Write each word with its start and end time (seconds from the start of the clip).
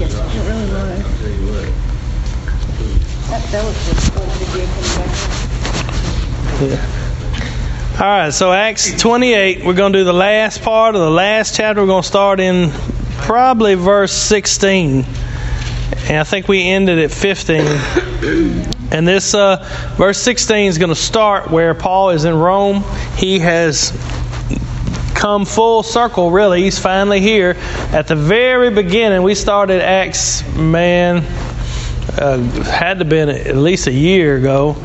Really. 0.00 1.72
I'll 3.28 3.42
tell 3.48 3.62
you 3.62 3.68
what. 3.68 3.76
That, 3.76 3.76
the 4.38 4.46
video 4.46 4.66
Yeah. 6.68 8.00
All 8.00 8.06
right, 8.06 8.32
so 8.32 8.50
Acts 8.50 8.98
28, 8.98 9.62
we're 9.62 9.74
going 9.74 9.92
to 9.92 9.98
do 9.98 10.04
the 10.04 10.12
last 10.14 10.62
part 10.62 10.94
of 10.94 11.02
the 11.02 11.10
last 11.10 11.54
chapter. 11.54 11.82
We're 11.82 11.86
going 11.86 12.02
to 12.02 12.08
start 12.08 12.40
in 12.40 12.70
probably 13.18 13.74
verse 13.74 14.12
16. 14.12 15.04
And 15.04 16.16
I 16.16 16.24
think 16.24 16.48
we 16.48 16.62
ended 16.62 16.98
at 16.98 17.10
15. 17.10 17.60
And 18.92 19.06
this 19.06 19.34
uh, 19.34 19.64
verse 19.98 20.18
16 20.18 20.66
is 20.66 20.78
going 20.78 20.88
to 20.88 20.96
start 20.96 21.50
where 21.50 21.74
Paul 21.74 22.10
is 22.10 22.24
in 22.24 22.34
Rome. 22.34 22.84
He 23.16 23.38
has 23.40 23.92
come 25.20 25.44
full 25.44 25.82
circle, 25.82 26.30
really. 26.30 26.62
He's 26.62 26.78
finally 26.78 27.20
here. 27.20 27.54
At 27.92 28.06
the 28.06 28.16
very 28.16 28.70
beginning, 28.70 29.22
we 29.22 29.34
started 29.34 29.82
Acts, 29.82 30.42
man, 30.54 31.26
uh, 32.18 32.38
had 32.62 32.98
to 32.98 33.04
been 33.04 33.28
at 33.28 33.56
least 33.56 33.86
a 33.86 33.92
year 33.92 34.36
ago. 34.36 34.76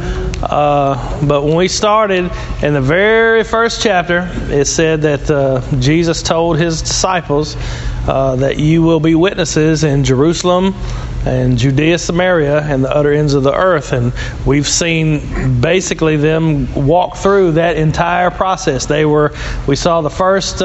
Uh, 0.41 1.25
but 1.25 1.43
when 1.43 1.55
we 1.55 1.67
started 1.67 2.31
in 2.61 2.73
the 2.73 2.81
very 2.81 3.43
first 3.43 3.81
chapter, 3.81 4.29
it 4.49 4.65
said 4.65 5.03
that 5.03 5.29
uh, 5.29 5.61
Jesus 5.79 6.21
told 6.21 6.57
his 6.57 6.81
disciples 6.81 7.55
uh, 8.07 8.35
that 8.37 8.59
you 8.59 8.83
will 8.83 8.99
be 8.99 9.15
witnesses 9.15 9.83
in 9.83 10.03
Jerusalem 10.03 10.75
and 11.25 11.57
Judea, 11.57 11.97
Samaria, 11.97 12.61
and 12.61 12.83
the 12.83 12.95
utter 12.95 13.11
ends 13.11 13.33
of 13.33 13.43
the 13.43 13.53
earth. 13.53 13.93
And 13.93 14.13
we've 14.45 14.67
seen 14.67 15.61
basically 15.61 16.17
them 16.17 16.87
walk 16.87 17.17
through 17.17 17.53
that 17.53 17.77
entire 17.77 18.29
process. 18.29 18.85
They 18.85 19.05
were, 19.05 19.33
we 19.67 19.75
saw 19.75 20.01
the 20.01 20.09
first. 20.09 20.61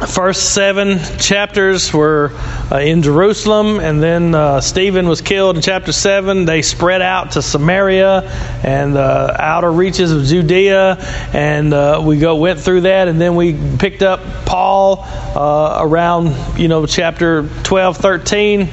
Uh, 0.00 0.06
first 0.06 0.54
seven 0.54 0.98
chapters 1.18 1.92
were 1.92 2.32
uh, 2.70 2.78
in 2.78 3.02
Jerusalem, 3.02 3.80
and 3.80 4.02
then 4.02 4.34
uh, 4.34 4.60
Stephen 4.60 5.08
was 5.08 5.20
killed 5.20 5.56
in 5.56 5.62
chapter 5.62 5.92
seven. 5.92 6.44
They 6.44 6.62
spread 6.62 7.02
out 7.02 7.32
to 7.32 7.42
Samaria 7.42 8.22
and 8.64 8.94
the 8.94 9.36
outer 9.38 9.70
reaches 9.70 10.12
of 10.12 10.24
Judea, 10.24 10.96
and 11.32 11.72
uh, 11.72 12.02
we 12.04 12.18
go 12.18 12.36
went 12.36 12.60
through 12.60 12.82
that, 12.82 13.08
and 13.08 13.20
then 13.20 13.36
we 13.36 13.54
picked 13.78 14.02
up 14.02 14.20
Paul 14.46 15.04
uh, 15.04 15.78
around 15.80 16.58
you 16.58 16.68
know 16.68 16.86
chapter 16.86 17.48
12, 17.64 17.96
13 17.96 18.68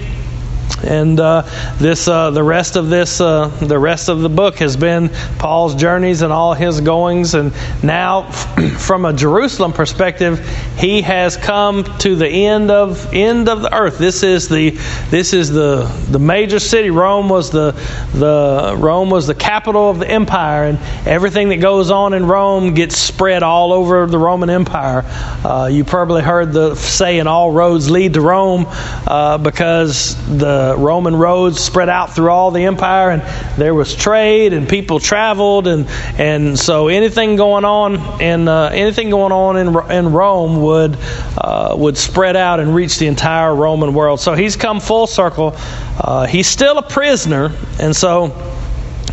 and 0.83 1.19
uh, 1.19 1.43
this 1.77 2.07
uh, 2.07 2.31
the 2.31 2.43
rest 2.43 2.75
of 2.75 2.89
this 2.89 3.21
uh, 3.21 3.47
the 3.61 3.77
rest 3.77 4.09
of 4.09 4.21
the 4.21 4.29
book 4.29 4.57
has 4.57 4.75
been 4.75 5.09
Paul's 5.37 5.75
journeys 5.75 6.21
and 6.21 6.33
all 6.33 6.53
his 6.53 6.81
goings. 6.81 7.33
And 7.35 7.53
now 7.83 8.31
from 8.79 9.05
a 9.05 9.13
Jerusalem 9.13 9.73
perspective 9.73 10.39
he 10.77 11.01
has 11.01 11.37
come 11.37 11.83
to 11.99 12.15
the 12.15 12.27
end 12.27 12.71
of 12.71 13.13
end 13.13 13.47
of 13.47 13.61
the 13.61 13.73
earth. 13.73 13.97
This 13.97 14.23
is 14.23 14.49
the 14.49 14.71
this 15.09 15.33
is 15.33 15.49
the 15.49 15.83
the 16.09 16.19
major 16.19 16.59
city. 16.59 16.89
Rome 16.89 17.29
was 17.29 17.51
the 17.51 17.71
the 18.13 18.75
Rome 18.77 19.09
was 19.09 19.27
the 19.27 19.35
capital 19.35 19.89
of 19.89 19.99
the 19.99 20.09
empire. 20.09 20.65
And 20.65 20.79
everything 21.07 21.49
that 21.49 21.57
goes 21.57 21.91
on 21.91 22.13
in 22.13 22.25
Rome 22.25 22.73
gets 22.73 22.97
spread 22.97 23.43
all 23.43 23.73
over 23.73 24.07
the 24.07 24.17
Roman 24.17 24.49
Empire. 24.49 25.03
Uh, 25.45 25.69
you 25.71 25.83
probably 25.83 26.21
heard 26.21 26.53
the 26.53 26.75
saying 26.75 27.27
all 27.27 27.51
roads 27.51 27.89
lead 27.89 28.13
to 28.15 28.21
Rome 28.21 28.65
uh, 28.67 29.37
because 29.37 30.15
the 30.37 30.60
Roman 30.77 31.15
roads 31.15 31.59
spread 31.59 31.89
out 31.89 32.15
through 32.15 32.29
all 32.29 32.51
the 32.51 32.65
empire, 32.65 33.11
and 33.11 33.21
there 33.57 33.73
was 33.73 33.95
trade, 33.95 34.53
and 34.53 34.67
people 34.67 34.99
traveled, 34.99 35.67
and 35.67 35.87
and 36.17 36.57
so 36.57 36.87
anything 36.87 37.35
going 37.35 37.65
on 37.65 38.21
in 38.21 38.47
uh, 38.47 38.69
anything 38.73 39.09
going 39.09 39.31
on 39.31 39.57
in 39.57 39.67
in 39.91 40.11
Rome 40.11 40.61
would 40.61 40.97
uh, 41.37 41.75
would 41.77 41.97
spread 41.97 42.35
out 42.35 42.59
and 42.59 42.73
reach 42.75 42.97
the 42.97 43.07
entire 43.07 43.53
Roman 43.53 43.93
world. 43.93 44.19
So 44.19 44.33
he's 44.33 44.55
come 44.55 44.79
full 44.79 45.07
circle. 45.07 45.53
Uh, 45.99 46.25
he's 46.25 46.47
still 46.47 46.77
a 46.77 46.83
prisoner, 46.83 47.51
and 47.79 47.95
so 47.95 48.29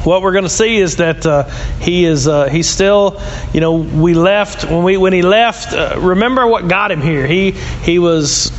what 0.05 0.23
we're 0.23 0.33
going 0.33 0.45
to 0.45 0.51
see 0.51 0.79
is 0.79 0.97
that 0.97 1.27
uh, 1.27 1.45
he 1.81 2.05
is 2.05 2.29
uh, 2.29 2.63
still 2.63 3.21
you 3.53 3.61
know 3.61 3.75
we 3.77 4.15
left 4.15 4.65
when 4.65 4.85
we 4.85 4.97
when 4.97 5.13
he 5.13 5.23
left 5.23 5.73
uh, 5.73 5.97
remember 5.99 6.47
what 6.47 6.69
got 6.69 6.91
him 6.91 7.01
here 7.01 7.27
he 7.27 7.51
he 7.51 7.99
was 7.99 8.53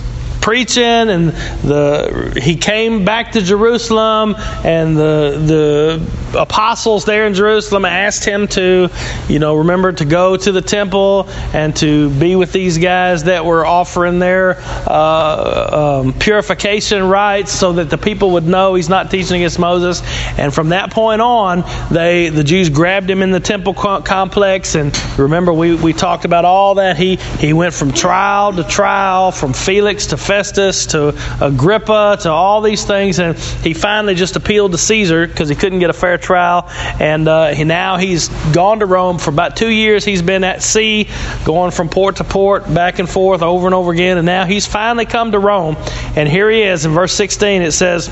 preaching 0.50 0.84
and 0.84 1.30
the 1.62 2.34
he 2.42 2.56
came 2.56 3.06
back 3.06 3.34
to 3.34 3.40
Jerusalem 3.40 4.34
and 4.66 4.98
the 4.98 6.00
the 6.34 6.40
apostles 6.40 7.06
there 7.06 7.28
in 7.28 7.36
Jerusalem 7.36 7.86
asked 7.86 8.26
him 8.26 8.48
to 8.48 8.90
you 9.28 9.38
know 9.38 9.58
remember 9.58 9.92
to 9.92 10.06
go 10.06 10.36
to 10.36 10.52
the 10.52 10.64
temple 10.64 11.30
and 11.54 11.76
to 11.76 12.09
be 12.09 12.36
with 12.36 12.52
these 12.52 12.80
guys 12.80 13.26
that 13.26 13.46
were 13.46 13.64
offering 13.64 14.18
their 14.18 14.58
uh, 14.88 16.02
um, 16.02 16.14
purification 16.14 17.04
rites 17.04 17.52
so 17.52 17.74
that 17.74 17.92
the 17.92 17.98
people 18.00 18.32
would 18.32 18.48
know 18.48 18.74
he's 18.74 18.90
not 18.90 19.12
teaching 19.12 19.38
against 19.38 19.59
Moses. 19.59 20.02
And 20.40 20.52
from 20.52 20.70
that 20.70 20.92
point 20.92 21.22
on 21.22 21.64
they 21.92 22.30
the 22.30 22.44
Jews 22.44 22.70
grabbed 22.70 23.08
him 23.08 23.22
in 23.22 23.30
the 23.30 23.40
temple 23.40 23.76
complex. 23.76 24.74
And 24.74 24.98
remember 25.20 25.54
we, 25.54 25.76
we 25.76 25.94
talked 25.94 26.26
about 26.26 26.44
all 26.44 26.76
that. 26.76 26.98
He 26.98 27.18
he 27.18 27.54
went 27.54 27.76
from 27.76 27.92
trial 27.92 28.54
to 28.54 28.64
trial 28.64 29.32
from 29.32 29.54
Felix 29.54 30.08
to 30.08 30.18
Festus 30.40 30.86
to 30.86 31.10
Agrippa 31.42 32.18
to 32.22 32.32
all 32.32 32.62
these 32.62 32.86
things, 32.86 33.20
and 33.20 33.38
he 33.38 33.74
finally 33.74 34.16
just 34.16 34.38
appealed 34.38 34.72
to 34.72 34.78
Caesar 34.78 35.28
because 35.28 35.50
he 35.50 35.56
couldn't 35.56 35.80
get 35.80 35.90
a 35.90 35.94
fair 35.94 36.18
trial. 36.18 36.70
And 36.98 37.28
uh, 37.28 37.50
he, 37.50 37.66
now 37.66 37.98
he's 37.98 38.30
gone 38.54 38.80
to 38.80 38.86
Rome 38.86 39.18
for 39.18 39.32
about 39.32 39.58
two 39.58 39.68
years. 39.68 40.06
He's 40.06 40.22
been 40.22 40.46
at 40.46 40.64
sea, 40.64 41.10
going 41.44 41.72
from 41.72 41.90
port 41.90 42.16
to 42.18 42.24
port, 42.24 42.74
back 42.74 43.00
and 43.00 43.10
forth, 43.10 43.42
over 43.42 43.68
and 43.68 43.76
over 43.76 43.92
again. 43.92 44.18
And 44.18 44.26
now 44.26 44.46
he's 44.46 44.66
finally 44.66 45.06
come 45.06 45.34
to 45.34 45.40
Rome. 45.40 45.76
And 46.16 46.30
here 46.30 46.50
he 46.50 46.62
is 46.62 46.86
in 46.86 46.94
verse 46.94 47.12
16. 47.12 47.62
It 47.62 47.74
says, 47.74 48.08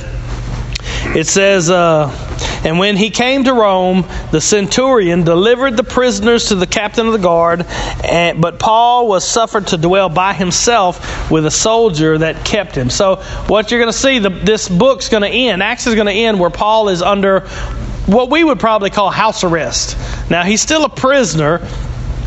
it 1.18 1.26
says, 1.26 1.72
uh, 1.72 2.14
and 2.64 2.78
when 2.78 2.96
he 2.96 3.10
came 3.10 3.44
to 3.46 3.54
Rome, 3.54 4.06
the 4.32 4.40
centurion 4.40 5.24
delivered 5.24 5.76
the 5.76 5.84
prisoners 5.84 6.50
to 6.50 6.56
the 6.56 6.68
captain 6.68 7.08
of 7.08 7.14
the 7.14 7.18
guard, 7.18 7.66
and, 8.04 8.40
but 8.40 8.60
Paul 8.60 9.08
was 9.08 9.28
suffered 9.28 9.66
to 9.68 9.78
dwell 9.78 10.10
by 10.10 10.34
himself 10.34 11.32
with 11.32 11.48
a 11.48 11.50
soldier 11.50 12.20
that 12.20 12.46
kept 12.46 12.76
him. 12.78 12.92
So, 12.92 13.16
what 13.48 13.72
you're 13.72 13.80
going 13.80 13.92
to 13.92 13.98
see, 13.98 14.20
the, 14.20 14.30
this 14.30 14.70
book's 14.70 15.10
going 15.10 15.24
to 15.24 15.30
end. 15.30 15.64
Acts 15.64 15.88
is 15.88 15.96
going 15.96 16.06
to 16.06 16.14
end 16.14 16.40
where 16.40 16.52
Paul 16.52 16.90
is 16.90 17.02
under 17.02 17.48
what 18.06 18.30
we 18.30 18.44
would 18.44 18.60
probably 18.60 18.92
call 18.92 19.10
house 19.10 19.44
arrest. 19.44 19.98
Now, 20.30 20.44
he's 20.44 20.62
still 20.62 20.86
a 20.86 20.90
prisoner, 20.90 21.68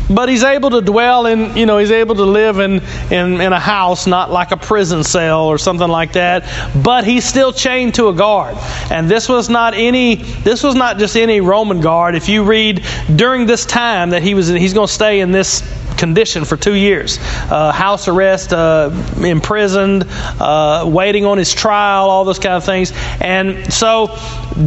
but 0.09 0.29
he's 0.29 0.43
able 0.43 0.69
to 0.69 0.81
dwell 0.81 1.25
in 1.25 1.55
you 1.55 1.65
know 1.65 1.77
he's 1.77 1.91
able 1.91 2.15
to 2.15 2.25
live 2.25 2.59
in, 2.59 2.81
in 3.11 3.41
in 3.41 3.53
a 3.53 3.59
house 3.59 4.07
not 4.07 4.31
like 4.31 4.51
a 4.51 4.57
prison 4.57 5.03
cell 5.03 5.45
or 5.45 5.57
something 5.57 5.89
like 5.89 6.13
that 6.13 6.43
but 6.83 7.03
he's 7.03 7.25
still 7.25 7.51
chained 7.53 7.95
to 7.95 8.09
a 8.09 8.13
guard. 8.13 8.55
And 8.91 9.09
this 9.09 9.29
was 9.29 9.49
not 9.49 9.73
any 9.73 10.15
this 10.15 10.63
was 10.63 10.75
not 10.75 10.97
just 10.97 11.15
any 11.15 11.41
roman 11.41 11.81
guard. 11.81 12.15
If 12.15 12.29
you 12.29 12.43
read 12.43 12.83
during 13.15 13.45
this 13.45 13.65
time 13.65 14.09
that 14.11 14.23
he 14.23 14.33
was 14.33 14.49
in, 14.49 14.57
he's 14.57 14.73
going 14.73 14.87
to 14.87 14.93
stay 14.93 15.21
in 15.21 15.31
this 15.31 15.61
condition 15.97 16.45
for 16.45 16.57
two 16.57 16.75
years 16.75 17.19
uh, 17.19 17.71
house 17.71 18.07
arrest 18.07 18.53
uh, 18.53 18.89
imprisoned 19.21 20.05
uh, 20.39 20.85
waiting 20.87 21.25
on 21.25 21.37
his 21.37 21.53
trial 21.53 22.09
all 22.09 22.25
those 22.25 22.39
kind 22.39 22.55
of 22.55 22.63
things 22.63 22.91
and 23.21 23.71
so 23.71 24.17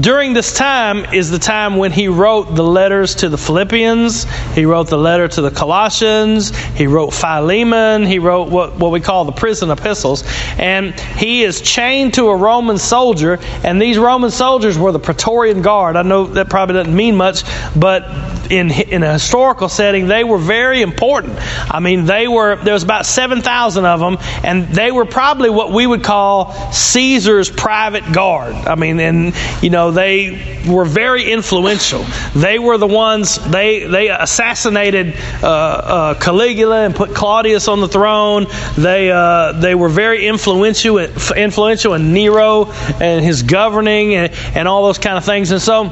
during 0.00 0.32
this 0.32 0.52
time 0.54 1.14
is 1.14 1.30
the 1.30 1.38
time 1.38 1.76
when 1.76 1.92
he 1.92 2.08
wrote 2.08 2.54
the 2.54 2.62
letters 2.62 3.16
to 3.16 3.28
the 3.28 3.38
philippians 3.38 4.24
he 4.54 4.64
wrote 4.64 4.88
the 4.88 4.98
letter 4.98 5.26
to 5.26 5.40
the 5.40 5.50
Colossians. 5.50 6.56
He 6.76 6.86
wrote 6.86 7.10
Philemon. 7.10 8.04
He 8.04 8.18
wrote 8.18 8.50
what, 8.50 8.76
what 8.76 8.92
we 8.92 9.00
call 9.00 9.24
the 9.24 9.32
prison 9.32 9.70
epistles. 9.70 10.24
And 10.58 10.98
he 11.00 11.42
is 11.42 11.60
chained 11.60 12.14
to 12.14 12.28
a 12.28 12.36
Roman 12.36 12.78
soldier. 12.78 13.38
And 13.64 13.80
these 13.80 13.98
Roman 13.98 14.30
soldiers 14.30 14.78
were 14.78 14.92
the 14.92 14.98
Praetorian 14.98 15.62
Guard. 15.62 15.96
I 15.96 16.02
know 16.02 16.26
that 16.26 16.50
probably 16.50 16.74
doesn't 16.74 16.94
mean 16.94 17.16
much, 17.16 17.44
but 17.74 18.04
in, 18.50 18.70
in 18.70 19.02
a 19.02 19.14
historical 19.14 19.68
setting, 19.68 20.06
they 20.06 20.22
were 20.22 20.38
very 20.38 20.82
important. 20.82 21.23
I 21.26 21.80
mean, 21.80 22.04
they 22.04 22.28
were, 22.28 22.56
there 22.56 22.74
was 22.74 22.82
about 22.82 23.06
7,000 23.06 23.84
of 23.84 24.00
them, 24.00 24.18
and 24.44 24.68
they 24.68 24.90
were 24.90 25.04
probably 25.04 25.50
what 25.50 25.72
we 25.72 25.86
would 25.86 26.04
call 26.04 26.52
Caesar's 26.72 27.50
private 27.50 28.12
guard. 28.12 28.54
I 28.54 28.74
mean, 28.74 29.00
and, 29.00 29.34
you 29.62 29.70
know, 29.70 29.90
they 29.90 30.62
were 30.68 30.84
very 30.84 31.30
influential. 31.30 32.04
They 32.34 32.58
were 32.58 32.78
the 32.78 32.86
ones, 32.86 33.36
they, 33.50 33.86
they 33.86 34.08
assassinated 34.08 35.14
uh, 35.42 35.46
uh, 35.48 36.14
Caligula 36.14 36.84
and 36.84 36.94
put 36.94 37.14
Claudius 37.14 37.68
on 37.68 37.80
the 37.80 37.88
throne. 37.88 38.46
They 38.76 39.10
uh, 39.10 39.52
they 39.52 39.74
were 39.74 39.88
very 39.88 40.26
influential 40.26 40.98
influential 40.98 41.94
in 41.94 42.12
Nero 42.12 42.66
and 43.00 43.24
his 43.24 43.42
governing 43.42 44.14
and, 44.14 44.32
and 44.54 44.68
all 44.68 44.84
those 44.84 44.98
kind 44.98 45.16
of 45.16 45.24
things. 45.24 45.50
And 45.50 45.60
so 45.60 45.84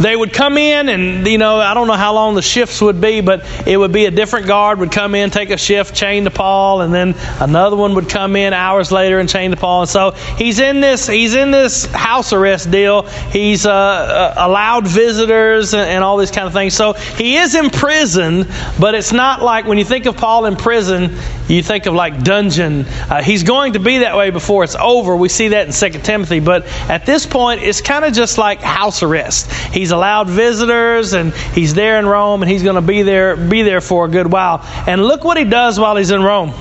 they 0.00 0.14
would 0.14 0.32
come 0.32 0.58
in 0.58 0.88
and 0.88 1.26
you 1.26 1.38
know 1.38 1.56
i 1.56 1.74
don't 1.74 1.86
know 1.86 1.94
how 1.94 2.14
long 2.14 2.34
the 2.34 2.42
shifts 2.42 2.80
would 2.80 3.00
be 3.00 3.20
but 3.20 3.44
it 3.66 3.76
would 3.76 3.92
be 3.92 4.06
a 4.06 4.10
different 4.10 4.46
guard 4.46 4.78
would 4.78 4.92
come 4.92 5.14
in 5.14 5.30
take 5.30 5.50
a 5.50 5.56
shift 5.56 5.94
chain 5.94 6.24
to 6.24 6.30
paul 6.30 6.82
and 6.82 6.92
then 6.92 7.14
another 7.40 7.76
one 7.76 7.94
would 7.94 8.08
come 8.08 8.36
in 8.36 8.52
hours 8.52 8.92
later 8.92 9.18
and 9.18 9.28
chain 9.28 9.50
to 9.50 9.56
paul. 9.56 9.82
And 9.82 9.90
so 9.90 10.12
he's 10.36 10.58
in 10.58 10.80
this 10.80 11.06
he's 11.06 11.34
in 11.34 11.50
this 11.50 11.86
house 11.86 12.32
arrest 12.32 12.70
deal. 12.70 13.02
He's 13.02 13.66
uh, 13.66 13.72
uh, 13.72 14.34
allowed 14.36 14.86
visitors 14.86 15.74
and, 15.74 15.88
and 15.88 16.04
all 16.04 16.16
these 16.16 16.30
kind 16.30 16.46
of 16.46 16.52
things. 16.52 16.74
So 16.74 16.94
he 16.94 17.36
is 17.36 17.54
in 17.54 17.70
prison 17.70 18.46
but 18.78 18.94
it's 18.94 19.12
not 19.12 19.42
like 19.42 19.66
when 19.66 19.78
you 19.78 19.84
think 19.84 20.06
of 20.06 20.16
paul 20.16 20.46
in 20.46 20.56
prison 20.56 21.16
you 21.48 21.62
think 21.62 21.86
of 21.86 21.94
like 21.94 22.22
dungeon. 22.22 22.86
Uh, 22.86 23.22
he's 23.22 23.42
going 23.42 23.74
to 23.74 23.78
be 23.78 23.98
that 23.98 24.16
way 24.16 24.30
before 24.30 24.64
it's 24.64 24.74
over. 24.74 25.16
We 25.16 25.28
see 25.28 25.48
that 25.48 25.66
in 25.66 25.72
2 25.92 26.00
timothy. 26.00 26.40
But 26.40 26.66
at 26.88 27.06
this 27.06 27.26
point 27.26 27.62
it's 27.62 27.80
kind 27.80 28.04
of 28.04 28.12
just 28.12 28.38
like 28.38 28.60
house 28.60 29.02
arrest. 29.02 29.52
He's 29.72 29.85
allowed 29.90 30.28
visitors 30.28 31.12
and 31.12 31.34
he's 31.34 31.74
there 31.74 31.98
in 31.98 32.06
Rome 32.06 32.42
and 32.42 32.50
he's 32.50 32.62
going 32.62 32.76
to 32.76 32.82
be 32.82 33.02
there 33.02 33.36
be 33.36 33.62
there 33.62 33.80
for 33.80 34.04
a 34.04 34.08
good 34.08 34.30
while. 34.30 34.60
And 34.86 35.04
look 35.04 35.24
what 35.24 35.36
he 35.36 35.44
does 35.44 35.78
while 35.78 35.96
he's 35.96 36.10
in 36.10 36.22
Rome. 36.22 36.52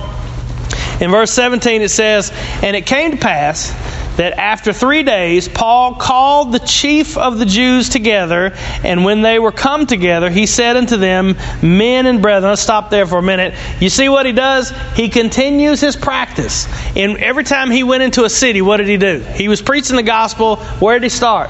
In 1.01 1.12
verse 1.12 1.31
17 1.31 1.81
it 1.81 1.89
says, 1.89 2.31
"And 2.63 2.75
it 2.75 2.86
came 2.86 3.12
to 3.12 3.18
pass 3.18 3.74
that 4.16 4.39
after 4.39 4.72
3 4.72 5.04
days 5.04 5.50
Paul 5.50 5.95
called 5.95 6.54
the 6.54 6.60
chief 6.60 7.18
of 7.18 7.38
the 7.38 7.45
Jews 7.45 7.89
together, 7.89 8.54
and 8.81 9.04
when 9.04 9.22
they 9.22 9.39
were 9.39 9.51
come 9.51 9.86
together, 9.86 10.30
he 10.30 10.45
said 10.45 10.78
unto 10.78 10.95
them, 10.95 11.36
Men 11.62 12.06
and 12.06 12.21
brethren, 12.21 12.50
let's 12.50 12.62
stop 12.62 12.89
there 12.89 13.06
for 13.06 13.18
a 13.18 13.21
minute. 13.21 13.56
You 13.81 13.89
see 13.89 14.07
what 14.07 14.25
he 14.25 14.31
does? 14.31 14.71
He 14.95 15.10
continues 15.10 15.81
his 15.81 15.98
practice. 15.98 16.66
And 16.95 17.18
every 17.18 17.44
time 17.44 17.69
he 17.69 17.83
went 17.83 18.04
into 18.04 18.24
a 18.24 18.30
city, 18.30 18.62
what 18.62 18.78
did 18.78 18.88
he 18.88 18.95
do? 18.95 19.19
He 19.19 19.50
was 19.50 19.62
preaching 19.62 19.98
the 19.98 20.04
gospel. 20.04 20.56
Where 20.80 20.98
did 20.98 21.04
he 21.04 21.10
start? 21.10 21.50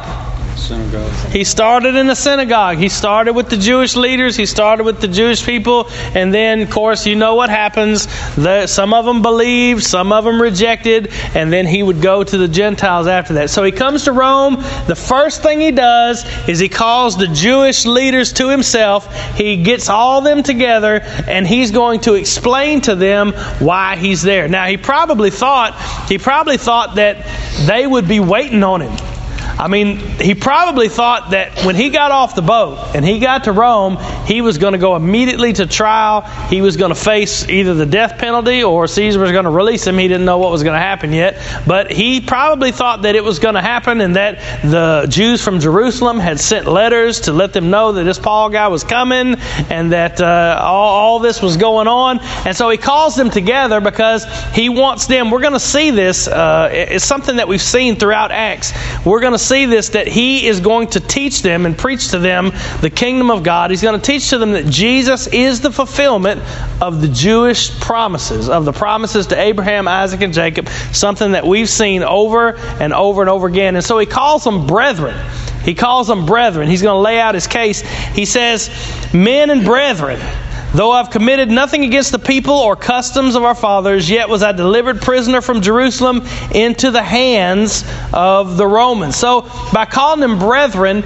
Synagogue. 0.56 1.12
He 1.32 1.44
started 1.44 1.96
in 1.96 2.08
the 2.08 2.16
synagogue. 2.16 2.78
He 2.78 2.90
started 2.90 3.34
with 3.34 3.50
the 3.50 3.58
Jewish 3.58 3.96
leaders. 3.96 4.36
He 4.36 4.46
started 4.46 4.84
with 4.84 5.02
the 5.02 5.08
Jewish 5.08 5.46
people. 5.46 5.88
And 6.14 6.34
then, 6.34 6.62
of 6.62 6.70
course, 6.70 7.06
you 7.06 7.16
know 7.16 7.36
what 7.36 7.50
happens. 7.50 8.08
The, 8.36 8.68
some 8.68 8.94
of 8.94 9.06
them 9.06 9.22
believed, 9.22 9.84
some 9.84 10.12
of 10.12 10.24
them 10.24 10.42
rejected, 10.42 11.12
and 11.36 11.52
then 11.52 11.66
he 11.68 11.84
would 11.84 12.02
go 12.02 12.24
to 12.24 12.38
the 12.38 12.48
Gentiles 12.48 13.08
after 13.08 13.34
that. 13.36 13.50
So 13.50 13.64
he 13.64 13.72
comes 13.72 14.06
to 14.06 14.12
Rome. 14.12 14.56
The 14.88 14.96
first 14.96 15.44
thing 15.44 15.60
he 15.60 15.72
does 15.72 16.26
is 16.48 16.60
he 16.60 16.70
calls 16.70 17.18
the 17.18 17.28
Jewish 17.28 17.86
leaders 17.86 18.34
to 18.34 18.50
himself. 18.50 19.14
He 19.36 19.64
gets 19.64 19.90
all 19.90 20.22
them 20.22 20.44
together, 20.44 21.02
and 21.28 21.46
he's 21.46 21.72
going 21.72 22.02
to 22.02 22.14
explain 22.14 22.82
to 22.82 22.96
them 22.96 23.34
why 23.60 23.98
he's 23.98 24.22
there. 24.22 24.48
Now, 24.48 24.66
he 24.66 24.78
probably 24.78 25.32
thought, 25.32 25.76
he 26.10 26.18
probably 26.18 26.58
thought 26.58 26.96
that 26.96 27.26
they 27.68 27.86
would 27.86 28.08
be 28.08 28.20
waiting 28.20 28.64
on 28.64 28.82
him. 28.82 29.15
I 29.58 29.70
mean, 29.70 29.98
he 29.98 30.36
probably 30.36 30.90
thought 30.90 31.32
that 31.32 31.64
when 31.64 31.76
he 31.76 31.90
got 31.90 32.12
off 32.12 32.36
the 32.36 32.42
boat 32.42 32.94
and 32.94 33.06
he 33.06 33.20
got 33.20 33.46
to 33.46 33.54
Rome, 33.54 33.98
he 34.26 34.42
was 34.42 34.58
going 34.58 34.74
to 34.74 34.78
go 34.78 34.96
immediately 34.98 35.54
to 35.54 35.66
trial. 35.66 36.22
He 36.50 36.62
was 36.62 36.76
going 36.76 36.90
to 36.90 37.00
face 37.00 37.48
either 37.48 37.74
the 37.74 37.86
death 37.86 38.18
penalty 38.18 38.64
or 38.64 38.86
Caesar 38.88 39.20
was 39.20 39.32
going 39.32 39.46
to 39.46 39.50
release 39.52 39.88
him. 39.88 39.98
He 39.98 40.10
didn't 40.10 40.26
know 40.26 40.40
what 40.40 40.52
was 40.52 40.64
going 40.64 40.74
to 40.74 40.80
happen 40.80 41.14
yet. 41.14 41.42
But 41.66 41.90
he 41.90 42.20
probably 42.20 42.74
thought 42.74 43.04
that 43.04 43.16
it 43.16 43.24
was 43.24 43.40
going 43.40 43.56
to 43.56 43.62
happen 43.62 44.02
and 44.02 44.18
that 44.18 44.40
the 44.62 45.08
Jews 45.10 45.42
from 45.42 45.62
Jerusalem 45.62 46.20
had 46.20 46.40
sent 46.40 46.68
letters 46.68 47.22
to 47.22 47.32
let 47.32 47.54
them 47.54 47.70
know 47.70 47.94
that 47.94 48.04
this 48.04 48.20
Paul 48.20 48.50
guy 48.50 48.68
was 48.68 48.84
coming 48.84 49.36
and 49.70 49.94
that 49.94 50.20
uh, 50.20 50.60
all, 50.62 50.96
all 50.96 51.20
this 51.20 51.42
was 51.42 51.56
going 51.56 51.88
on. 51.88 52.20
And 52.46 52.56
so 52.56 52.70
he 52.70 52.78
calls 52.78 53.16
them 53.16 53.30
together 53.30 53.80
because 53.80 54.26
he 54.54 54.68
wants 54.68 55.08
them. 55.08 55.32
We're 55.32 55.42
going 55.42 55.54
to 55.54 55.60
see 55.60 55.92
this. 55.92 56.28
Uh, 56.28 56.70
it's 56.72 57.06
something 57.06 57.38
that 57.38 57.48
we've 57.48 57.62
seen 57.62 57.96
throughout 57.96 58.32
Acts. 58.32 58.74
We're 59.06 59.22
going 59.22 59.34
to 59.34 59.45
see 59.46 59.66
this 59.66 59.90
that 59.90 60.08
he 60.08 60.48
is 60.48 60.60
going 60.60 60.88
to 60.90 61.00
teach 61.00 61.42
them 61.42 61.66
and 61.66 61.78
preach 61.78 62.10
to 62.10 62.20
them 62.20 62.52
the 62.82 62.90
kingdom 62.90 63.32
of 63.32 63.44
God. 63.44 63.70
He's 63.70 63.82
going 63.82 64.00
to 64.00 64.06
teach 64.06 64.30
to 64.30 64.38
them 64.38 64.52
that 64.54 64.66
Jesus 64.66 65.28
is 65.28 65.62
the 65.62 65.72
fulfillment 65.72 66.42
of 66.82 67.02
the 67.02 67.08
Jewish 67.08 67.80
promises, 67.80 68.50
of 68.50 68.66
the 68.66 68.74
promises 68.74 69.28
to 69.28 69.40
Abraham, 69.40 69.88
Isaac, 69.88 70.22
and 70.22 70.34
Jacob, 70.34 70.68
something 70.92 71.34
that 71.34 71.46
we've 71.46 71.70
seen 71.70 72.04
over 72.04 72.56
and 72.80 72.94
over 72.94 73.22
and 73.22 73.30
over 73.30 73.48
again. 73.48 73.76
And 73.76 73.86
so 73.86 73.98
he 74.00 74.06
calls 74.06 74.44
them 74.44 74.66
brethren. 74.68 75.16
He 75.64 75.74
calls 75.74 76.08
them 76.08 76.26
brethren. 76.26 76.70
He's 76.70 76.82
going 76.82 76.96
to 76.96 77.02
lay 77.02 77.20
out 77.20 77.34
his 77.34 77.48
case. 77.48 77.82
He 77.82 78.26
says, 78.26 78.70
Men 79.14 79.50
and 79.50 79.66
brethren. 79.66 80.20
Though 80.76 80.92
I've 80.92 81.10
committed 81.10 81.50
nothing 81.50 81.86
against 81.86 82.12
the 82.12 82.20
people 82.20 82.54
or 82.54 82.76
customs 82.76 83.36
of 83.36 83.44
our 83.44 83.56
fathers, 83.56 84.10
yet 84.10 84.28
was 84.28 84.44
I 84.44 84.52
delivered 84.52 85.02
prisoner 85.02 85.40
from 85.40 85.62
Jerusalem 85.62 86.28
into 86.54 86.92
the 86.92 87.02
hands 87.02 87.86
of 88.12 88.58
the 88.58 88.68
Romans. 88.68 89.16
So 89.16 89.50
by 89.72 89.86
calling 89.86 90.20
them 90.20 90.38
brethren, 90.38 91.06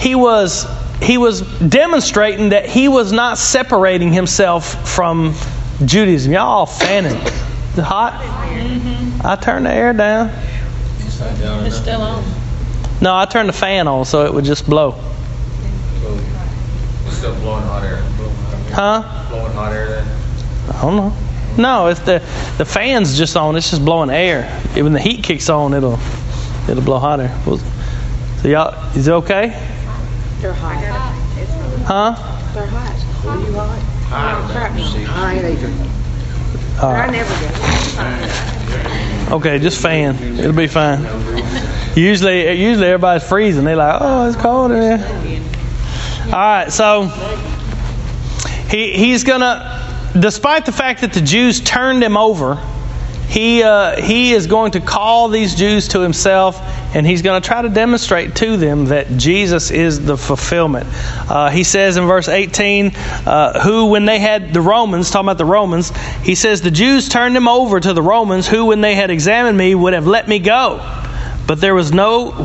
he 0.00 0.16
was 0.16 0.66
he 1.00 1.18
was 1.18 1.42
demonstrating 1.60 2.48
that 2.48 2.66
he 2.66 2.88
was 2.88 3.12
not 3.12 3.38
separating 3.38 4.12
himself 4.12 4.92
from 4.92 5.34
Judaism. 5.84 6.32
Y'all 6.32 6.48
all 6.48 6.66
fanning. 6.66 7.16
Is 7.16 7.78
it 7.78 7.84
hot? 7.84 8.14
I 9.24 9.36
turned 9.36 9.66
the 9.66 9.72
air 9.72 9.92
down. 9.92 10.32
It's 10.98 11.76
still 11.76 12.02
on. 12.02 12.24
No, 13.00 13.14
I 13.14 13.24
turned 13.26 13.48
the 13.48 13.52
fan 13.52 13.86
on 13.86 14.04
so 14.04 14.26
it 14.26 14.34
would 14.34 14.44
just 14.44 14.68
blow. 14.68 15.00
It's 17.06 17.18
still 17.18 17.36
blowing 17.36 17.62
hot 17.62 17.84
air. 17.84 18.02
Huh? 18.72 19.02
Blowing 19.30 19.52
hot 19.52 19.72
air 19.72 19.88
then. 19.88 20.06
I 20.70 20.82
don't 20.82 20.96
know. 20.96 21.12
No, 21.58 21.88
if 21.88 22.04
the 22.04 22.20
the 22.58 22.64
fan's 22.64 23.16
just 23.16 23.36
on, 23.36 23.56
it's 23.56 23.70
just 23.70 23.84
blowing 23.84 24.10
air. 24.10 24.44
When 24.74 24.92
the 24.92 25.00
heat 25.00 25.22
kicks 25.24 25.48
on, 25.48 25.72
it'll 25.74 25.98
it'll 26.68 26.82
blow 26.84 26.98
hot 26.98 27.20
air. 27.20 27.34
Well, 27.46 27.58
So 28.42 28.48
y'all, 28.48 28.74
is 28.94 29.08
it 29.08 29.12
okay? 29.12 29.48
They're 30.40 30.52
hot. 30.52 30.76
Huh? 31.86 32.14
They're 32.52 32.66
hot. 32.66 32.94
Are 33.26 33.38
you 33.40 33.52
hot? 33.54 33.78
Hot. 34.08 34.50
Crap, 34.50 34.74
no. 34.74 34.82
I 35.08 35.34
ain't 35.34 35.44
either. 35.44 35.72
All 36.82 36.92
I 36.92 37.06
never 37.10 37.34
do. 39.28 39.34
Okay, 39.36 39.58
just 39.58 39.80
fan. 39.80 40.16
It'll 40.38 40.52
be 40.52 40.66
fine. 40.66 41.02
Usually, 41.96 42.52
usually 42.52 42.86
everybody's 42.86 43.26
freezing. 43.26 43.64
They're 43.64 43.76
like, 43.76 43.96
"Oh, 44.00 44.28
it's 44.28 44.36
cold 44.36 44.72
in 44.72 44.82
here." 45.00 45.42
All 46.26 46.32
right, 46.32 46.70
so 46.70 47.08
he 48.68 48.92
he's 48.92 49.24
gonna, 49.24 50.12
despite 50.18 50.66
the 50.66 50.72
fact 50.72 51.02
that 51.02 51.12
the 51.12 51.20
Jews 51.20 51.60
turned 51.60 52.02
him 52.02 52.16
over, 52.16 52.60
he 53.28 53.62
uh, 53.62 54.00
he 54.00 54.32
is 54.32 54.46
going 54.46 54.72
to 54.72 54.80
call 54.80 55.28
these 55.28 55.54
Jews 55.54 55.88
to 55.88 56.00
himself, 56.00 56.60
and 56.94 57.06
he's 57.06 57.22
going 57.22 57.40
to 57.40 57.46
try 57.46 57.62
to 57.62 57.68
demonstrate 57.68 58.36
to 58.36 58.56
them 58.56 58.86
that 58.86 59.16
Jesus 59.16 59.70
is 59.70 60.04
the 60.04 60.16
fulfillment. 60.16 60.86
Uh, 61.28 61.50
he 61.50 61.64
says 61.64 61.96
in 61.96 62.06
verse 62.06 62.28
18, 62.28 62.94
uh, 62.94 63.60
who 63.60 63.86
when 63.86 64.04
they 64.04 64.20
had 64.20 64.54
the 64.54 64.60
Romans, 64.60 65.10
talking 65.10 65.26
about 65.26 65.38
the 65.38 65.44
Romans, 65.44 65.90
he 66.22 66.34
says 66.34 66.60
the 66.60 66.70
Jews 66.70 67.08
turned 67.08 67.36
him 67.36 67.48
over 67.48 67.80
to 67.80 67.92
the 67.92 68.02
Romans, 68.02 68.46
who 68.46 68.66
when 68.66 68.80
they 68.80 68.94
had 68.94 69.10
examined 69.10 69.58
me 69.58 69.74
would 69.74 69.92
have 69.92 70.06
let 70.06 70.28
me 70.28 70.38
go. 70.38 71.05
But 71.46 71.60
there 71.60 71.74
was 71.74 71.92
no, 71.92 72.44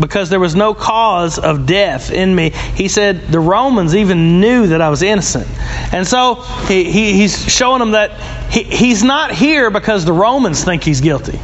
because 0.00 0.30
there 0.30 0.40
was 0.40 0.54
no 0.54 0.72
cause 0.72 1.38
of 1.38 1.66
death 1.66 2.10
in 2.10 2.34
me. 2.34 2.50
He 2.50 2.88
said 2.88 3.28
the 3.28 3.40
Romans 3.40 3.94
even 3.94 4.40
knew 4.40 4.68
that 4.68 4.80
I 4.80 4.88
was 4.88 5.02
innocent. 5.02 5.46
And 5.92 6.06
so 6.06 6.36
he, 6.66 6.84
he, 6.84 7.12
he's 7.12 7.50
showing 7.52 7.80
them 7.80 7.90
that 7.90 8.12
he, 8.50 8.62
he's 8.62 9.04
not 9.04 9.32
here 9.32 9.70
because 9.70 10.06
the 10.06 10.14
Romans 10.14 10.64
think 10.64 10.82
he's 10.82 11.02
guilty. 11.02 11.38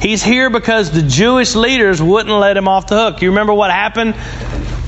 He's 0.00 0.22
here 0.22 0.48
because 0.48 0.90
the 0.90 1.02
Jewish 1.02 1.54
leaders 1.54 2.00
wouldn't 2.00 2.34
let 2.34 2.56
him 2.56 2.68
off 2.68 2.86
the 2.86 2.96
hook. 2.96 3.20
You 3.20 3.30
remember 3.30 3.52
what 3.52 3.70
happened? 3.70 4.14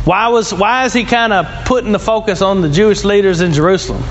Why 0.04 0.28
was 0.28 0.54
why 0.54 0.86
is 0.86 0.94
he 0.94 1.04
kind 1.04 1.32
of 1.32 1.66
putting 1.66 1.92
the 1.92 1.98
focus 1.98 2.40
on 2.40 2.62
the 2.62 2.70
Jewish 2.70 3.04
leaders 3.04 3.42
in 3.42 3.52
Jerusalem? 3.52 4.02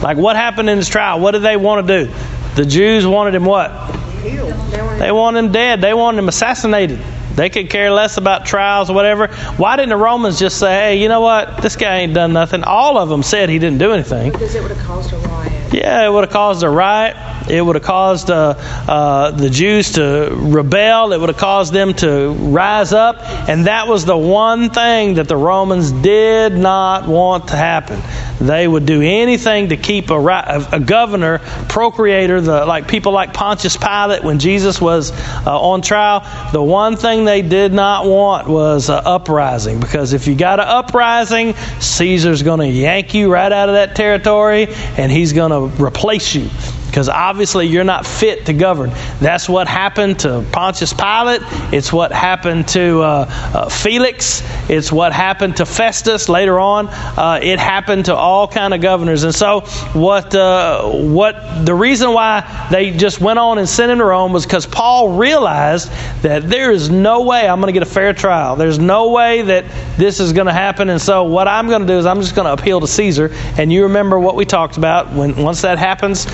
Like 0.00 0.16
what 0.16 0.36
happened 0.36 0.70
in 0.70 0.76
his 0.76 0.88
trial? 0.88 1.18
What 1.18 1.32
did 1.32 1.42
they 1.42 1.56
want 1.56 1.86
to 1.86 2.04
do? 2.04 2.12
The 2.54 2.64
Jews 2.64 3.06
wanted 3.06 3.34
him 3.34 3.44
what? 3.44 3.99
They 4.22 5.12
want 5.12 5.36
him 5.36 5.52
dead. 5.52 5.80
They 5.80 5.94
want 5.94 6.18
him 6.18 6.28
assassinated. 6.28 7.00
They 7.34 7.48
could 7.48 7.70
care 7.70 7.90
less 7.90 8.16
about 8.16 8.44
trials 8.44 8.90
or 8.90 8.94
whatever. 8.94 9.28
Why 9.56 9.76
didn't 9.76 9.90
the 9.90 9.96
Romans 9.96 10.38
just 10.38 10.58
say, 10.58 10.72
hey, 10.72 11.02
you 11.02 11.08
know 11.08 11.20
what? 11.20 11.62
This 11.62 11.76
guy 11.76 11.98
ain't 11.98 12.12
done 12.12 12.32
nothing. 12.32 12.64
All 12.64 12.98
of 12.98 13.08
them 13.08 13.22
said 13.22 13.48
he 13.48 13.58
didn't 13.58 13.78
do 13.78 13.92
anything. 13.92 14.32
because 14.32 14.54
it 14.54 14.62
would 14.62 14.72
have 14.72 14.86
caused 14.86 15.12
a 15.12 15.16
riot. 15.16 15.72
Yeah, 15.72 16.04
it 16.06 16.12
would 16.12 16.24
have 16.24 16.32
caused 16.32 16.62
a 16.64 16.68
riot. 16.68 17.16
It 17.50 17.64
would 17.64 17.76
have 17.76 17.84
caused 17.84 18.30
uh, 18.30 18.54
uh, 18.88 19.32
the 19.32 19.50
Jews 19.50 19.92
to 19.92 20.30
rebel. 20.32 21.12
It 21.12 21.20
would 21.20 21.28
have 21.28 21.38
caused 21.38 21.72
them 21.72 21.94
to 21.94 22.32
rise 22.32 22.92
up. 22.92 23.16
And 23.48 23.66
that 23.66 23.88
was 23.88 24.04
the 24.04 24.16
one 24.16 24.70
thing 24.70 25.14
that 25.14 25.28
the 25.28 25.36
Romans 25.36 25.92
did 25.92 26.52
not 26.54 27.08
want 27.08 27.48
to 27.48 27.56
happen. 27.56 28.00
They 28.40 28.66
would 28.66 28.86
do 28.86 29.02
anything 29.02 29.68
to 29.68 29.76
keep 29.76 30.10
a, 30.10 30.68
a, 30.72 30.80
governor, 30.80 31.40
procurator, 31.68 32.40
the, 32.40 32.64
like 32.64 32.88
people 32.88 33.12
like 33.12 33.34
Pontius 33.34 33.76
Pilate 33.76 34.24
when 34.24 34.38
Jesus 34.38 34.80
was 34.80 35.12
uh, 35.46 35.60
on 35.60 35.82
trial. 35.82 36.20
The 36.52 36.62
one 36.62 36.96
thing 36.96 37.24
they 37.24 37.42
did 37.42 37.72
not 37.72 38.06
want 38.06 38.48
was 38.48 38.88
an 38.88 39.02
uprising. 39.04 39.78
Because 39.78 40.14
if 40.14 40.26
you 40.26 40.34
got 40.34 40.58
an 40.58 40.68
uprising, 40.68 41.54
Caesar's 41.80 42.42
going 42.42 42.60
to 42.60 42.68
yank 42.68 43.12
you 43.12 43.30
right 43.30 43.52
out 43.52 43.68
of 43.68 43.74
that 43.74 43.94
territory 43.94 44.68
and 44.96 45.12
he's 45.12 45.32
going 45.32 45.50
to 45.50 45.84
replace 45.84 46.34
you. 46.34 46.48
Because 46.90 47.08
obviously 47.08 47.66
you're 47.66 47.84
not 47.84 48.04
fit 48.04 48.46
to 48.46 48.52
govern. 48.52 48.90
That's 49.20 49.48
what 49.48 49.68
happened 49.68 50.18
to 50.20 50.44
Pontius 50.50 50.92
Pilate. 50.92 51.40
It's 51.72 51.92
what 51.92 52.10
happened 52.10 52.66
to 52.68 53.00
uh, 53.00 53.26
uh, 53.54 53.68
Felix. 53.68 54.42
It's 54.68 54.90
what 54.90 55.12
happened 55.12 55.56
to 55.58 55.66
Festus 55.66 56.28
later 56.28 56.58
on. 56.58 56.88
Uh, 56.88 57.38
it 57.42 57.58
happened 57.60 58.06
to 58.06 58.14
all 58.14 58.48
kind 58.48 58.74
of 58.74 58.80
governors. 58.80 59.22
And 59.22 59.34
so 59.34 59.60
what 59.92 60.34
uh, 60.34 60.82
what 60.90 61.64
the 61.64 61.74
reason 61.74 62.12
why 62.12 62.68
they 62.70 62.90
just 62.90 63.20
went 63.20 63.38
on 63.38 63.58
and 63.58 63.68
sent 63.68 63.92
him 63.92 63.98
to 63.98 64.04
Rome 64.04 64.32
was 64.32 64.44
because 64.44 64.66
Paul 64.66 65.16
realized 65.16 65.90
that 66.22 66.48
there 66.48 66.72
is 66.72 66.90
no 66.90 67.22
way 67.22 67.48
I'm 67.48 67.60
going 67.60 67.72
to 67.72 67.78
get 67.78 67.86
a 67.86 67.90
fair 67.90 68.12
trial. 68.12 68.56
There's 68.56 68.78
no 68.78 69.10
way 69.10 69.42
that 69.42 69.64
this 69.96 70.18
is 70.18 70.32
going 70.32 70.46
to 70.46 70.52
happen. 70.52 70.90
And 70.90 71.00
so 71.00 71.24
what 71.24 71.46
I'm 71.46 71.68
going 71.68 71.82
to 71.82 71.86
do 71.86 71.98
is 71.98 72.06
I'm 72.06 72.20
just 72.20 72.34
going 72.34 72.46
to 72.46 72.60
appeal 72.60 72.80
to 72.80 72.86
Caesar. 72.86 73.30
And 73.58 73.72
you 73.72 73.84
remember 73.84 74.18
what 74.18 74.34
we 74.34 74.44
talked 74.44 74.76
about 74.76 75.12
when 75.12 75.36
once 75.36 75.62
that 75.62 75.78
happens, 75.78 76.26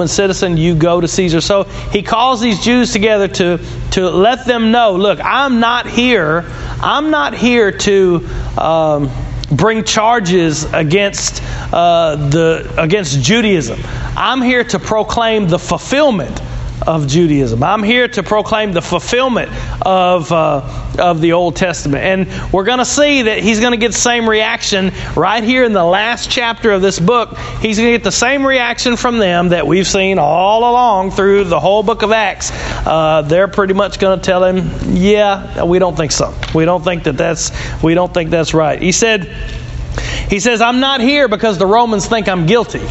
Roman 0.00 0.08
citizen, 0.08 0.56
you 0.56 0.74
go 0.74 0.98
to 0.98 1.06
Caesar. 1.06 1.42
So 1.42 1.64
he 1.92 2.02
calls 2.02 2.40
these 2.40 2.58
Jews 2.64 2.90
together 2.90 3.28
to 3.28 3.60
to 3.90 4.08
let 4.08 4.46
them 4.46 4.70
know, 4.70 4.92
look, 4.92 5.20
I'm 5.22 5.60
not 5.60 5.86
here. 5.86 6.46
I'm 6.80 7.10
not 7.10 7.34
here 7.34 7.70
to. 7.70 8.26
Um, 8.56 9.10
bring 9.50 9.82
charges 9.82 10.62
against 10.72 11.42
uh, 11.72 12.14
the 12.14 12.72
against 12.78 13.20
Judaism. 13.20 13.80
I'm 14.16 14.40
here 14.40 14.62
to 14.62 14.78
proclaim 14.78 15.48
the 15.48 15.58
fulfillment 15.58 16.40
of 16.90 17.06
Judaism. 17.06 17.62
I'm 17.62 17.84
here 17.84 18.08
to 18.08 18.22
proclaim 18.22 18.72
the 18.72 18.82
fulfillment 18.82 19.50
of, 19.82 20.32
uh, 20.32 20.96
of 20.98 21.20
the 21.20 21.32
Old 21.32 21.54
Testament. 21.54 22.02
And 22.02 22.52
we're 22.52 22.64
going 22.64 22.78
to 22.78 22.84
see 22.84 23.22
that 23.22 23.38
he's 23.38 23.60
going 23.60 23.72
to 23.72 23.76
get 23.76 23.92
the 23.92 23.98
same 23.98 24.28
reaction 24.28 24.92
right 25.16 25.42
here 25.42 25.62
in 25.64 25.72
the 25.72 25.84
last 25.84 26.30
chapter 26.30 26.72
of 26.72 26.82
this 26.82 26.98
book. 26.98 27.38
He's 27.60 27.78
going 27.78 27.92
to 27.92 27.96
get 27.96 28.02
the 28.02 28.10
same 28.10 28.44
reaction 28.44 28.96
from 28.96 29.18
them 29.18 29.50
that 29.50 29.66
we've 29.66 29.86
seen 29.86 30.18
all 30.18 30.68
along 30.70 31.12
through 31.12 31.44
the 31.44 31.60
whole 31.60 31.84
book 31.84 32.02
of 32.02 32.10
Acts. 32.10 32.50
Uh, 32.52 33.22
they're 33.22 33.48
pretty 33.48 33.74
much 33.74 34.00
going 34.00 34.18
to 34.18 34.24
tell 34.24 34.44
him, 34.44 34.68
yeah, 34.96 35.62
we 35.62 35.78
don't 35.78 35.96
think 35.96 36.10
so. 36.10 36.34
We 36.54 36.64
don't 36.64 36.82
think 36.82 37.04
that 37.04 37.16
that's, 37.16 37.52
we 37.82 37.94
don't 37.94 38.12
think 38.12 38.30
that's 38.30 38.52
right. 38.52 38.82
He 38.82 38.90
said, 38.90 39.32
he 40.28 40.40
says, 40.40 40.60
I'm 40.60 40.80
not 40.80 41.00
here 41.00 41.28
because 41.28 41.58
the 41.58 41.66
Romans 41.66 42.06
think 42.06 42.28
I'm 42.28 42.46
guilty. 42.46 42.82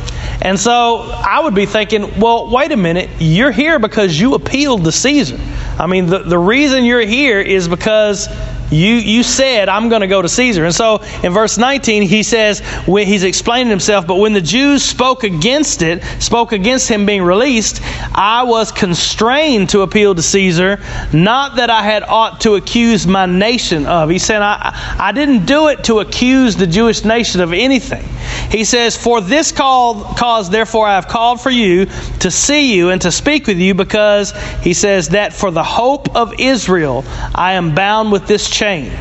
And 0.41 0.59
so 0.59 1.01
I 1.01 1.41
would 1.41 1.55
be 1.55 1.65
thinking, 1.65 2.19
well, 2.19 2.49
wait 2.49 2.71
a 2.71 2.77
minute. 2.77 3.09
You're 3.19 3.51
here 3.51 3.79
because 3.79 4.19
you 4.19 4.35
appealed 4.35 4.85
to 4.85 4.91
Caesar. 4.91 5.37
I 5.77 5.87
mean, 5.87 6.05
the, 6.07 6.19
the 6.19 6.37
reason 6.37 6.85
you're 6.85 7.01
here 7.01 7.39
is 7.41 7.67
because 7.67 8.27
you, 8.71 8.95
you 8.95 9.23
said, 9.23 9.69
I'm 9.69 9.89
going 9.89 10.01
to 10.01 10.07
go 10.07 10.21
to 10.21 10.29
Caesar. 10.29 10.65
And 10.65 10.73
so 10.73 11.01
in 11.23 11.33
verse 11.33 11.57
19, 11.57 12.03
he 12.03 12.23
says, 12.23 12.59
when 12.85 13.07
he's 13.07 13.23
explaining 13.23 13.69
himself, 13.69 14.05
but 14.05 14.15
when 14.15 14.33
the 14.33 14.41
Jews 14.41 14.83
spoke 14.83 15.23
against 15.23 15.81
it, 15.81 16.03
spoke 16.19 16.51
against 16.51 16.89
him 16.89 17.05
being 17.05 17.23
released, 17.23 17.81
I 18.13 18.43
was 18.43 18.71
constrained 18.71 19.69
to 19.69 19.81
appeal 19.81 20.15
to 20.15 20.21
Caesar, 20.21 20.79
not 21.13 21.57
that 21.57 21.69
I 21.69 21.83
had 21.83 22.03
ought 22.03 22.41
to 22.41 22.55
accuse 22.55 23.07
my 23.07 23.25
nation 23.25 23.85
of. 23.85 24.09
He 24.09 24.19
said, 24.19 24.41
I, 24.41 24.95
I 24.99 25.11
didn't 25.11 25.45
do 25.45 25.69
it 25.69 25.85
to 25.85 25.99
accuse 25.99 26.55
the 26.55 26.67
Jewish 26.67 27.03
nation 27.03 27.41
of 27.41 27.53
anything. 27.53 28.07
He 28.51 28.63
says, 28.63 28.97
For 28.97 29.21
this 29.21 29.51
call, 29.51 30.03
cause, 30.15 30.49
therefore, 30.49 30.87
I 30.87 30.95
have 30.95 31.07
called 31.07 31.41
for 31.41 31.49
you 31.49 31.87
to 32.19 32.31
see 32.31 32.75
you 32.75 32.89
and 32.89 33.01
to 33.01 33.11
speak 33.11 33.47
with 33.47 33.57
you, 33.59 33.73
because 33.73 34.33
he 34.61 34.73
says 34.73 35.09
that 35.09 35.33
for 35.33 35.51
the 35.51 35.63
hope 35.63 36.15
of 36.15 36.39
Israel 36.39 37.03
I 37.35 37.53
am 37.53 37.75
bound 37.75 38.11
with 38.11 38.27
this 38.27 38.49
chain. 38.59 38.91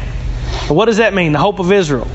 What 0.69 0.85
does 0.85 0.99
that 0.99 1.15
mean? 1.15 1.33
The 1.33 1.41
hope 1.41 1.59
of 1.59 1.73
Israel. 1.73 2.07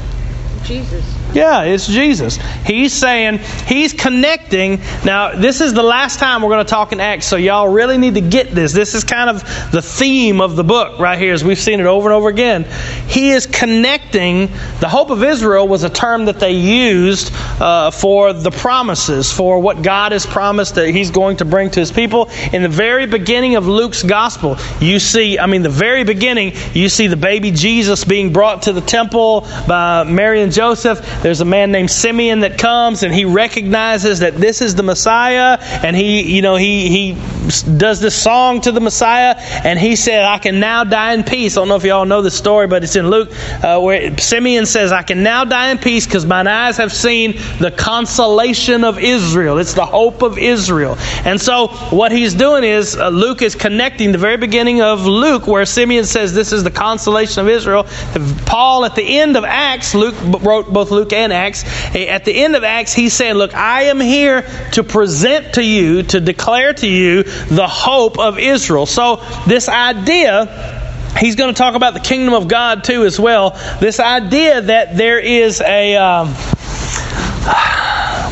Jesus. 0.63 1.03
Yeah, 1.33 1.63
it's 1.63 1.87
Jesus. 1.87 2.37
He's 2.65 2.93
saying, 2.93 3.39
he's 3.67 3.91
connecting. 3.91 4.81
Now, 5.03 5.35
this 5.35 5.61
is 5.61 5.73
the 5.73 5.81
last 5.81 6.19
time 6.19 6.41
we're 6.41 6.49
going 6.49 6.65
to 6.65 6.69
talk 6.69 6.91
in 6.91 6.99
Acts, 6.99 7.25
so 7.25 7.37
y'all 7.37 7.67
really 7.67 7.97
need 7.97 8.13
to 8.13 8.21
get 8.21 8.51
this. 8.51 8.71
This 8.71 8.93
is 8.93 9.03
kind 9.03 9.29
of 9.29 9.41
the 9.71 9.81
theme 9.81 10.41
of 10.41 10.55
the 10.55 10.63
book 10.63 10.99
right 10.99 11.17
here, 11.17 11.33
as 11.33 11.43
we've 11.43 11.59
seen 11.59 11.79
it 11.79 11.87
over 11.87 12.09
and 12.09 12.15
over 12.15 12.29
again. 12.29 12.65
He 13.07 13.31
is 13.31 13.47
connecting. 13.47 14.47
The 14.79 14.87
hope 14.87 15.09
of 15.09 15.23
Israel 15.23 15.67
was 15.67 15.83
a 15.83 15.89
term 15.89 16.25
that 16.25 16.39
they 16.39 16.53
used 16.53 17.31
uh, 17.33 17.89
for 17.89 18.33
the 18.33 18.51
promises, 18.51 19.31
for 19.31 19.59
what 19.59 19.81
God 19.81 20.11
has 20.11 20.27
promised 20.27 20.75
that 20.75 20.89
he's 20.89 21.09
going 21.09 21.37
to 21.37 21.45
bring 21.45 21.71
to 21.71 21.79
his 21.79 21.91
people. 21.91 22.29
In 22.51 22.61
the 22.61 22.69
very 22.69 23.07
beginning 23.07 23.55
of 23.55 23.67
Luke's 23.67 24.03
gospel, 24.03 24.57
you 24.79 24.99
see, 24.99 25.39
I 25.39 25.47
mean, 25.47 25.63
the 25.63 25.69
very 25.69 26.03
beginning, 26.03 26.53
you 26.73 26.89
see 26.89 27.07
the 27.07 27.17
baby 27.17 27.49
Jesus 27.49 28.05
being 28.05 28.31
brought 28.31 28.63
to 28.63 28.73
the 28.73 28.81
temple 28.81 29.47
by 29.67 30.03
Mary 30.03 30.41
and 30.41 30.51
Joseph. 30.51 31.22
There's 31.23 31.39
a 31.39 31.45
man 31.45 31.71
named 31.71 31.89
Simeon 31.89 32.41
that 32.41 32.57
comes 32.57 33.01
and 33.03 33.13
he 33.13 33.23
recognizes 33.23 34.19
that 34.19 34.35
this 34.35 34.61
is 34.61 34.75
the 34.75 34.83
Messiah, 34.83 35.57
and 35.61 35.95
he, 35.95 36.35
you 36.35 36.41
know, 36.41 36.57
he 36.57 36.89
he 36.89 37.13
does 37.77 38.01
this 38.01 38.13
song 38.21 38.59
to 38.61 38.73
the 38.73 38.81
Messiah, 38.81 39.35
and 39.37 39.79
he 39.79 39.95
said, 39.95 40.25
"I 40.25 40.37
can 40.37 40.59
now 40.59 40.83
die 40.83 41.13
in 41.13 41.23
peace." 41.23 41.55
I 41.55 41.61
don't 41.61 41.69
know 41.69 41.77
if 41.77 41.85
y'all 41.85 42.05
know 42.05 42.21
the 42.21 42.29
story, 42.29 42.67
but 42.67 42.83
it's 42.83 42.97
in 42.97 43.09
Luke 43.09 43.29
uh, 43.63 43.79
where 43.79 44.17
Simeon 44.17 44.65
says, 44.65 44.91
"I 44.91 45.03
can 45.03 45.23
now 45.23 45.45
die 45.45 45.71
in 45.71 45.77
peace 45.77 46.05
because 46.05 46.25
mine 46.25 46.47
eyes 46.47 46.75
have 46.75 46.91
seen 46.91 47.39
the 47.59 47.71
consolation 47.71 48.83
of 48.83 48.99
Israel." 48.99 49.59
It's 49.59 49.75
the 49.75 49.85
hope 49.85 50.23
of 50.23 50.37
Israel, 50.37 50.97
and 51.23 51.39
so 51.39 51.67
what 51.89 52.11
he's 52.11 52.33
doing 52.33 52.65
is 52.65 52.97
uh, 52.97 53.07
Luke 53.07 53.41
is 53.41 53.55
connecting 53.55 54.11
the 54.11 54.17
very 54.17 54.37
beginning 54.37 54.81
of 54.81 55.05
Luke, 55.05 55.47
where 55.47 55.65
Simeon 55.65 56.03
says, 56.03 56.33
"This 56.33 56.51
is 56.51 56.65
the 56.65 56.71
consolation 56.71 57.39
of 57.41 57.47
Israel." 57.47 57.85
Paul 58.45 58.83
at 58.83 58.95
the 58.95 59.19
end 59.19 59.37
of 59.37 59.45
Acts, 59.45 59.95
Luke 59.95 60.15
wrote 60.41 60.67
both 60.67 60.91
Luke 60.91 61.12
and 61.13 61.31
Acts. 61.31 61.63
At 61.95 62.25
the 62.25 62.35
end 62.43 62.55
of 62.55 62.63
Acts, 62.63 62.93
he's 62.93 63.13
saying, 63.13 63.35
Look, 63.35 63.55
I 63.55 63.83
am 63.83 63.99
here 63.99 64.41
to 64.73 64.83
present 64.83 65.55
to 65.55 65.63
you, 65.63 66.03
to 66.03 66.19
declare 66.19 66.73
to 66.73 66.87
you 66.87 67.23
the 67.23 67.67
hope 67.67 68.19
of 68.19 68.39
Israel. 68.39 68.85
So, 68.85 69.23
this 69.47 69.69
idea. 69.69 70.81
He's 71.19 71.35
going 71.35 71.53
to 71.53 71.57
talk 71.57 71.75
about 71.75 71.93
the 71.93 71.99
kingdom 71.99 72.33
of 72.33 72.47
God 72.47 72.83
too, 72.83 73.05
as 73.05 73.19
well. 73.19 73.51
This 73.79 73.99
idea 73.99 74.61
that 74.61 74.97
there 74.97 75.19
is 75.19 75.61
a. 75.61 75.95
Um, 75.95 76.33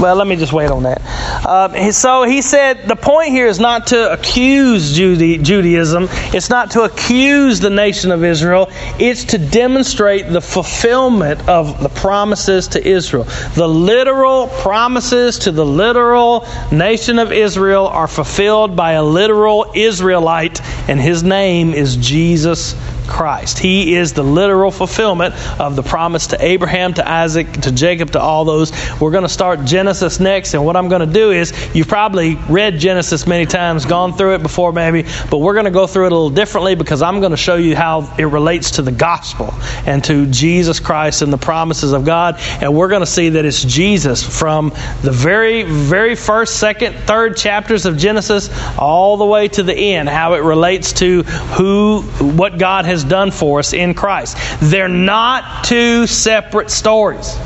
well, 0.02 0.16
let 0.16 0.26
me 0.26 0.36
just 0.36 0.52
wait 0.52 0.72
on 0.72 0.84
that. 0.84 1.00
Uh, 1.46 1.92
so 1.92 2.24
he 2.24 2.42
said 2.42 2.88
the 2.88 2.96
point 2.96 3.30
here 3.30 3.46
is 3.46 3.60
not 3.60 3.88
to 3.88 4.12
accuse 4.12 4.94
Judaism, 4.94 6.08
it's 6.34 6.50
not 6.50 6.72
to 6.72 6.82
accuse 6.82 7.60
the 7.60 7.70
nation 7.70 8.12
of 8.12 8.24
Israel, 8.24 8.70
it's 8.98 9.26
to 9.26 9.38
demonstrate 9.38 10.28
the 10.28 10.42
fulfillment 10.42 11.48
of 11.48 11.84
the 11.84 11.90
promises 11.90 12.68
to 12.70 12.86
Israel. 12.86 13.26
The 13.54 13.68
literal 13.68 14.48
promises 14.48 15.38
to 15.40 15.52
the 15.52 15.66
literal 15.66 16.48
nation 16.72 17.20
of 17.20 17.32
Israel 17.32 17.88
are 17.88 18.08
fulfilled 18.08 18.76
by 18.76 18.94
a 18.94 19.04
literal 19.04 19.72
Israelite, 19.76 20.62
and 20.90 21.00
his 21.00 21.22
name 21.22 21.76
is 21.76 21.96
Jesus 21.98 22.76
Christ. 23.12 23.60
He 23.60 23.94
is 23.96 24.14
the 24.14 24.24
literal 24.24 24.72
fulfillment 24.72 25.36
of 25.60 25.76
the 25.76 25.84
promise 25.84 26.28
to 26.28 26.44
Abraham, 26.44 26.94
to 26.94 27.08
Isaac, 27.08 27.52
to 27.62 27.72
Jacob, 27.72 28.12
to 28.12 28.22
all 28.22 28.46
those. 28.46 28.72
We're 29.02 29.12
going 29.12 29.24
to 29.24 29.30
start 29.30 29.66
Genesis 29.66 30.22
next, 30.22 30.54
and 30.54 30.66
what 30.66 30.78
I'm 30.78 30.88
going 30.88 31.06
to 31.06 31.14
do 31.14 31.32
is 31.32 31.54
you've 31.76 31.90
probably 31.90 32.36
read 32.50 32.80
Genesis 32.80 33.28
many 33.28 33.46
times, 33.46 33.86
gone 33.86 34.14
through 34.14 34.36
it 34.36 34.42
before 34.42 34.72
maybe, 34.72 35.04
but 35.30 35.40
we're 35.40 35.54
going 35.54 35.66
to 35.66 35.72
go 35.72 35.88
through 35.88 36.06
it 36.06 36.14
a 36.14 36.16
little 36.16 36.30
differently 36.30 36.76
because 36.76 37.02
I'm 37.02 37.20
going 37.20 37.32
to 37.32 37.38
show 37.38 37.56
you 37.56 37.76
how 37.76 38.16
it 38.18 38.24
relates 38.24 38.72
to 38.72 38.82
the 38.82 38.94
gospel 38.94 39.54
and 39.86 40.02
to 40.06 40.26
Jesus 40.28 40.80
Christ 40.80 41.22
and 41.22 41.34
the 41.34 41.38
promises 41.38 41.92
of 41.92 42.06
God. 42.06 42.38
And 42.62 42.74
we're 42.74 42.88
going 42.88 43.02
to 43.02 43.06
see 43.06 43.30
that 43.30 43.44
it's 43.44 43.64
Jesus 43.64 44.24
from 44.24 44.70
the 45.02 45.12
very, 45.12 45.64
very 45.64 46.16
first, 46.16 46.60
second, 46.60 46.96
third 46.96 47.36
chapters 47.36 47.86
of 47.86 47.98
Genesis 47.98 48.50
all 48.78 49.18
the 49.18 49.26
way 49.26 49.50
to 49.50 49.64
the 49.64 49.76
end, 49.76 50.08
how 50.08 50.36
it 50.36 50.44
relates 50.44 50.94
to 50.94 51.24
who, 51.24 52.02
what 52.20 52.58
God 52.58 52.86
has 52.86 53.01
done 53.04 53.32
for 53.32 53.60
us 53.60 53.74
in 53.74 53.94
Christ. 53.94 54.38
They're 54.62 54.88
not 54.88 55.64
two 55.64 56.08
separate 56.08 56.70
stories. 56.72 57.38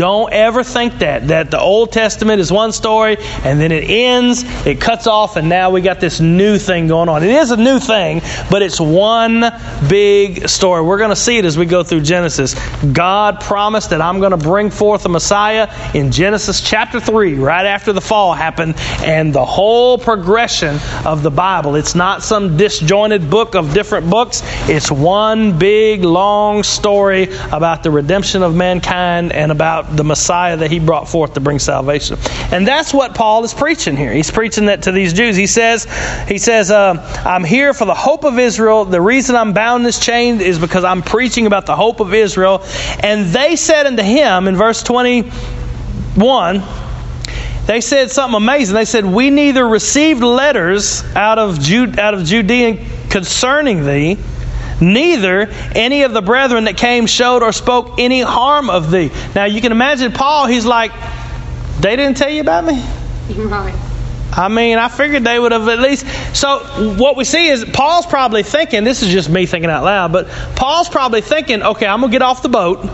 Don't 0.00 0.32
ever 0.32 0.64
think 0.64 1.00
that 1.00 1.28
that 1.28 1.50
the 1.50 1.60
Old 1.60 1.92
Testament 1.92 2.40
is 2.40 2.50
one 2.50 2.72
story 2.72 3.18
and 3.44 3.60
then 3.60 3.70
it 3.70 3.84
ends, 3.84 4.44
it 4.64 4.80
cuts 4.80 5.06
off, 5.06 5.36
and 5.36 5.50
now 5.50 5.68
we 5.68 5.82
got 5.82 6.00
this 6.00 6.20
new 6.20 6.56
thing 6.56 6.88
going 6.88 7.10
on. 7.10 7.22
It 7.22 7.28
is 7.28 7.50
a 7.50 7.58
new 7.58 7.78
thing, 7.78 8.22
but 8.50 8.62
it's 8.62 8.80
one 8.80 9.44
big 9.90 10.48
story. 10.48 10.80
We're 10.80 10.96
going 10.96 11.10
to 11.10 11.16
see 11.16 11.36
it 11.36 11.44
as 11.44 11.58
we 11.58 11.66
go 11.66 11.82
through 11.82 12.00
Genesis. 12.00 12.54
God 12.94 13.42
promised 13.42 13.90
that 13.90 14.00
I'm 14.00 14.20
going 14.20 14.30
to 14.30 14.38
bring 14.38 14.70
forth 14.70 15.04
a 15.04 15.10
Messiah 15.10 15.68
in 15.94 16.10
Genesis 16.12 16.62
chapter 16.62 16.98
3, 16.98 17.34
right 17.34 17.66
after 17.66 17.92
the 17.92 18.00
fall 18.00 18.32
happened, 18.32 18.76
and 19.04 19.34
the 19.34 19.44
whole 19.44 19.98
progression 19.98 20.78
of 21.04 21.22
the 21.22 21.30
Bible. 21.30 21.74
It's 21.74 21.94
not 21.94 22.22
some 22.22 22.56
disjointed 22.56 23.28
book 23.28 23.54
of 23.54 23.74
different 23.74 24.08
books. 24.08 24.40
It's 24.66 24.90
one 24.90 25.58
big 25.58 26.04
long 26.04 26.62
story 26.62 27.24
about 27.52 27.82
the 27.82 27.90
redemption 27.90 28.42
of 28.42 28.56
mankind 28.56 29.32
and 29.32 29.52
about 29.52 29.89
the 29.90 30.04
Messiah 30.04 30.56
that 30.56 30.70
he 30.70 30.78
brought 30.78 31.08
forth 31.08 31.34
to 31.34 31.40
bring 31.40 31.58
salvation. 31.58 32.18
And 32.52 32.66
that's 32.66 32.94
what 32.94 33.14
Paul 33.14 33.44
is 33.44 33.54
preaching 33.54 33.96
here. 33.96 34.12
He's 34.12 34.30
preaching 34.30 34.66
that 34.66 34.84
to 34.84 34.92
these 34.92 35.12
Jews. 35.12 35.36
He 35.36 35.46
says, 35.46 35.84
he 36.28 36.38
says, 36.38 36.70
uh, 36.70 36.94
I'm 37.24 37.44
here 37.44 37.74
for 37.74 37.84
the 37.84 37.94
hope 37.94 38.24
of 38.24 38.38
Israel. 38.38 38.84
The 38.84 39.00
reason 39.00 39.36
I'm 39.36 39.52
bound 39.52 39.84
this 39.84 39.98
chain 39.98 40.40
is 40.40 40.58
because 40.58 40.84
I'm 40.84 41.02
preaching 41.02 41.46
about 41.46 41.66
the 41.66 41.76
hope 41.76 42.00
of 42.00 42.14
Israel. 42.14 42.64
And 43.00 43.26
they 43.26 43.56
said 43.56 43.86
unto 43.86 44.02
him 44.02 44.48
in 44.48 44.56
verse 44.56 44.82
21, 44.82 46.62
they 47.66 47.80
said 47.80 48.10
something 48.10 48.36
amazing. 48.36 48.74
They 48.74 48.84
said, 48.84 49.04
We 49.04 49.30
neither 49.30 49.66
received 49.66 50.22
letters 50.22 51.04
out 51.14 51.38
of, 51.38 51.60
Jude, 51.60 51.98
out 51.98 52.14
of 52.14 52.24
Judean 52.24 52.84
concerning 53.10 53.84
thee, 53.84 54.18
neither 54.80 55.48
any 55.74 56.02
of 56.02 56.12
the 56.12 56.22
brethren 56.22 56.64
that 56.64 56.76
came 56.76 57.06
showed 57.06 57.42
or 57.42 57.52
spoke 57.52 57.98
any 57.98 58.20
harm 58.20 58.70
of 58.70 58.90
thee. 58.90 59.10
Now 59.34 59.44
you 59.44 59.60
can 59.60 59.72
imagine 59.72 60.12
Paul, 60.12 60.46
he's 60.46 60.66
like, 60.66 60.92
They 61.80 61.96
didn't 61.96 62.16
tell 62.16 62.30
you 62.30 62.40
about 62.40 62.64
me? 62.64 62.82
Right. 63.36 63.74
I 64.32 64.48
mean, 64.48 64.78
I 64.78 64.88
figured 64.88 65.24
they 65.24 65.38
would 65.38 65.52
have 65.52 65.68
at 65.68 65.80
least. 65.80 66.06
So, 66.36 66.60
what 66.96 67.16
we 67.16 67.24
see 67.24 67.48
is 67.48 67.64
Paul's 67.64 68.06
probably 68.06 68.44
thinking, 68.44 68.84
this 68.84 69.02
is 69.02 69.08
just 69.08 69.28
me 69.28 69.46
thinking 69.46 69.70
out 69.70 69.82
loud, 69.82 70.12
but 70.12 70.28
Paul's 70.54 70.88
probably 70.88 71.20
thinking, 71.20 71.62
okay, 71.62 71.86
I'm 71.86 72.00
going 72.00 72.12
to 72.12 72.14
get 72.14 72.22
off 72.22 72.42
the 72.42 72.48
boat. 72.48 72.88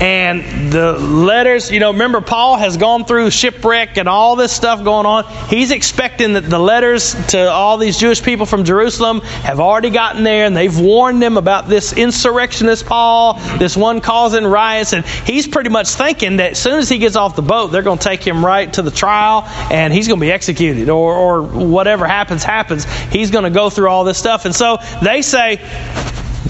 And 0.00 0.72
the 0.72 0.92
letters, 0.92 1.70
you 1.70 1.78
know, 1.78 1.92
remember 1.92 2.20
Paul 2.20 2.56
has 2.56 2.76
gone 2.76 3.04
through 3.04 3.30
shipwreck 3.30 3.96
and 3.96 4.08
all 4.08 4.34
this 4.34 4.52
stuff 4.52 4.82
going 4.82 5.06
on. 5.06 5.24
He's 5.48 5.70
expecting 5.70 6.32
that 6.32 6.42
the 6.42 6.58
letters 6.58 7.14
to 7.28 7.48
all 7.48 7.78
these 7.78 7.96
Jewish 7.96 8.22
people 8.22 8.44
from 8.44 8.64
Jerusalem 8.64 9.20
have 9.20 9.60
already 9.60 9.90
gotten 9.90 10.24
there 10.24 10.46
and 10.46 10.56
they've 10.56 10.78
warned 10.78 11.22
them 11.22 11.36
about 11.36 11.68
this 11.68 11.92
insurrectionist 11.92 12.86
Paul, 12.86 13.34
this 13.58 13.76
one 13.76 14.00
causing 14.00 14.44
riots. 14.44 14.92
And 14.92 15.06
he's 15.06 15.46
pretty 15.46 15.70
much 15.70 15.88
thinking 15.90 16.38
that 16.38 16.52
as 16.52 16.58
soon 16.58 16.80
as 16.80 16.88
he 16.88 16.98
gets 16.98 17.14
off 17.14 17.36
the 17.36 17.42
boat, 17.42 17.68
they're 17.68 17.82
going 17.82 17.98
to 17.98 18.04
take 18.04 18.26
him 18.26 18.44
right 18.44 18.72
to 18.72 18.82
the 18.82 18.90
trial 18.90 19.44
and 19.70 19.92
he's 19.92 20.08
going 20.08 20.18
to 20.18 20.26
be 20.26 20.32
executed 20.32 20.88
or, 20.88 21.14
or 21.14 21.42
whatever 21.42 22.06
happens, 22.06 22.42
happens. 22.42 22.84
He's 22.84 23.30
going 23.30 23.44
to 23.44 23.50
go 23.50 23.70
through 23.70 23.88
all 23.88 24.02
this 24.02 24.18
stuff. 24.18 24.44
And 24.44 24.54
so 24.54 24.78
they 25.02 25.22
say, 25.22 25.56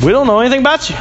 We 0.03 0.13
don't 0.13 0.27
know 0.27 0.41
anything 0.41 0.61
about 0.61 0.89
you. 0.89 0.97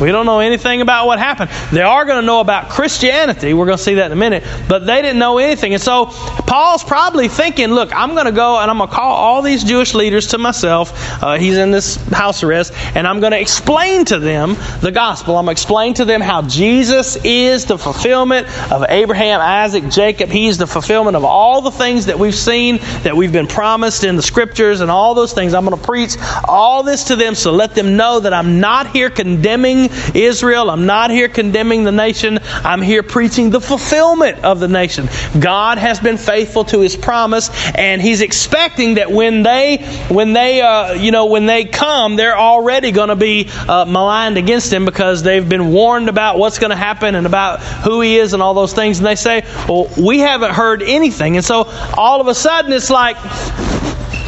We 0.00 0.12
don't 0.12 0.26
know 0.26 0.40
anything 0.40 0.82
about 0.82 1.06
what 1.06 1.18
happened. 1.18 1.50
They 1.72 1.80
are 1.80 2.04
going 2.04 2.20
to 2.20 2.26
know 2.26 2.40
about 2.40 2.68
Christianity. 2.68 3.54
We're 3.54 3.64
going 3.64 3.78
to 3.78 3.82
see 3.82 3.94
that 3.94 4.06
in 4.06 4.12
a 4.12 4.16
minute. 4.16 4.44
But 4.68 4.84
they 4.84 5.00
didn't 5.00 5.18
know 5.18 5.38
anything. 5.38 5.72
And 5.72 5.82
so 5.82 6.06
Paul's 6.06 6.84
probably 6.84 7.28
thinking, 7.28 7.68
look, 7.68 7.94
I'm 7.94 8.12
going 8.12 8.26
to 8.26 8.32
go 8.32 8.58
and 8.58 8.70
I'm 8.70 8.76
going 8.76 8.90
to 8.90 8.94
call 8.94 9.14
all 9.14 9.40
these 9.40 9.64
Jewish 9.64 9.94
leaders 9.94 10.28
to 10.28 10.38
myself. 10.38 10.92
Uh, 11.22 11.38
he's 11.38 11.56
in 11.56 11.70
this 11.70 11.96
house 12.10 12.42
arrest. 12.42 12.74
And 12.94 13.06
I'm 13.06 13.20
going 13.20 13.32
to 13.32 13.40
explain 13.40 14.04
to 14.06 14.18
them 14.18 14.56
the 14.82 14.92
gospel. 14.92 15.38
I'm 15.38 15.46
going 15.46 15.56
to 15.56 15.60
explain 15.60 15.94
to 15.94 16.04
them 16.04 16.20
how 16.20 16.42
Jesus 16.42 17.16
is 17.24 17.64
the 17.64 17.78
fulfillment 17.78 18.48
of 18.70 18.84
Abraham, 18.88 19.40
Isaac, 19.40 19.88
Jacob. 19.88 20.28
He's 20.28 20.58
the 20.58 20.66
fulfillment 20.66 21.16
of 21.16 21.24
all 21.24 21.62
the 21.62 21.70
things 21.70 22.06
that 22.06 22.18
we've 22.18 22.34
seen, 22.34 22.78
that 23.02 23.16
we've 23.16 23.32
been 23.32 23.46
promised 23.46 24.04
in 24.04 24.16
the 24.16 24.22
scriptures, 24.22 24.82
and 24.82 24.90
all 24.90 25.14
those 25.14 25.32
things. 25.32 25.54
I'm 25.54 25.64
going 25.64 25.78
to 25.78 25.86
preach 25.86 26.16
all 26.44 26.82
this 26.82 27.04
to 27.04 27.16
them 27.16 27.34
so 27.34 27.52
let 27.52 27.74
them 27.74 27.96
know 27.96 28.20
that 28.20 28.34
I'm 28.34 28.60
not 28.60 28.90
here 28.90 29.08
condemning 29.08 29.85
Israel. 30.14 30.70
I'm 30.70 30.86
not 30.86 31.10
here 31.10 31.28
condemning 31.28 31.84
the 31.84 31.92
nation. 31.92 32.38
I'm 32.42 32.82
here 32.82 33.02
preaching 33.02 33.50
the 33.50 33.60
fulfillment 33.60 34.44
of 34.44 34.60
the 34.60 34.68
nation. 34.68 35.08
God 35.38 35.78
has 35.78 36.00
been 36.00 36.16
faithful 36.16 36.64
to 36.66 36.80
His 36.80 36.96
promise, 36.96 37.50
and 37.74 38.00
He's 38.00 38.20
expecting 38.20 38.94
that 38.94 39.10
when 39.10 39.42
they, 39.42 39.78
when 40.08 40.32
they, 40.32 40.60
uh, 40.60 40.92
you 40.92 41.10
know, 41.10 41.26
when 41.26 41.46
they 41.46 41.64
come, 41.64 42.16
they're 42.16 42.38
already 42.38 42.92
going 42.92 43.08
to 43.08 43.16
be 43.16 43.48
uh, 43.68 43.84
maligned 43.84 44.36
against 44.36 44.72
Him 44.72 44.84
because 44.84 45.22
they've 45.22 45.48
been 45.48 45.72
warned 45.72 46.08
about 46.08 46.38
what's 46.38 46.58
going 46.58 46.70
to 46.70 46.76
happen 46.76 47.14
and 47.14 47.26
about 47.26 47.60
who 47.60 48.00
He 48.00 48.18
is 48.18 48.32
and 48.32 48.42
all 48.42 48.54
those 48.54 48.72
things. 48.72 48.98
And 48.98 49.06
they 49.06 49.16
say, 49.16 49.42
"Well, 49.68 49.90
we 49.98 50.18
haven't 50.20 50.52
heard 50.52 50.82
anything," 50.82 51.36
and 51.36 51.44
so 51.44 51.64
all 51.96 52.20
of 52.20 52.28
a 52.28 52.34
sudden 52.34 52.72
it's 52.72 52.90
like. 52.90 53.16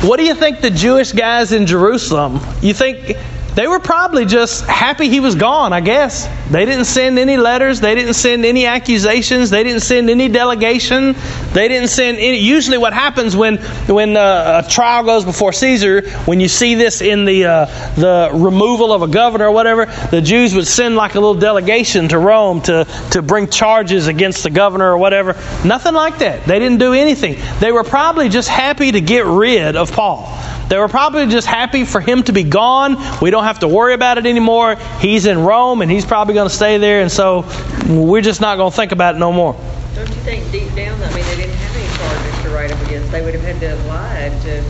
What 0.01 0.19
do 0.19 0.25
you 0.25 0.37
think 0.37 0.61
the 0.61 0.71
Jewish 0.71 1.11
guys 1.11 1.51
in 1.51 1.67
Jerusalem? 1.67 2.39
You 2.63 2.73
think 2.73 3.17
they 3.59 3.67
were 3.67 3.81
probably 3.81 4.25
just 4.25 4.65
happy 4.67 5.09
he 5.09 5.19
was 5.19 5.35
gone, 5.35 5.73
I 5.73 5.81
guess. 5.81 6.29
They 6.49 6.65
didn't 6.65 6.85
send 6.85 7.19
any 7.19 7.37
letters. 7.37 7.81
They 7.81 7.97
didn't 7.97 8.15
send 8.15 8.45
any 8.45 8.67
accusations. 8.67 9.51
They 9.51 9.65
didn't 9.65 9.81
send 9.81 10.09
any 10.11 10.29
delegation. 10.29 11.17
They 11.55 11.67
didn't 11.67 11.89
send 11.89 12.19
any. 12.19 12.39
Usually, 12.39 12.79
what 12.79 12.93
happens 12.93 13.35
when 13.35 13.57
when 13.89 14.17
uh, 14.17 14.63
a 14.65 14.71
trial 14.71 15.03
goes 15.03 15.25
before 15.25 15.53
Caesar, 15.53 16.09
when 16.27 16.39
you 16.39 16.47
see 16.47 16.77
this 16.77 17.01
in 17.01 17.25
the 17.25 17.47
uh, 17.47 17.65
the 17.97 18.31
removal 18.33 18.93
of 18.93 19.03
a 19.03 19.09
governor 19.09 19.47
or 19.47 19.53
whatever, 19.53 19.87
the 20.13 20.21
Jews 20.21 20.55
would 20.55 20.69
send 20.69 20.95
like 20.95 21.17
a 21.17 21.21
little 21.21 21.35
delegation 21.35 22.07
to 22.11 22.19
Rome 22.21 22.61
to 22.63 22.85
to 23.11 23.23
bring 23.23 23.49
charges 23.49 24.07
against 24.07 24.45
the 24.45 24.51
governor 24.51 24.93
or 24.93 24.99
whatever. 24.99 25.33
Nothing 25.65 25.95
like 25.95 26.19
that. 26.19 26.45
They 26.45 26.61
didn't 26.61 26.79
do 26.79 26.93
anything. 26.93 27.43
They 27.59 27.73
were 27.73 27.83
probably 27.83 28.29
just 28.29 28.49
happy 28.49 28.93
to 28.93 29.01
get 29.01 29.25
rid 29.27 29.75
of 29.75 29.91
Paul. 29.91 30.33
They 30.69 30.79
were 30.79 30.89
probably 30.89 31.27
just 31.27 31.47
happy 31.47 31.85
for 31.85 32.01
him 32.01 32.23
to 32.25 32.33
be 32.33 32.43
gone. 32.43 32.97
We 33.23 33.31
don't 33.31 33.45
have 33.45 33.61
to 33.61 33.69
worry 33.69 33.95
about 33.95 34.19
it 34.19 34.27
anymore. 34.27 34.77
He's 35.01 35.25
in 35.25 35.39
Rome 35.41 35.81
and 35.81 35.91
he's 35.91 36.05
probably 36.05 36.35
going 36.35 36.49
to 36.49 36.55
stay 36.55 36.77
there, 36.77 37.01
and 37.01 37.11
so 37.11 37.47
we're 37.89 38.21
just 38.21 38.43
not 38.43 38.57
going 38.57 38.71
to 38.71 38.77
think 38.77 38.93
about 38.93 39.15
it 39.15 39.19
no 39.19 39.33
more. 39.33 39.55
Don't 39.95 40.09
you 40.09 40.15
think 40.17 40.51
deep 40.53 40.73
down, 40.75 41.03
I 41.03 41.15
mean, 41.15 41.25
they 41.25 41.37
didn't 41.37 41.57
have 41.57 41.77
any 41.77 41.97
charges 41.97 42.43
to 42.43 42.51
write 42.51 42.71
up 42.71 42.87
against. 42.87 43.11
They 43.11 43.25
would 43.25 43.35
have 43.35 43.43
had 43.43 43.61
to 43.61 43.69
have 43.71 43.87
lied 43.87 44.43
to. 44.43 44.65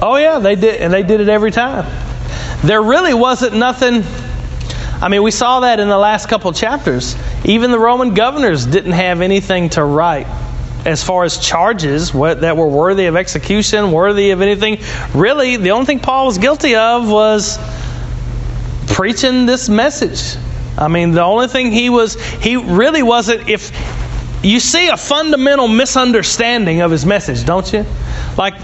Oh 0.00 0.16
yeah, 0.16 0.38
they 0.38 0.54
did, 0.54 0.80
and 0.80 0.92
they 0.92 1.02
did 1.02 1.20
it 1.20 1.28
every 1.28 1.50
time. 1.50 1.86
There 2.62 2.82
really 2.82 3.14
wasn't 3.14 3.54
nothing. 3.54 4.04
I 5.02 5.08
mean, 5.08 5.22
we 5.24 5.32
saw 5.32 5.60
that 5.60 5.80
in 5.80 5.88
the 5.88 5.98
last 5.98 6.28
couple 6.28 6.52
chapters. 6.52 7.16
Even 7.44 7.70
the 7.72 7.78
Roman 7.78 8.14
governors 8.14 8.64
didn't 8.64 8.92
have 8.92 9.20
anything 9.20 9.70
to 9.70 9.84
write 9.84 10.26
as 10.84 11.02
far 11.02 11.24
as 11.24 11.38
charges 11.38 12.12
what, 12.12 12.42
that 12.42 12.56
were 12.56 12.68
worthy 12.68 13.06
of 13.06 13.16
execution, 13.16 13.92
worthy 13.92 14.30
of 14.30 14.40
anything. 14.40 14.78
Really, 15.14 15.56
the 15.56 15.70
only 15.70 15.86
thing 15.86 16.00
Paul 16.00 16.26
was 16.26 16.38
guilty 16.38 16.76
of 16.76 17.10
was 17.10 17.58
preaching 18.88 19.46
this 19.46 19.68
message. 19.68 20.36
I 20.76 20.88
mean, 20.88 21.12
the 21.12 21.22
only 21.22 21.48
thing 21.48 21.72
he 21.72 21.88
was, 21.90 22.20
he 22.20 22.56
really 22.56 23.02
wasn't, 23.02 23.48
if 23.48 23.70
you 24.42 24.60
see 24.60 24.88
a 24.88 24.96
fundamental 24.96 25.68
misunderstanding 25.68 26.82
of 26.82 26.90
his 26.90 27.06
message, 27.06 27.44
don't 27.44 27.72
you? 27.72 27.86
Like, 28.36 28.54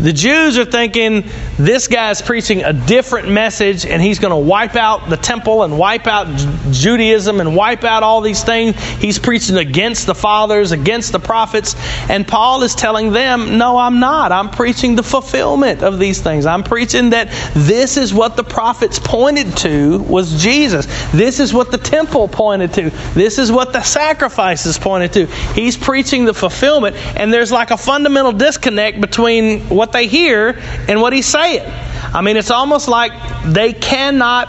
the 0.00 0.12
Jews 0.12 0.58
are 0.58 0.64
thinking 0.64 1.24
this 1.58 1.86
guy's 1.86 2.22
preaching 2.22 2.64
a 2.64 2.72
different 2.72 3.28
message 3.28 3.86
and 3.86 4.02
he's 4.02 4.18
going 4.18 4.30
to 4.30 4.36
wipe 4.36 4.74
out 4.74 5.08
the 5.10 5.16
temple 5.16 5.62
and 5.62 5.78
wipe 5.78 6.06
out 6.06 6.26
Judaism 6.72 7.40
and 7.40 7.54
wipe 7.54 7.84
out 7.84 8.02
all 8.02 8.20
these 8.20 8.42
things. 8.42 8.80
He's 8.96 9.18
preaching 9.18 9.58
against 9.58 10.06
the 10.06 10.14
fathers, 10.14 10.72
against 10.72 11.12
the 11.12 11.20
prophets. 11.20 11.76
And 12.08 12.26
Paul 12.26 12.62
is 12.62 12.74
telling 12.74 13.12
them, 13.12 13.58
No, 13.58 13.76
I'm 13.76 14.00
not. 14.00 14.32
I'm 14.32 14.50
preaching 14.50 14.96
the 14.96 15.02
fulfillment 15.02 15.82
of 15.82 15.98
these 15.98 16.20
things. 16.20 16.46
I'm 16.46 16.64
preaching 16.64 17.10
that 17.10 17.28
this 17.54 17.96
is 17.96 18.12
what 18.12 18.36
the 18.36 18.44
prophets 18.44 18.98
pointed 18.98 19.56
to 19.58 20.00
was 20.00 20.42
Jesus. 20.42 20.86
This 21.12 21.38
is 21.38 21.52
what 21.52 21.70
the 21.70 21.78
temple 21.78 22.28
pointed 22.28 22.72
to. 22.74 22.90
This 23.14 23.38
is 23.38 23.52
what 23.52 23.72
the 23.72 23.82
sacrifices 23.82 24.78
pointed 24.78 25.12
to. 25.12 25.26
He's 25.54 25.76
preaching 25.76 26.24
the 26.24 26.34
fulfillment. 26.34 26.96
And 27.16 27.32
there's 27.32 27.52
like 27.52 27.70
a 27.70 27.76
fundamental 27.76 28.32
disconnect 28.32 29.00
between 29.00 29.68
what 29.82 29.90
they 29.90 30.06
hear 30.06 30.62
and 30.86 31.00
what 31.00 31.12
he's 31.12 31.26
saying. 31.26 31.68
I 32.14 32.20
mean, 32.20 32.36
it's 32.36 32.52
almost 32.52 32.86
like 32.86 33.10
they 33.44 33.72
cannot 33.72 34.46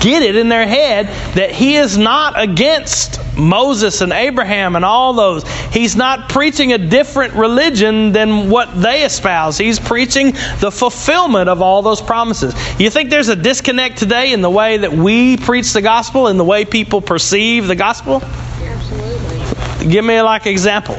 get 0.00 0.22
it 0.22 0.34
in 0.34 0.48
their 0.48 0.66
head 0.66 1.08
that 1.34 1.50
he 1.50 1.76
is 1.76 1.98
not 1.98 2.40
against 2.40 3.20
Moses 3.36 4.00
and 4.00 4.14
Abraham 4.14 4.74
and 4.74 4.82
all 4.82 5.12
those. 5.12 5.46
He's 5.74 5.94
not 5.94 6.30
preaching 6.30 6.72
a 6.72 6.78
different 6.78 7.34
religion 7.34 8.12
than 8.12 8.48
what 8.48 8.80
they 8.80 9.04
espouse. 9.04 9.58
He's 9.58 9.78
preaching 9.78 10.32
the 10.60 10.70
fulfillment 10.72 11.50
of 11.50 11.60
all 11.60 11.82
those 11.82 12.00
promises. 12.00 12.54
You 12.80 12.88
think 12.88 13.10
there's 13.10 13.28
a 13.28 13.36
disconnect 13.36 13.98
today 13.98 14.32
in 14.32 14.40
the 14.40 14.48
way 14.48 14.78
that 14.78 14.90
we 14.90 15.36
preach 15.36 15.74
the 15.74 15.82
gospel 15.82 16.28
and 16.28 16.40
the 16.40 16.44
way 16.44 16.64
people 16.64 17.02
perceive 17.02 17.66
the 17.66 17.76
gospel? 17.76 18.22
Absolutely. 18.22 19.88
Give 19.88 20.02
me 20.02 20.22
like 20.22 20.46
example. 20.46 20.96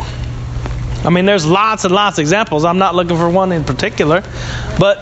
I 1.03 1.09
mean, 1.09 1.25
there's 1.25 1.45
lots 1.45 1.85
and 1.85 1.93
lots 1.93 2.17
of 2.17 2.23
examples. 2.23 2.65
I'm 2.65 2.79
not 2.79 2.95
looking 2.95 3.17
for 3.17 3.29
one 3.29 3.51
in 3.51 3.63
particular, 3.63 4.21
but 4.79 4.99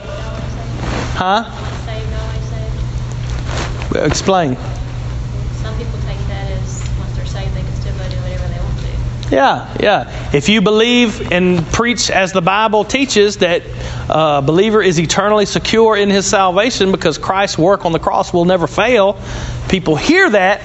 huh? 1.15 1.49
Saved, 1.85 2.13
always 2.13 2.43
saved. 2.49 4.11
Explain. 4.11 4.55
Some 5.53 5.77
people 5.77 5.97
take 6.05 6.19
that 6.27 6.51
as 6.51 6.87
once 6.99 7.15
they're 7.15 7.25
saved, 7.25 7.55
they 7.55 7.61
can 7.61 7.75
still 7.75 7.97
go 7.97 8.09
do 8.09 8.17
whatever 8.17 8.47
they 8.47 8.59
want 8.59 8.77
to. 8.79 9.35
Yeah, 9.35 9.73
yeah. 9.79 10.31
If 10.33 10.49
you 10.49 10.61
believe 10.61 11.31
and 11.31 11.65
preach 11.67 12.11
as 12.11 12.33
the 12.33 12.41
Bible 12.41 12.83
teaches 12.83 13.37
that 13.37 13.63
a 14.09 14.41
believer 14.41 14.83
is 14.83 14.99
eternally 14.99 15.45
secure 15.45 15.95
in 15.95 16.09
his 16.09 16.27
salvation 16.27 16.91
because 16.91 17.17
Christ's 17.17 17.57
work 17.57 17.85
on 17.85 17.93
the 17.93 17.99
cross 17.99 18.33
will 18.33 18.45
never 18.45 18.67
fail, 18.67 19.19
people 19.69 19.95
hear 19.95 20.29
that 20.29 20.61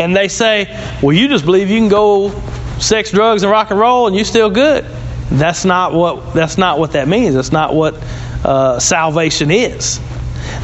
and 0.00 0.14
they 0.16 0.26
say, 0.26 0.66
"Well, 1.00 1.16
you 1.16 1.28
just 1.28 1.44
believe 1.44 1.70
you 1.70 1.78
can 1.78 1.88
go 1.88 2.30
sex, 2.78 3.10
drugs, 3.10 3.42
and 3.42 3.50
rock 3.50 3.70
and 3.70 3.78
roll, 3.78 4.06
and 4.06 4.16
you're 4.16 4.24
still 4.24 4.50
good." 4.50 4.84
That's 5.30 5.64
not 5.64 5.92
what 5.94 6.34
that's 6.34 6.58
not 6.58 6.78
what 6.78 6.92
that 6.92 7.08
means. 7.08 7.34
That's 7.34 7.52
not 7.52 7.74
what 7.74 7.94
uh, 8.44 8.78
salvation 8.78 9.50
is. 9.50 10.00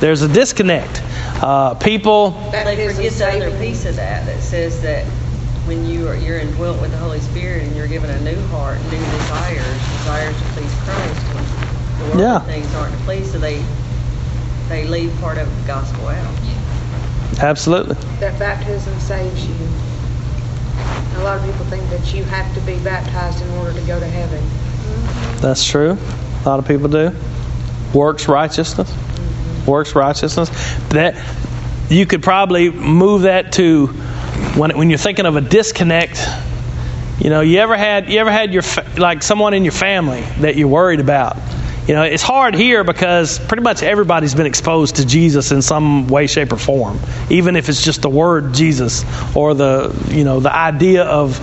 There's 0.01 0.23
a 0.23 0.29
disconnect. 0.29 1.03
Uh, 1.42 1.75
people 1.75 2.33
They 2.53 2.64
Baptism 2.64 2.94
forget 2.96 3.12
the 3.14 3.46
other 3.46 3.59
piece 3.59 3.87
of 3.87 3.96
that 3.96 4.27
that 4.27 4.42
says 4.42 4.83
that 4.83 5.05
when 5.66 5.87
you 5.87 6.07
are 6.09 6.14
you're 6.16 6.38
indwelt 6.38 6.81
with 6.81 6.90
the 6.90 6.99
Holy 6.99 7.20
Spirit 7.20 7.62
and 7.64 7.75
you're 7.75 7.88
given 7.88 8.11
a 8.11 8.20
new 8.20 8.40
heart, 8.49 8.79
new 8.85 8.99
desires, 8.99 9.79
desires 9.99 10.37
to 10.37 10.44
please 10.53 10.75
Christ, 10.85 11.27
and 11.27 12.01
the 12.01 12.05
worldly 12.05 12.23
Yeah. 12.23 12.38
things 12.40 12.75
aren't 12.75 12.92
to 12.96 13.03
please, 13.05 13.33
so 13.33 13.38
they 13.38 13.62
they 14.68 14.87
leave 14.87 15.12
part 15.20 15.38
of 15.38 15.49
the 15.62 15.66
gospel 15.66 16.07
out. 16.09 16.35
absolutely. 17.40 17.96
That 18.20 18.38
baptism 18.38 18.99
saves 19.01 19.46
you. 19.46 19.55
A 21.19 21.23
lot 21.23 21.38
of 21.38 21.45
people 21.45 21.64
think 21.66 21.88
that 21.90 22.14
you 22.14 22.25
have 22.25 22.53
to 22.55 22.61
be 22.62 22.79
baptized 22.83 23.43
in 23.43 23.51
order 23.59 23.73
to 23.73 23.87
go 23.87 24.01
to 24.01 24.07
heaven. 24.07 24.43
Mm-hmm. 24.43 25.40
That's 25.40 25.64
true. 25.64 25.97
A 26.45 26.49
lot 26.49 26.59
of 26.59 26.66
people 26.66 26.88
do. 26.88 27.12
Works 27.93 28.29
righteousness. 28.29 28.90
Mm-hmm. 28.90 29.71
Works 29.71 29.95
righteousness. 29.95 30.49
That 30.90 31.16
you 31.90 32.07
could 32.07 32.23
probably 32.23 32.71
move 32.71 33.23
that 33.23 33.53
to 33.55 33.88
when 34.57 34.77
when 34.77 34.88
you're 34.90 34.99
thinking 34.99 35.27
of 35.27 35.37
a 35.37 35.40
disconnect. 35.40 36.27
You 37.21 37.29
know, 37.29 37.43
you 37.43 37.59
ever 37.59 37.77
had 37.77 38.09
you 38.09 38.19
ever 38.19 38.31
had 38.31 38.53
your 38.55 38.62
like 38.97 39.23
someone 39.23 39.53
in 39.53 39.64
your 39.64 39.73
family 39.73 40.23
that 40.38 40.57
you're 40.57 40.69
worried 40.69 41.01
about. 41.01 41.37
You 41.87 41.95
know, 41.95 42.03
it's 42.03 42.23
hard 42.23 42.55
here 42.55 42.85
because 42.85 43.38
pretty 43.38 43.62
much 43.62 43.83
everybody's 43.83 44.35
been 44.35 44.47
exposed 44.47 44.97
to 44.97 45.07
Jesus 45.07 45.51
in 45.51 45.62
some 45.62 46.09
way, 46.09 46.27
shape, 46.27 46.53
or 46.53 46.57
form, 46.59 47.01
even 47.31 47.57
if 47.57 47.69
it's 47.69 47.83
just 47.83 48.03
the 48.03 48.11
word 48.11 48.55
Jesus 48.55 49.05
or 49.35 49.55
the 49.55 49.97
you 50.09 50.25
know 50.25 50.40
the 50.40 50.55
idea 50.55 51.05
of 51.05 51.40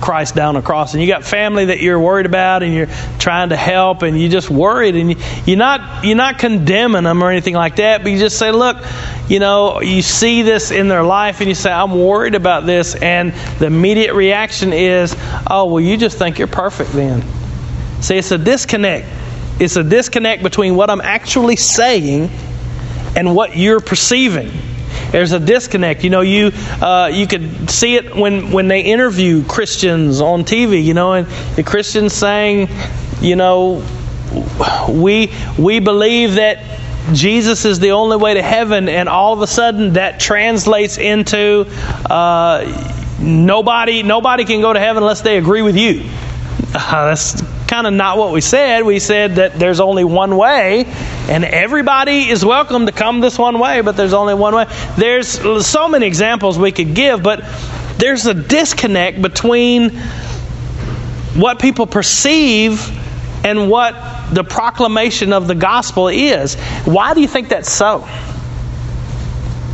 Christ 0.00 0.34
down 0.34 0.56
a 0.56 0.62
cross. 0.62 0.94
And 0.94 1.02
you 1.02 1.08
got 1.08 1.24
family 1.24 1.66
that 1.66 1.80
you're 1.80 1.98
worried 1.98 2.26
about, 2.26 2.62
and 2.62 2.72
you're 2.72 2.88
trying 3.18 3.48
to 3.48 3.56
help, 3.56 4.02
and 4.02 4.20
you're 4.20 4.30
just 4.30 4.50
worried, 4.50 4.94
and 4.94 5.10
you, 5.10 5.16
you're 5.46 5.56
not 5.56 6.04
you're 6.04 6.16
not 6.16 6.38
condemning 6.38 7.04
them 7.04 7.22
or 7.22 7.30
anything 7.30 7.54
like 7.54 7.76
that, 7.76 8.02
but 8.02 8.12
you 8.12 8.18
just 8.18 8.38
say, 8.38 8.52
look, 8.52 8.76
you 9.28 9.40
know, 9.40 9.80
you 9.80 10.02
see 10.02 10.42
this 10.42 10.70
in 10.70 10.88
their 10.88 11.02
life, 11.02 11.40
and 11.40 11.48
you 11.48 11.54
say, 11.54 11.72
I'm 11.72 11.98
worried 11.98 12.34
about 12.34 12.66
this, 12.66 12.94
and 12.94 13.32
the 13.58 13.66
immediate 13.66 14.14
reaction 14.14 14.72
is, 14.72 15.16
oh, 15.50 15.64
well, 15.64 15.80
you 15.80 15.96
just 15.96 16.18
think 16.18 16.38
you're 16.38 16.46
perfect 16.46 16.92
then. 16.92 17.24
See, 18.00 18.16
it's 18.16 18.30
a 18.30 18.38
disconnect. 18.38 19.08
It's 19.60 19.76
a 19.76 19.82
disconnect 19.82 20.42
between 20.42 20.76
what 20.76 20.90
I'm 20.90 21.00
actually 21.00 21.56
saying 21.56 22.30
and 23.16 23.34
what 23.34 23.56
you're 23.56 23.80
perceiving. 23.80 24.52
There's 25.10 25.32
a 25.32 25.40
disconnect. 25.40 26.04
You 26.04 26.10
know, 26.10 26.20
you 26.20 26.52
uh, 26.80 27.10
you 27.12 27.26
could 27.26 27.70
see 27.70 27.96
it 27.96 28.14
when 28.14 28.52
when 28.52 28.68
they 28.68 28.82
interview 28.82 29.44
Christians 29.44 30.20
on 30.20 30.44
TV. 30.44 30.84
You 30.84 30.94
know, 30.94 31.14
and 31.14 31.26
the 31.56 31.62
Christians 31.62 32.12
saying, 32.12 32.68
you 33.20 33.36
know, 33.36 33.84
we 34.88 35.32
we 35.58 35.80
believe 35.80 36.34
that 36.34 36.62
Jesus 37.12 37.64
is 37.64 37.80
the 37.80 37.92
only 37.92 38.16
way 38.16 38.34
to 38.34 38.42
heaven, 38.42 38.88
and 38.88 39.08
all 39.08 39.32
of 39.32 39.40
a 39.40 39.46
sudden 39.46 39.94
that 39.94 40.20
translates 40.20 40.98
into 40.98 41.66
uh, 42.08 43.16
nobody 43.18 44.02
nobody 44.02 44.44
can 44.44 44.60
go 44.60 44.72
to 44.72 44.80
heaven 44.80 45.02
unless 45.02 45.22
they 45.22 45.38
agree 45.38 45.62
with 45.62 45.76
you. 45.76 46.08
Uh, 46.74 47.06
that's 47.06 47.42
kind 47.68 47.86
of 47.86 47.92
not 47.92 48.18
what 48.18 48.32
we 48.32 48.40
said. 48.40 48.84
We 48.84 48.98
said 48.98 49.36
that 49.36 49.58
there's 49.58 49.78
only 49.78 50.02
one 50.02 50.36
way, 50.36 50.86
and 51.28 51.44
everybody 51.44 52.28
is 52.28 52.44
welcome 52.44 52.86
to 52.86 52.92
come 52.92 53.20
this 53.20 53.38
one 53.38 53.60
way, 53.60 53.82
but 53.82 53.96
there's 53.96 54.14
only 54.14 54.34
one 54.34 54.54
way. 54.54 54.66
There's 54.96 55.28
so 55.66 55.88
many 55.88 56.06
examples 56.06 56.58
we 56.58 56.72
could 56.72 56.94
give, 56.94 57.22
but 57.22 57.44
there's 57.98 58.26
a 58.26 58.34
disconnect 58.34 59.22
between 59.22 59.90
what 61.36 61.60
people 61.60 61.86
perceive 61.86 62.90
and 63.44 63.70
what 63.70 63.94
the 64.34 64.42
proclamation 64.42 65.32
of 65.32 65.46
the 65.46 65.54
gospel 65.54 66.08
is. 66.08 66.56
Why 66.84 67.14
do 67.14 67.20
you 67.20 67.28
think 67.28 67.50
that's 67.50 67.70
so? 67.70 68.00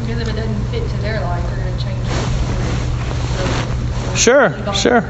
Because 0.00 0.20
if 0.20 0.28
it 0.28 0.36
doesn't 0.36 0.64
fit 0.66 0.86
to 0.90 0.96
their 0.98 1.20
life, 1.20 1.42
they're 1.46 1.64
going 1.64 1.78
to 1.78 1.84
change 1.84 2.06
it. 4.12 4.18
Sure, 4.18 4.74
sure. 4.74 5.02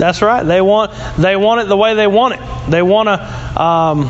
That's 0.00 0.22
right. 0.22 0.42
They 0.42 0.62
want 0.62 0.92
they 1.18 1.36
want 1.36 1.60
it 1.60 1.64
the 1.68 1.76
way 1.76 1.92
they 1.92 2.06
want 2.06 2.32
it. 2.32 2.40
They 2.70 2.80
want 2.80 3.08
to 3.08 3.62
um, 3.62 4.08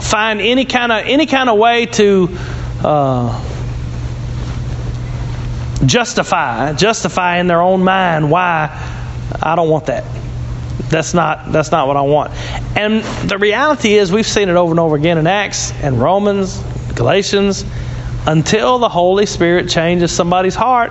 find 0.00 0.40
any 0.40 0.64
kind 0.64 0.90
of 0.90 1.04
any 1.06 1.26
kind 1.26 1.48
of 1.48 1.56
way 1.56 1.86
to 1.86 2.36
uh, 2.82 3.44
justify 5.86 6.72
justify 6.72 7.38
in 7.38 7.46
their 7.46 7.62
own 7.62 7.84
mind 7.84 8.28
why 8.28 8.70
I 9.40 9.54
don't 9.54 9.70
want 9.70 9.86
that. 9.86 10.02
That's 10.88 11.14
not 11.14 11.52
that's 11.52 11.70
not 11.70 11.86
what 11.86 11.96
I 11.96 12.02
want. 12.02 12.32
And 12.76 13.04
the 13.30 13.38
reality 13.38 13.94
is 13.94 14.10
we've 14.10 14.26
seen 14.26 14.48
it 14.48 14.56
over 14.56 14.72
and 14.72 14.80
over 14.80 14.96
again 14.96 15.16
in 15.16 15.28
Acts 15.28 15.70
and 15.74 16.00
Romans, 16.00 16.60
Galatians. 16.96 17.64
Until 18.26 18.80
the 18.80 18.88
Holy 18.88 19.26
Spirit 19.26 19.68
changes 19.70 20.10
somebody's 20.10 20.56
heart, 20.56 20.90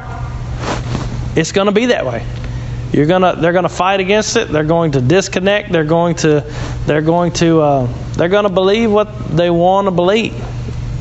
it's 1.35 1.51
going 1.51 1.67
to 1.67 1.73
be 1.73 1.87
that 1.87 2.05
way. 2.05 2.25
You're 2.91 3.05
gonna 3.05 3.35
they're 3.35 3.53
gonna 3.53 3.69
fight 3.69 3.99
against 3.99 4.35
it. 4.35 4.47
They're 4.47 4.63
going 4.63 4.93
to 4.93 5.01
disconnect. 5.01 5.71
They're 5.71 5.83
going 5.83 6.15
to 6.17 6.41
they're 6.85 7.01
going 7.01 7.33
to 7.33 7.61
uh, 7.61 7.93
they're 8.13 8.29
going 8.29 8.45
to 8.45 8.49
believe 8.49 8.91
what 8.91 9.35
they 9.35 9.49
want 9.49 9.85
to 9.85 9.91
believe. 9.91 10.33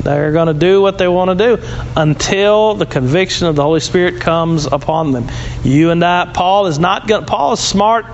They're 0.03 0.31
going 0.31 0.47
to 0.47 0.53
do 0.53 0.81
what 0.81 0.97
they 0.97 1.07
want 1.07 1.37
to 1.37 1.57
do 1.57 1.63
until 1.97 2.75
the 2.75 2.85
conviction 2.85 3.47
of 3.47 3.55
the 3.55 3.63
Holy 3.63 3.81
Spirit 3.81 4.21
comes 4.21 4.65
upon 4.65 5.11
them. 5.11 5.27
You 5.63 5.89
and 5.89 6.03
I, 6.03 6.31
Paul 6.33 6.67
is 6.67 6.79
not 6.79 7.07
going. 7.07 7.25
Paul 7.25 7.53
is 7.53 7.59
smart, 7.59 8.05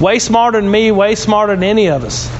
way 0.00 0.18
smarter 0.18 0.60
than 0.60 0.70
me, 0.70 0.90
way 0.90 1.14
smarter 1.14 1.54
than 1.54 1.64
any 1.64 1.90
of 1.90 2.04
us, 2.04 2.30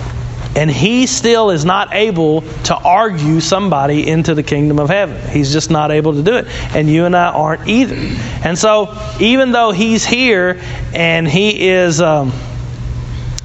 and 0.56 0.70
he 0.70 1.06
still 1.06 1.50
is 1.50 1.64
not 1.64 1.94
able 1.94 2.42
to 2.64 2.76
argue 2.76 3.40
somebody 3.40 4.08
into 4.08 4.34
the 4.34 4.42
kingdom 4.42 4.78
of 4.78 4.88
heaven. 4.88 5.30
He's 5.30 5.52
just 5.52 5.70
not 5.70 5.90
able 5.90 6.14
to 6.14 6.22
do 6.22 6.36
it, 6.36 6.46
and 6.74 6.88
you 6.88 7.06
and 7.06 7.16
I 7.16 7.30
aren't 7.30 7.68
either. 7.68 7.96
And 8.44 8.58
so, 8.58 8.96
even 9.20 9.52
though 9.52 9.72
he's 9.72 10.04
here 10.04 10.60
and 10.92 11.26
he 11.26 11.68
is, 11.68 12.00
um, 12.00 12.32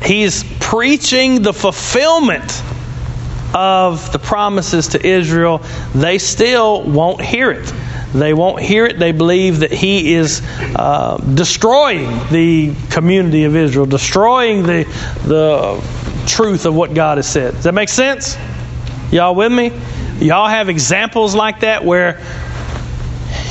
he's 0.04 0.43
preaching 0.60 1.41
the 1.41 1.54
fulfillment 1.54 2.63
of 3.54 4.12
the 4.12 4.19
promises 4.19 4.89
to 4.89 5.06
Israel, 5.06 5.63
they 5.95 6.19
still 6.19 6.84
won't 6.84 7.22
hear 7.22 7.52
it. 7.52 7.74
They 8.13 8.34
won't 8.34 8.62
hear 8.62 8.86
it. 8.86 8.98
They 8.98 9.12
believe 9.12 9.60
that 9.60 9.72
he 9.72 10.13
is 10.13 10.41
uh, 10.76 11.17
destroying 11.17 12.08
the 12.32 12.74
community 12.89 13.43
of 13.43 13.56
Israel, 13.56 13.86
destroying 13.86 14.63
the 14.63 14.86
the 15.26 15.98
truth 16.27 16.65
of 16.65 16.75
what 16.75 16.93
God 16.93 17.17
has 17.17 17.29
said. 17.29 17.53
Does 17.53 17.63
that 17.63 17.73
make 17.73 17.89
sense? 17.89 18.38
Y'all 19.12 19.36
with 19.36 19.51
me? 19.51 19.71
Y'all 20.19 20.47
have 20.47 20.69
examples 20.69 21.34
like 21.34 21.62
that 21.62 21.84
where 21.84 22.21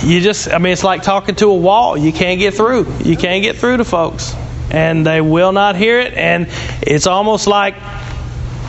you 0.05 0.21
just, 0.21 0.53
I 0.53 0.59
mean, 0.59 0.73
it's 0.73 0.85
like 0.85 1.03
talking 1.03 1.35
to 1.37 1.47
a 1.47 1.57
wall. 1.57 1.97
You 1.97 2.13
can't 2.13 2.39
get 2.39 2.55
through. 2.55 2.87
You 3.05 3.17
can't 3.17 3.43
get 3.43 3.57
through 3.57 3.79
to 3.79 3.85
folks. 3.85 4.35
And 4.71 5.07
they 5.07 5.21
will 5.21 5.53
not 5.53 5.77
hear 5.77 5.99
it. 5.99 6.15
And 6.15 6.49
it's 6.83 7.07
almost 7.07 7.47
like, 7.47 7.75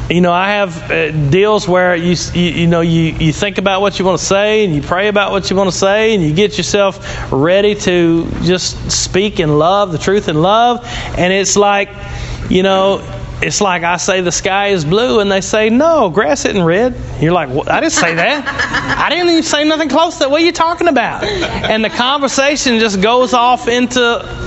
you 0.10 0.22
know, 0.22 0.32
I 0.32 0.50
have 0.54 0.92
uh, 0.92 1.12
deals 1.30 1.68
where 1.68 1.96
you, 1.96 2.16
you 2.34 2.62
you 2.62 2.68
know 2.68 2.82
you, 2.82 3.14
you 3.20 3.32
think 3.32 3.60
about 3.60 3.82
what 3.82 4.00
you 4.00 4.06
want 4.06 4.18
to 4.18 4.26
say 4.26 4.66
and 4.66 4.74
you 4.74 4.82
pray 4.82 5.08
about 5.08 5.32
what 5.32 5.52
you 5.52 5.56
want 5.56 5.70
to 5.70 5.78
say 5.78 6.16
and 6.16 6.24
you 6.24 6.34
get 6.34 6.58
yourself 6.58 7.32
ready 7.32 7.76
to 7.76 8.28
just 8.42 8.92
speak 8.92 9.40
in 9.40 9.60
love, 9.60 9.92
the 9.92 10.00
truth 10.00 10.28
in 10.28 10.42
love, 10.42 10.84
and 11.16 11.32
it's 11.32 11.56
like, 11.56 11.90
you 12.50 12.64
know, 12.64 13.04
it's 13.42 13.62
like 13.62 13.84
I 13.84 13.98
say 13.98 14.22
the 14.22 14.32
sky 14.32 14.68
is 14.68 14.84
blue 14.84 15.20
and 15.20 15.32
they 15.32 15.42
say 15.42 15.70
no, 15.70 16.10
grass 16.10 16.46
isn't 16.46 16.64
red. 16.64 16.96
You're 17.22 17.32
like, 17.32 17.50
I 17.68 17.80
didn't 17.80 17.94
say 17.94 18.14
that. 18.16 18.46
I 19.00 19.10
didn't 19.10 19.30
even 19.30 19.44
say 19.44 19.64
nothing 19.64 19.88
close 19.90 20.16
to 20.16 20.20
that. 20.20 20.32
What 20.32 20.42
are 20.42 20.46
you 20.46 20.52
talking 20.52 20.88
about? 20.88 21.24
And 21.24 21.84
the 21.84 21.90
conversation 21.90 22.80
just 22.80 23.02
goes 23.02 23.34
off 23.34 23.68
into 23.68 24.02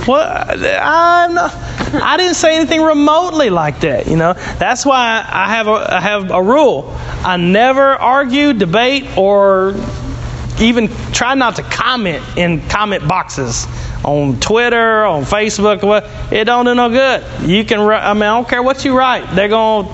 what 0.05 0.27
I'm 0.27 1.33
not. 1.33 1.55
I 1.95 2.17
didn't 2.17 2.35
say 2.35 2.55
anything 2.55 2.81
remotely 2.81 3.49
like 3.49 3.79
that. 3.81 4.07
You 4.07 4.15
know, 4.15 4.33
that's 4.33 4.85
why 4.85 5.25
I 5.27 5.49
have 5.49 5.67
a, 5.67 5.95
I 5.95 5.99
have 5.99 6.31
a 6.31 6.41
rule. 6.41 6.91
I 7.23 7.37
never 7.37 7.93
argue, 7.93 8.53
debate, 8.53 9.17
or 9.17 9.75
even 10.59 10.87
try 11.11 11.33
not 11.33 11.55
to 11.55 11.63
comment 11.63 12.23
in 12.37 12.67
comment 12.69 13.07
boxes 13.07 13.65
on 14.03 14.39
Twitter, 14.39 15.03
on 15.05 15.23
Facebook. 15.23 16.31
It 16.31 16.45
don't 16.45 16.65
do 16.65 16.75
no 16.75 16.89
good. 16.89 17.49
You 17.49 17.63
can. 17.65 17.79
I 17.79 18.13
mean, 18.13 18.23
I 18.23 18.35
don't 18.35 18.47
care 18.47 18.63
what 18.63 18.85
you 18.85 18.97
write. 18.97 19.35
They're 19.35 19.47
going. 19.47 19.87
to 19.87 19.93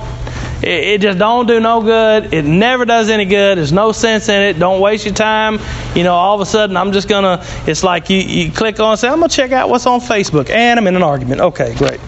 It, 0.61 0.83
it 0.83 1.01
just 1.01 1.17
don't 1.17 1.47
do 1.47 1.59
no 1.59 1.81
good. 1.81 2.33
It 2.33 2.43
never 2.43 2.85
does 2.85 3.09
any 3.09 3.25
good. 3.25 3.57
There's 3.57 3.71
no 3.71 3.91
sense 3.91 4.29
in 4.29 4.41
it. 4.41 4.59
Don't 4.59 4.81
waste 4.81 5.05
your 5.05 5.13
time. 5.13 5.59
You 5.95 6.03
know, 6.03 6.13
all 6.13 6.35
of 6.35 6.41
a 6.41 6.45
sudden 6.45 6.75
I'm 6.75 6.91
just 6.91 7.07
gonna. 7.07 7.43
It's 7.65 7.83
like 7.83 8.09
you, 8.09 8.17
you 8.17 8.51
click 8.51 8.79
on 8.79 8.97
say 8.97 9.07
I'm 9.07 9.19
gonna 9.19 9.29
check 9.29 9.51
out 9.51 9.69
what's 9.69 9.85
on 9.85 10.01
Facebook, 10.01 10.49
and 10.49 10.79
I'm 10.79 10.87
in 10.87 10.95
an 10.95 11.03
argument. 11.03 11.41
Okay, 11.41 11.75
great. 11.75 11.99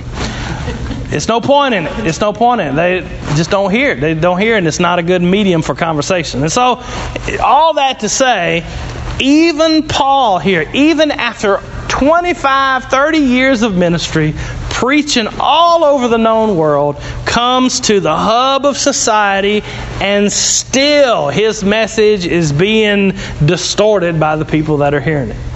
It's 1.14 1.28
no 1.28 1.42
point 1.42 1.74
in 1.74 1.88
it. 1.88 2.08
It's 2.08 2.22
no 2.22 2.32
point 2.32 2.62
in 2.62 2.68
it. 2.70 2.76
They 2.76 3.02
just 3.36 3.52
don't 3.52 3.70
hear 3.70 3.92
it. 3.92 4.00
They 4.00 4.14
don't 4.14 4.40
hear 4.40 4.56
it, 4.56 4.60
and 4.60 4.68
it's 4.68 4.80
not 4.80 4.98
a 4.98 5.04
good 5.04 5.22
medium 5.22 5.62
for 5.62 5.76
conversation. 5.76 6.42
And 6.42 6.52
so, 6.52 6.82
all 7.44 7.74
that 7.74 8.00
to 8.00 8.10
say, 8.10 8.66
even 9.20 9.88
Paul 9.88 10.40
here, 10.40 10.70
even 10.74 11.12
after 11.12 11.58
25, 11.92 12.86
30 12.86 13.18
years 13.18 13.64
of 13.64 13.76
ministry, 13.76 14.34
preaching 14.70 15.28
all 15.40 15.84
over 15.84 16.08
the 16.08 16.18
known 16.18 16.56
world, 16.56 16.96
comes 17.26 17.82
to 17.82 18.00
the 18.00 18.16
hub 18.16 18.66
of 18.66 18.78
society, 18.78 19.62
and 20.00 20.32
still 20.32 21.28
his 21.28 21.66
message 21.66 22.26
is 22.26 22.54
being 22.54 23.14
distorted 23.46 24.20
by 24.20 24.38
the 24.38 24.46
people 24.46 24.78
that 24.78 24.94
are 24.94 25.02
hearing 25.02 25.32
it. 25.32 25.51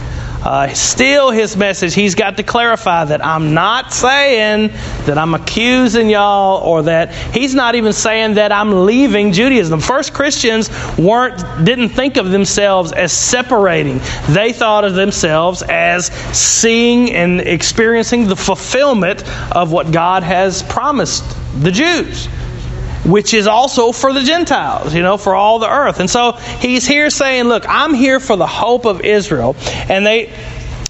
Uh, 0.45 0.71
still 0.73 1.31
his 1.31 1.57
message, 1.57 1.95
he's 1.95 2.13
got 2.13 2.37
to 2.37 2.43
clarify 2.43 3.03
that 3.05 3.25
I'm 3.25 3.55
not 3.55 3.91
saying 3.91 4.69
that 5.05 5.17
I'm 5.17 5.33
accusing 5.33 6.07
y'all 6.09 6.61
or 6.61 6.83
that 6.83 7.11
he's 7.33 7.55
not 7.55 7.73
even 7.73 7.93
saying 7.93 8.35
that 8.35 8.51
I'm 8.51 8.85
leaving 8.85 9.33
Judaism. 9.33 9.79
First 9.79 10.13
Christians 10.13 10.69
weren't 10.97 11.65
didn't 11.65 11.89
think 11.89 12.17
of 12.17 12.29
themselves 12.29 12.91
as 12.91 13.11
separating. 13.11 13.99
They 14.29 14.53
thought 14.53 14.83
of 14.83 14.93
themselves 14.93 15.63
as 15.63 16.07
seeing 16.37 17.11
and 17.11 17.41
experiencing 17.41 18.27
the 18.27 18.35
fulfillment 18.35 19.23
of 19.51 19.71
what 19.71 19.91
God 19.91 20.21
has 20.21 20.61
promised 20.61 21.23
the 21.63 21.71
Jews 21.71 22.27
which 23.05 23.33
is 23.33 23.47
also 23.47 23.91
for 23.91 24.13
the 24.13 24.23
Gentiles, 24.23 24.93
you 24.93 25.01
know, 25.01 25.17
for 25.17 25.35
all 25.35 25.59
the 25.59 25.69
earth. 25.69 25.99
And 25.99 26.09
so 26.09 26.33
he's 26.59 26.87
here 26.87 27.09
saying, 27.09 27.45
Look, 27.45 27.65
I'm 27.67 27.93
here 27.93 28.19
for 28.19 28.35
the 28.35 28.47
hope 28.47 28.85
of 28.85 29.01
Israel. 29.01 29.55
And 29.89 30.05
they 30.05 30.33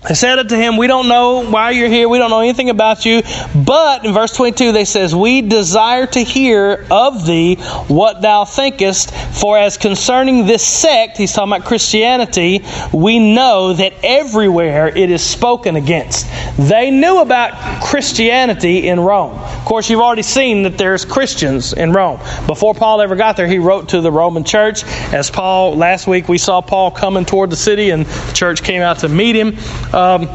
they 0.08 0.13
said 0.13 0.38
unto 0.38 0.56
him, 0.56 0.78
We 0.78 0.88
don't 0.88 1.08
know 1.08 1.50
why 1.50 1.72
you're 1.72 1.89
here. 1.89 2.08
We 2.08 2.20
don't 2.20 2.30
know 2.30 2.41
anything 2.41 2.70
about 2.70 3.06
you. 3.06 3.24
But 3.56 4.06
in 4.06 4.13
verse 4.13 4.34
22, 4.34 4.72
they 4.72 4.86
says, 4.86 5.15
We 5.15 5.41
desire 5.41 6.06
to 6.06 6.20
hear 6.20 6.86
of 6.91 7.26
thee 7.26 7.56
what 7.88 8.22
thou 8.22 8.46
thinkest. 8.46 9.13
For 9.41 9.58
as 9.58 9.78
concerning 9.78 10.46
this 10.46 10.65
sect, 10.65 11.18
he's 11.18 11.34
talking 11.34 11.54
about 11.54 11.65
Christianity, 11.65 12.63
we 12.94 13.20
know 13.20 13.74
that 13.74 13.94
everywhere 14.04 14.88
it 14.88 15.10
is 15.10 15.24
spoken 15.24 15.76
against. 15.76 16.28
They 16.58 16.91
knew 16.91 17.22
about 17.22 17.84
Christianity 17.84 18.88
in 18.88 19.00
Rome. 19.00 19.38
Of 19.38 19.65
course, 19.65 19.89
you've 19.89 20.02
already 20.02 20.22
seen 20.22 20.63
that 20.63 20.78
there's 20.78 21.04
Christians 21.04 21.74
in 21.74 21.94
Rome. 21.94 22.20
Before 22.46 22.76
Paul 22.76 23.02
ever 23.02 23.15
got 23.15 23.38
there, 23.38 23.48
he 23.48 23.58
wrote 23.58 23.89
to 23.89 24.02
the 24.02 24.12
Roman 24.12 24.44
church. 24.44 24.84
As 25.12 25.32
Paul, 25.32 25.76
last 25.76 26.06
week 26.06 26.30
we 26.30 26.38
saw 26.38 26.62
Paul 26.62 26.91
coming 26.91 27.26
toward 27.26 27.50
the 27.50 27.56
city, 27.56 27.89
and 27.89 28.06
the 28.06 28.34
church 28.34 28.62
came 28.63 28.82
out 28.82 29.00
to 29.00 29.10
meet 29.10 29.36
him. 29.36 29.58
Um, 29.96 30.28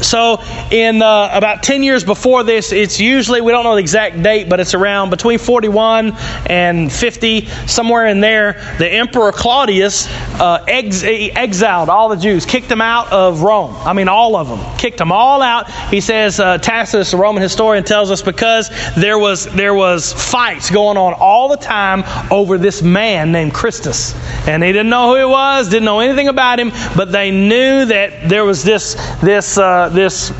so, 0.00 0.40
in 0.70 1.02
uh, 1.02 1.30
about 1.32 1.62
10 1.62 1.82
years 1.82 2.04
before 2.04 2.44
this, 2.44 2.72
it's 2.72 3.00
usually, 3.00 3.40
we 3.40 3.50
don't 3.50 3.64
know 3.64 3.74
the 3.74 3.80
exact 3.80 4.22
date, 4.22 4.48
but 4.48 4.60
it's 4.60 4.74
around 4.74 5.10
between 5.10 5.38
41 5.38 6.16
and 6.46 6.92
50, 6.92 7.46
somewhere 7.66 8.06
in 8.06 8.20
there. 8.20 8.76
The 8.78 8.88
Emperor 8.88 9.32
Claudius 9.32 10.06
uh, 10.40 10.64
ex- 10.68 11.02
exiled 11.04 11.88
all 11.88 12.08
the 12.08 12.16
Jews, 12.16 12.46
kicked 12.46 12.68
them 12.68 12.80
out 12.80 13.12
of 13.12 13.42
Rome. 13.42 13.74
I 13.78 13.92
mean, 13.92 14.08
all 14.08 14.36
of 14.36 14.48
them. 14.48 14.78
Kicked 14.78 14.98
them 14.98 15.10
all 15.10 15.42
out. 15.42 15.70
He 15.90 16.00
says, 16.00 16.38
uh, 16.38 16.58
Tacitus, 16.58 17.10
the 17.10 17.16
Roman 17.16 17.42
historian, 17.42 17.82
tells 17.82 18.10
us 18.10 18.22
because 18.22 18.70
there 18.96 19.18
was, 19.18 19.46
there 19.46 19.74
was 19.74 20.12
fights 20.12 20.70
going 20.70 20.96
on 20.96 21.14
all 21.14 21.48
the 21.48 21.56
time 21.56 22.04
over 22.30 22.56
this 22.56 22.82
man 22.82 23.32
named 23.32 23.52
Christus. 23.52 24.14
And 24.46 24.62
they 24.62 24.72
didn't 24.72 24.90
know 24.90 25.10
who 25.10 25.18
he 25.18 25.24
was, 25.24 25.68
didn't 25.68 25.86
know 25.86 26.00
anything 26.00 26.28
about 26.28 26.60
him, 26.60 26.70
but 26.96 27.10
they 27.10 27.32
knew 27.32 27.84
that 27.86 28.28
there 28.28 28.44
was 28.44 28.62
this, 28.62 28.94
this, 29.20 29.58
uh, 29.58 29.87
this 29.92 30.32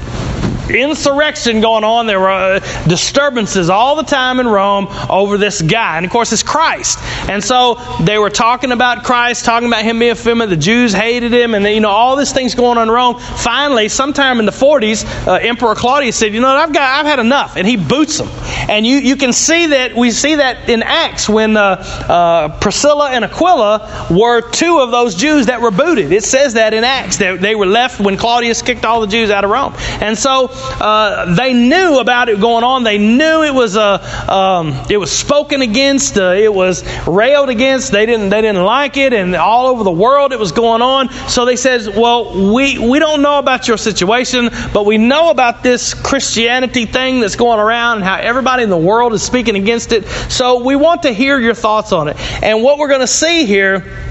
insurrection 0.70 1.60
going 1.60 1.84
on. 1.84 2.06
There 2.06 2.20
were 2.20 2.30
uh, 2.30 2.60
disturbances 2.86 3.70
all 3.70 3.96
the 3.96 4.02
time 4.02 4.40
in 4.40 4.46
Rome 4.46 4.88
over 5.08 5.38
this 5.38 5.62
guy. 5.62 5.96
And 5.96 6.06
of 6.06 6.12
course, 6.12 6.32
it's 6.32 6.42
Christ. 6.42 6.98
And 7.28 7.42
so 7.42 7.76
they 8.02 8.18
were 8.18 8.30
talking 8.30 8.72
about 8.72 9.04
Christ, 9.04 9.44
talking 9.44 9.68
about 9.68 9.84
him 9.84 9.98
being 9.98 10.12
effeminate. 10.12 10.50
The 10.50 10.56
Jews 10.56 10.92
hated 10.92 11.32
him, 11.32 11.54
and 11.54 11.64
you 11.64 11.80
know, 11.80 11.90
all 11.90 12.16
these 12.16 12.32
things 12.32 12.54
going 12.54 12.78
on 12.78 12.88
in 12.88 12.94
Rome. 12.94 13.18
Finally, 13.18 13.88
sometime 13.88 14.40
in 14.40 14.46
the 14.46 14.52
40s, 14.52 15.04
uh, 15.26 15.34
Emperor 15.34 15.74
Claudius 15.74 16.16
said, 16.16 16.32
You 16.32 16.40
know, 16.40 16.48
I've, 16.48 16.72
got, 16.72 17.00
I've 17.00 17.06
had 17.06 17.18
enough. 17.18 17.56
And 17.56 17.66
he 17.66 17.76
boots 17.76 18.18
them. 18.18 18.28
And 18.68 18.86
you, 18.86 18.98
you 18.98 19.16
can 19.16 19.32
see 19.32 19.66
that, 19.66 19.94
we 19.94 20.10
see 20.10 20.36
that 20.36 20.68
in 20.68 20.82
Acts 20.82 21.28
when 21.28 21.56
uh, 21.56 21.60
uh, 21.60 22.58
Priscilla 22.60 23.10
and 23.10 23.24
Aquila 23.24 24.08
were 24.10 24.40
two 24.50 24.78
of 24.78 24.90
those 24.90 25.14
Jews 25.14 25.46
that 25.46 25.60
were 25.60 25.70
booted. 25.70 26.12
It 26.12 26.24
says 26.24 26.54
that 26.54 26.74
in 26.74 26.84
Acts. 26.84 27.16
They, 27.16 27.36
they 27.36 27.54
were 27.54 27.66
left 27.66 28.00
when 28.00 28.16
Claudius 28.16 28.62
kicked 28.62 28.84
all 28.84 29.00
the 29.00 29.06
Jews 29.06 29.30
out 29.30 29.44
of 29.44 29.50
Rome. 29.50 29.74
And 30.00 30.16
so 30.16 30.48
uh, 30.80 31.34
they 31.34 31.52
knew 31.52 31.98
about 31.98 32.28
it 32.28 32.40
going 32.40 32.64
on. 32.64 32.84
They 32.84 32.98
knew 32.98 33.42
it 33.42 33.54
was 33.54 33.76
uh, 33.76 33.98
um, 34.28 34.86
it 34.90 34.96
was 34.96 35.10
spoken 35.10 35.62
against. 35.62 36.18
Uh, 36.18 36.32
it 36.32 36.52
was 36.52 36.84
railed 37.06 37.48
against. 37.48 37.92
They 37.92 38.06
didn't 38.06 38.30
they 38.30 38.40
didn't 38.42 38.64
like 38.64 38.96
it, 38.96 39.12
and 39.12 39.34
all 39.34 39.66
over 39.66 39.84
the 39.84 39.90
world 39.90 40.32
it 40.32 40.38
was 40.38 40.52
going 40.52 40.82
on. 40.82 41.10
So 41.28 41.44
they 41.44 41.56
said, 41.56 41.96
"Well, 41.96 42.52
we 42.52 42.78
we 42.78 42.98
don't 42.98 43.22
know 43.22 43.38
about 43.38 43.68
your 43.68 43.78
situation, 43.78 44.50
but 44.72 44.86
we 44.86 44.98
know 44.98 45.30
about 45.30 45.62
this 45.62 45.94
Christianity 45.94 46.86
thing 46.86 47.20
that's 47.20 47.36
going 47.36 47.60
around 47.60 47.98
and 47.98 48.04
how 48.04 48.16
everybody 48.16 48.62
in 48.62 48.70
the 48.70 48.76
world 48.76 49.12
is 49.12 49.22
speaking 49.22 49.56
against 49.56 49.92
it. 49.92 50.06
So 50.30 50.64
we 50.64 50.76
want 50.76 51.02
to 51.02 51.12
hear 51.12 51.38
your 51.38 51.54
thoughts 51.54 51.92
on 51.92 52.08
it." 52.08 52.16
And 52.42 52.62
what 52.62 52.78
we're 52.78 52.88
going 52.88 53.00
to 53.00 53.06
see 53.06 53.46
here 53.46 54.07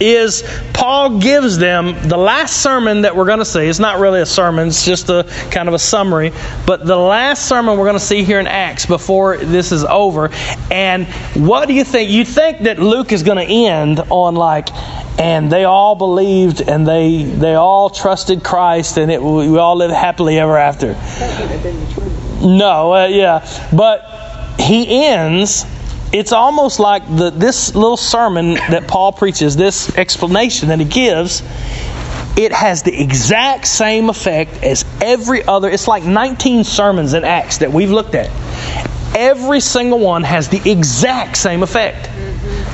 is 0.00 0.44
Paul 0.72 1.18
gives 1.18 1.58
them 1.58 2.08
the 2.08 2.16
last 2.16 2.62
sermon 2.62 3.02
that 3.02 3.16
we're 3.16 3.24
going 3.24 3.40
to 3.40 3.44
see. 3.44 3.66
It's 3.66 3.78
not 3.78 3.98
really 3.98 4.20
a 4.20 4.26
sermon, 4.26 4.68
it's 4.68 4.84
just 4.84 5.08
a 5.08 5.24
kind 5.50 5.68
of 5.68 5.74
a 5.74 5.78
summary. 5.78 6.32
But 6.66 6.86
the 6.86 6.96
last 6.96 7.48
sermon 7.48 7.78
we're 7.78 7.86
going 7.86 7.98
to 7.98 8.04
see 8.04 8.22
here 8.22 8.40
in 8.40 8.46
Acts 8.46 8.86
before 8.86 9.36
this 9.36 9.72
is 9.72 9.84
over. 9.84 10.30
And 10.70 11.06
what 11.34 11.68
do 11.68 11.74
you 11.74 11.84
think? 11.84 12.10
You 12.10 12.24
think 12.24 12.60
that 12.60 12.78
Luke 12.78 13.12
is 13.12 13.22
going 13.22 13.38
to 13.38 13.52
end 13.52 14.00
on 14.10 14.34
like, 14.34 14.68
and 15.18 15.50
they 15.50 15.64
all 15.64 15.96
believed 15.96 16.60
and 16.60 16.86
they 16.86 17.24
they 17.24 17.54
all 17.54 17.90
trusted 17.90 18.44
Christ 18.44 18.98
and 18.98 19.10
it, 19.10 19.20
we 19.20 19.58
all 19.58 19.76
lived 19.76 19.92
happily 19.92 20.38
ever 20.38 20.56
after. 20.56 20.92
No, 22.40 22.94
uh, 22.94 23.06
yeah. 23.06 23.44
But 23.72 24.58
he 24.60 25.04
ends 25.06 25.64
it's 26.12 26.32
almost 26.32 26.80
like 26.80 27.04
the, 27.16 27.30
this 27.30 27.74
little 27.74 27.96
sermon 27.96 28.54
that 28.54 28.88
Paul 28.88 29.12
preaches, 29.12 29.56
this 29.56 29.96
explanation 29.96 30.68
that 30.68 30.78
he 30.78 30.84
gives, 30.86 31.42
it 32.36 32.52
has 32.52 32.82
the 32.82 32.98
exact 32.98 33.66
same 33.66 34.08
effect 34.08 34.62
as 34.62 34.84
every 35.02 35.44
other. 35.44 35.68
It's 35.68 35.88
like 35.88 36.04
19 36.04 36.64
sermons 36.64 37.12
in 37.12 37.24
Acts 37.24 37.58
that 37.58 37.72
we've 37.72 37.90
looked 37.90 38.14
at. 38.14 38.30
Every 39.16 39.60
single 39.60 39.98
one 39.98 40.22
has 40.22 40.48
the 40.48 40.70
exact 40.70 41.36
same 41.36 41.62
effect. 41.62 42.08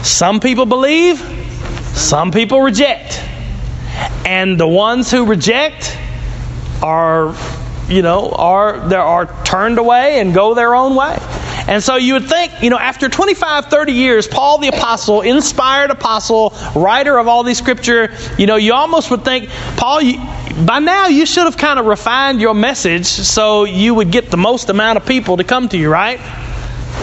Some 0.04 0.38
people 0.38 0.66
believe, 0.66 1.18
some 1.94 2.30
people 2.30 2.60
reject. 2.60 3.20
And 4.26 4.60
the 4.60 4.68
ones 4.68 5.10
who 5.10 5.24
reject 5.24 5.96
are, 6.82 7.34
you 7.88 8.02
know, 8.02 8.30
are, 8.30 8.86
they 8.88 8.96
are 8.96 9.26
turned 9.44 9.78
away 9.78 10.20
and 10.20 10.34
go 10.34 10.54
their 10.54 10.74
own 10.74 10.94
way. 10.94 11.16
And 11.66 11.82
so 11.82 11.96
you 11.96 12.14
would 12.14 12.28
think, 12.28 12.62
you 12.62 12.70
know, 12.70 12.78
after 12.78 13.08
25, 13.08 13.66
30 13.66 13.92
years, 13.92 14.28
Paul 14.28 14.58
the 14.58 14.68
Apostle, 14.68 15.22
inspired 15.22 15.90
apostle, 15.90 16.54
writer 16.74 17.18
of 17.18 17.26
all 17.26 17.42
these 17.42 17.58
scripture, 17.58 18.14
you 18.38 18.46
know, 18.46 18.56
you 18.56 18.74
almost 18.74 19.10
would 19.10 19.24
think, 19.24 19.48
Paul, 19.76 20.02
you, 20.02 20.18
by 20.66 20.78
now 20.78 21.06
you 21.06 21.24
should 21.24 21.44
have 21.44 21.56
kind 21.56 21.78
of 21.78 21.86
refined 21.86 22.40
your 22.40 22.54
message 22.54 23.06
so 23.06 23.64
you 23.64 23.94
would 23.94 24.10
get 24.10 24.30
the 24.30 24.36
most 24.36 24.68
amount 24.68 24.98
of 24.98 25.06
people 25.06 25.38
to 25.38 25.44
come 25.44 25.68
to 25.70 25.78
you, 25.78 25.90
right? 25.90 26.20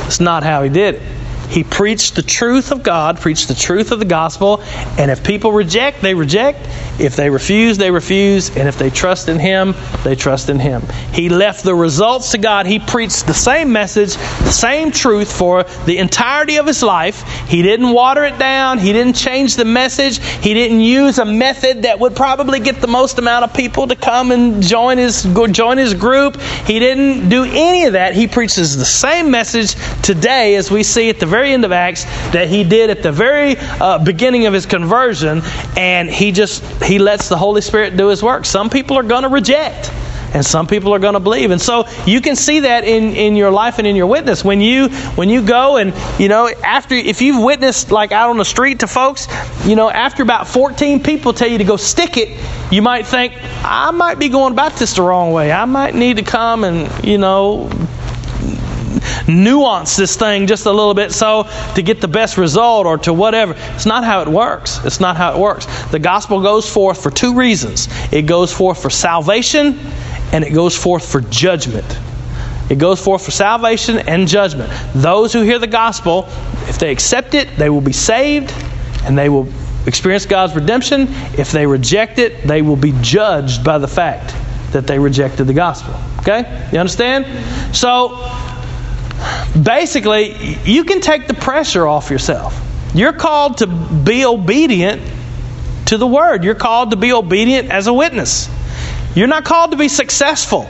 It's 0.06 0.20
not 0.20 0.44
how 0.44 0.64
he 0.64 0.70
did 0.70 0.96
it. 0.96 1.21
He 1.52 1.66
preached 1.66 2.16
the 2.16 2.22
truth 2.22 2.72
of 2.72 2.82
God, 2.82 3.20
preached 3.20 3.50
the 3.50 3.56
truth 3.56 3.92
of 3.92 4.00
the 4.00 4.06
gospel, 4.06 4.62
and 4.98 5.12
if 5.12 5.24
people 5.24 5.52
reject, 5.52 6.02
they 6.02 6.14
reject. 6.14 6.60
If 7.00 7.16
they 7.16 7.30
refuse, 7.30 7.78
they 7.78 7.92
refuse. 7.92 8.56
And 8.56 8.68
if 8.68 8.78
they 8.78 8.90
trust 8.90 9.28
in 9.28 9.40
Him, 9.40 9.74
they 10.04 10.16
trust 10.16 10.50
in 10.50 10.60
Him. 10.60 10.84
He 11.14 11.30
left 11.30 11.64
the 11.64 11.74
results 11.76 12.32
to 12.32 12.38
God. 12.38 12.68
He 12.68 12.80
preached 12.80 13.28
the 13.28 13.34
same 13.34 13.72
message, 13.72 14.16
the 14.16 14.52
same 14.52 14.92
truth 14.92 15.36
for 15.36 15.64
the 15.86 15.98
entirety 15.98 16.58
of 16.58 16.68
his 16.68 16.84
life. 16.84 17.24
He 17.48 17.62
didn't 17.62 17.92
water 17.92 18.24
it 18.24 18.38
down. 18.38 18.78
He 18.78 18.94
didn't 18.94 19.16
change 19.16 19.56
the 19.56 19.66
message. 19.66 20.20
He 20.20 20.54
didn't 20.54 20.82
use 20.82 21.18
a 21.18 21.26
method 21.26 21.84
that 21.84 22.00
would 22.00 22.16
probably 22.16 22.60
get 22.60 22.80
the 22.80 22.88
most 22.88 23.18
amount 23.18 23.46
of 23.46 23.54
people 23.54 23.88
to 23.88 23.96
come 23.96 24.32
and 24.32 24.62
join 24.62 24.98
his 24.98 25.24
join 25.52 25.78
his 25.78 25.94
group. 25.94 26.40
He 26.40 26.80
didn't 26.80 27.30
do 27.30 27.44
any 27.44 27.86
of 27.86 27.94
that. 27.94 28.14
He 28.14 28.28
preaches 28.28 28.78
the 28.78 28.86
same 28.86 29.32
message 29.32 29.76
today 30.02 30.56
as 30.56 30.70
we 30.70 30.84
see 30.84 31.10
at 31.10 31.20
the 31.20 31.26
very 31.26 31.41
end 31.50 31.66
of 31.66 31.72
Acts 31.72 32.06
that 32.32 32.48
he 32.48 32.64
did 32.64 32.90
at 32.90 33.04
the 33.04 33.12
very 33.12 33.58
uh, 33.58 34.04
beginning 34.04 34.46
of 34.46 34.54
his 34.54 34.66
conversion, 34.66 35.42
and 35.78 36.10
he 36.10 36.32
just 36.32 36.64
he 36.84 37.00
lets 37.00 37.30
the 37.30 37.38
Holy 37.38 37.62
Spirit 37.62 37.98
do 37.98 38.08
his 38.08 38.22
work. 38.22 38.46
Some 38.46 38.70
people 38.70 38.98
are 38.98 39.04
going 39.04 39.24
to 39.24 39.30
reject 39.30 39.92
and 40.34 40.46
some 40.46 40.68
people 40.68 40.94
are 40.94 41.00
going 41.00 41.14
to 41.14 41.20
believe. 41.20 41.52
And 41.52 41.62
so 41.62 41.88
you 42.06 42.22
can 42.22 42.36
see 42.36 42.62
that 42.62 42.84
in, 42.84 43.16
in 43.16 43.36
your 43.36 43.52
life 43.52 43.80
and 43.80 43.88
in 43.88 43.96
your 43.96 44.08
witness. 44.08 44.44
When 44.44 44.62
you 44.62 44.90
when 45.16 45.30
you 45.30 45.46
go 45.46 45.78
and 45.78 45.94
you 46.20 46.30
know 46.30 46.50
after 46.64 46.96
if 46.96 47.22
you've 47.22 47.44
witnessed 47.44 47.92
like 47.92 48.12
out 48.12 48.30
on 48.30 48.38
the 48.38 48.46
street 48.46 48.80
to 48.80 48.88
folks 48.88 49.28
you 49.66 49.76
know 49.76 49.90
after 49.90 50.24
about 50.24 50.48
14 50.48 51.04
people 51.04 51.34
tell 51.34 51.50
you 51.50 51.58
to 51.58 51.64
go 51.64 51.78
stick 51.78 52.18
it 52.18 52.40
you 52.72 52.82
might 52.82 53.06
think 53.06 53.34
i 53.64 53.92
might 53.92 54.20
be 54.20 54.30
going 54.30 54.54
about 54.54 54.74
this 54.74 54.96
the 54.96 55.02
wrong 55.02 55.32
way. 55.32 55.52
I 55.52 55.66
might 55.66 55.96
need 55.96 56.18
to 56.18 56.24
come 56.24 56.64
and 56.64 57.06
you 57.06 57.18
know 57.18 57.70
nuance 59.28 59.96
this 59.96 60.16
thing 60.16 60.48
just 60.48 60.66
a 60.66 60.72
little 60.72 60.94
bit 60.94 61.12
so 61.12 61.48
to 61.76 61.82
get 61.82 62.02
the 62.02 62.08
best 62.08 62.38
result 62.38 62.86
or 62.86 62.98
to 63.00 63.14
whatever. 63.14 63.56
It's 63.76 63.86
not 63.86 64.04
how 64.04 64.22
it 64.22 64.28
works. 64.28 64.84
It's 64.86 65.00
not 65.00 65.18
how 65.18 65.34
it 65.34 65.40
works. 65.40 65.66
The 65.92 66.00
gospel 66.00 66.42
goes 66.42 66.72
forth 66.72 67.02
for 67.02 67.12
two 67.12 67.36
reasons 67.36 67.88
it 68.12 68.24
goes 68.24 68.54
forth 68.54 68.82
for 68.82 68.90
salvation 68.90 69.80
and 70.32 70.44
it 70.44 70.52
goes 70.52 70.78
forth 70.78 71.10
for 71.10 71.22
judgment. 71.22 72.00
It 72.70 72.80
goes 72.80 73.04
forth 73.04 73.26
for 73.26 73.32
salvation 73.32 74.00
and 74.00 74.28
judgment. 74.28 74.72
Those 74.94 75.34
who 75.34 75.42
hear 75.42 75.60
the 75.60 75.68
gospel, 75.68 76.30
if 76.70 76.80
they 76.80 76.92
accept 76.92 77.34
it, 77.34 77.58
they 77.58 77.70
will 77.70 77.82
be 77.82 77.92
saved 77.92 78.54
and 79.04 79.18
they 79.18 79.28
will 79.28 79.48
experience 79.86 80.26
God's 80.26 80.56
redemption. 80.56 81.08
If 81.38 81.52
they 81.52 81.66
reject 81.66 82.18
it, 82.18 82.48
they 82.48 82.62
will 82.62 82.78
be 82.78 82.94
judged 83.02 83.64
by 83.64 83.78
the 83.78 83.88
fact 83.88 84.34
that 84.72 84.88
they 84.88 85.00
rejected 85.00 85.48
the 85.48 85.54
gospel. 85.54 85.94
Okay? 86.20 86.70
You 86.72 86.80
understand? 86.80 87.26
So, 87.76 88.16
basically, 89.62 90.58
you 90.66 90.84
can 90.84 91.02
take 91.02 91.28
the 91.28 91.34
pressure 91.34 91.88
off 91.88 92.10
yourself. 92.10 92.60
You're 92.94 93.14
called 93.14 93.60
to 93.60 93.68
be 93.68 94.26
obedient 94.26 95.02
to 95.88 95.98
the 95.98 96.08
word. 96.08 96.44
You're 96.44 96.56
called 96.56 96.92
to 96.92 96.98
be 96.98 97.14
obedient 97.14 97.70
as 97.70 97.88
a 97.88 97.94
witness. 97.94 98.50
You're 99.16 99.28
not 99.28 99.46
called 99.46 99.72
to 99.72 99.78
be 99.78 99.88
successful. 99.88 100.70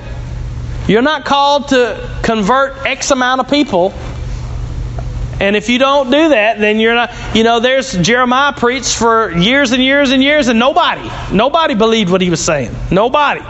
You're 0.87 1.01
not 1.01 1.25
called 1.25 1.69
to 1.69 2.19
convert 2.23 2.85
X 2.85 3.11
amount 3.11 3.41
of 3.41 3.49
people. 3.49 3.93
And 5.41 5.55
if 5.55 5.69
you 5.69 5.79
don't 5.79 6.11
do 6.11 6.29
that, 6.29 6.59
then 6.59 6.79
you're 6.79 6.93
not, 6.93 7.11
you 7.35 7.43
know, 7.43 7.59
there's 7.59 7.97
Jeremiah 7.97 8.53
preached 8.53 8.95
for 8.95 9.35
years 9.35 9.71
and 9.71 9.81
years 9.81 10.11
and 10.11 10.21
years, 10.21 10.49
and 10.49 10.59
nobody, 10.59 11.09
nobody 11.35 11.73
believed 11.73 12.11
what 12.11 12.21
he 12.21 12.29
was 12.29 12.45
saying. 12.45 12.71
Nobody. 12.91 13.41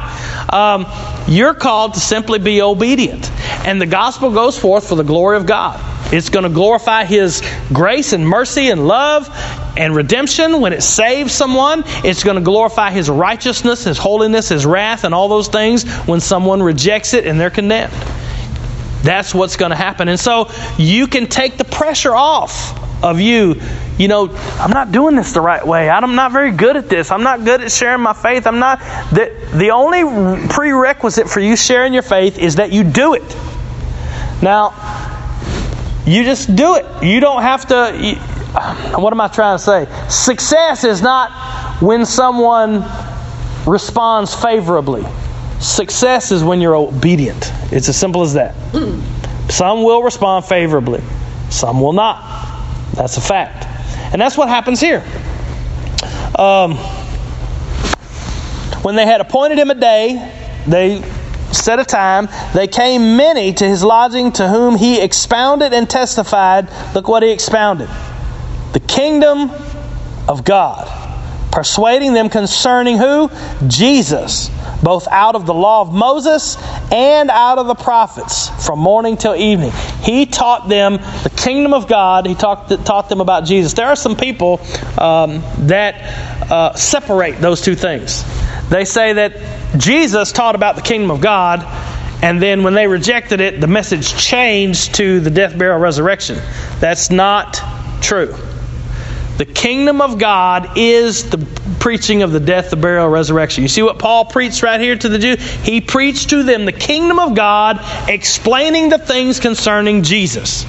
Um, 0.47 0.86
you're 1.27 1.54
called 1.54 1.95
to 1.95 1.99
simply 1.99 2.39
be 2.39 2.62
obedient. 2.62 3.30
And 3.67 3.82
the 3.82 3.86
gospel 3.86 4.32
goes 4.32 4.58
forth 4.58 4.88
for 4.88 4.95
the 4.95 5.04
glory 5.04 5.36
of 5.36 5.45
God. 5.45 5.80
It's 6.13 6.30
going 6.30 6.43
to 6.43 6.49
glorify 6.49 7.04
His 7.04 7.43
grace 7.73 8.13
and 8.13 8.25
mercy 8.25 8.69
and 8.69 8.88
love 8.88 9.30
and 9.77 9.93
redemption 9.93 10.62
when 10.62 10.71
it 10.71 10.84
saves 10.84 11.34
someone. 11.34 11.84
It's 12.06 12.23
going 12.23 12.38
to 12.38 12.41
glorify 12.41 12.91
His 12.91 13.10
righteousness, 13.10 13.84
His 13.84 13.97
holiness, 13.97 14.47
His 14.47 14.65
wrath, 14.65 15.04
and 15.04 15.13
all 15.13 15.27
those 15.27 15.49
things 15.49 15.89
when 16.06 16.21
someone 16.21 16.63
rejects 16.63 17.13
it 17.13 17.27
and 17.27 17.38
they're 17.39 17.49
condemned. 17.49 17.93
That's 19.03 19.33
what's 19.33 19.57
going 19.57 19.71
to 19.71 19.75
happen. 19.75 20.09
And 20.09 20.19
so 20.19 20.51
you 20.77 21.07
can 21.07 21.27
take 21.27 21.57
the 21.57 21.65
pressure 21.65 22.13
off 22.13 23.03
of 23.03 23.19
you. 23.19 23.55
You 23.97 24.07
know, 24.07 24.29
I'm 24.59 24.71
not 24.71 24.91
doing 24.91 25.15
this 25.15 25.33
the 25.33 25.41
right 25.41 25.65
way. 25.65 25.89
I'm 25.89 26.15
not 26.15 26.31
very 26.31 26.51
good 26.51 26.77
at 26.77 26.89
this. 26.89 27.11
I'm 27.11 27.23
not 27.23 27.43
good 27.43 27.61
at 27.61 27.71
sharing 27.71 28.01
my 28.01 28.13
faith. 28.13 28.47
I'm 28.47 28.59
not. 28.59 28.79
The, 29.11 29.31
the 29.53 29.71
only 29.71 30.03
prerequisite 30.49 31.29
for 31.29 31.39
you 31.39 31.55
sharing 31.55 31.93
your 31.93 32.03
faith 32.03 32.37
is 32.37 32.55
that 32.55 32.71
you 32.71 32.83
do 32.83 33.13
it. 33.15 33.35
Now, 34.41 34.73
you 36.05 36.23
just 36.23 36.55
do 36.55 36.75
it. 36.75 37.03
You 37.03 37.19
don't 37.19 37.41
have 37.41 37.67
to. 37.67 37.97
You, 37.99 38.15
what 38.99 39.13
am 39.13 39.21
I 39.21 39.27
trying 39.27 39.57
to 39.57 39.63
say? 39.63 40.07
Success 40.09 40.83
is 40.83 41.01
not 41.01 41.81
when 41.81 42.05
someone 42.05 42.83
responds 43.65 44.33
favorably. 44.33 45.05
Success 45.62 46.32
is 46.32 46.43
when 46.43 46.60
you're 46.60 46.76
obedient. 46.76 47.52
It's 47.71 47.88
as 47.88 47.95
simple 47.95 48.24
as 48.24 48.34
that. 48.34 48.56
Some 49.50 49.84
will 49.84 50.02
respond 50.02 50.45
favorably, 50.45 51.02
some 51.50 51.82
will 51.82 51.93
not. 51.93 52.39
That's 52.93 53.17
a 53.17 53.21
fact. 53.21 53.65
And 54.12 54.21
that's 54.21 54.38
what 54.38 54.50
happens 54.50 54.80
here. 54.82 55.04
Um, 56.36 56.76
when 58.84 58.95
they 58.95 59.06
had 59.06 59.21
appointed 59.21 59.60
him 59.60 59.69
a 59.69 59.76
day, 59.76 60.32
they 60.67 61.04
set 61.52 61.80
a 61.80 61.86
time, 61.86 62.30
they 62.54 62.67
came 62.67 63.17
many 63.17 63.54
to 63.54 63.67
his 63.67 63.84
lodging 63.84 64.32
to 64.34 64.47
whom 64.47 64.76
he 64.76 65.00
expounded 65.02 65.74
and 65.74 65.89
testified. 65.89 66.69
Look 66.95 67.08
what 67.08 67.24
he 67.24 67.32
expounded 67.32 67.89
the 68.74 68.80
kingdom 68.80 69.52
of 70.28 70.43
God, 70.45 70.88
persuading 71.52 72.13
them 72.13 72.30
concerning 72.30 72.97
who? 72.97 73.30
Jesus, 73.67 74.50
both 74.84 75.08
out 75.08 75.36
of 75.36 75.46
the 75.46 75.54
law 75.54 75.82
of 75.82 75.94
Moses 75.94 76.58
and 76.91 77.30
out 77.30 77.58
of 77.58 77.67
the 77.67 77.76
prophets, 77.76 78.50
from 78.65 78.80
morning 78.80 79.17
till 79.17 79.36
evening. 79.36 79.72
He 80.02 80.26
taught 80.26 80.70
them 80.70 80.94
the 80.94 81.32
kingdom 81.36 81.74
of 81.74 81.88
God, 81.88 82.26
he 82.26 82.36
taught, 82.36 82.70
taught 82.86 83.10
them 83.10 83.22
about 83.22 83.46
Jesus. 83.46 83.74
There 83.74 83.88
are 83.88 83.96
some 83.96 84.15
people 84.15 84.60
um, 84.98 85.41
that 85.67 86.52
uh, 86.52 86.74
separate 86.74 87.39
those 87.39 87.62
two 87.62 87.76
things. 87.76 88.24
They 88.70 88.86
say 88.86 89.13
that 89.13 89.34
Jesus 89.78 90.32
taught 90.32 90.56
about 90.56 90.76
the 90.76 90.82
kingdom 90.82 91.12
of 91.12 91.22
God, 91.22 91.65
and 92.24 92.41
then 92.41 92.63
when 92.63 92.74
they 92.74 92.88
rejected 92.88 93.41
it, 93.41 93.60
the 93.60 93.67
message 93.67 94.15
changed 94.15 94.96
to 94.96 95.20
the 95.20 95.30
death, 95.30 95.58
burial, 95.58 95.80
resurrection. 95.80 96.38
That's 96.80 97.10
not 97.10 97.60
true. 98.02 98.36
The 99.41 99.45
kingdom 99.45 100.01
of 100.01 100.19
God 100.19 100.77
is 100.77 101.32
the 101.32 101.39
preaching 101.80 102.21
of 102.21 102.32
the 102.32 102.39
death, 102.39 102.69
the 102.69 102.75
burial, 102.75 103.10
resurrection. 103.10 103.63
You 103.63 103.69
see 103.69 103.82
what 103.82 103.97
Paul 103.97 104.25
preached 104.25 104.62
right 104.62 104.80
here 104.80 104.95
to 104.95 105.10
the 105.10 105.17
Jews? 105.17 105.41
He 105.63 105.82
preached 105.82 106.30
to 106.30 106.43
them 106.43 106.65
the 106.65 106.71
kingdom 106.71 107.17
of 107.17 107.34
God, 107.34 107.80
explaining 108.08 108.89
the 108.89 108.99
things 108.99 109.39
concerning 109.39 110.04
Jesus. 110.04 110.63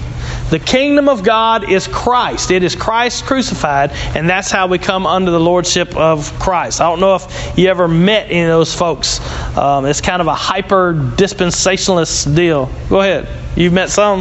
The 0.49 0.59
kingdom 0.59 1.11
of 1.11 1.23
God 1.23 1.71
is 1.71 1.87
Christ. 1.87 2.51
It 2.51 2.63
is 2.63 2.75
Christ 2.75 3.27
crucified, 3.27 3.91
and 4.17 4.27
that's 4.27 4.51
how 4.51 4.69
we 4.69 4.79
come 4.79 5.07
under 5.07 5.31
the 5.31 5.39
lordship 5.39 5.95
of 5.95 6.33
Christ. 6.39 6.81
I 6.81 6.89
don't 6.89 7.01
know 7.01 7.17
if 7.17 7.59
you 7.59 7.69
ever 7.69 7.89
met 7.89 8.31
any 8.31 8.45
of 8.45 8.49
those 8.49 8.75
folks. 8.75 9.21
Um, 9.55 9.85
it's 9.85 10.01
kind 10.01 10.23
of 10.23 10.29
a 10.29 10.35
hyper 10.35 10.95
dispensationalist 10.95 12.35
deal. 12.35 12.71
Go 12.89 13.03
ahead. 13.03 13.29
You've 13.55 13.75
met 13.75 13.91
some? 13.91 14.21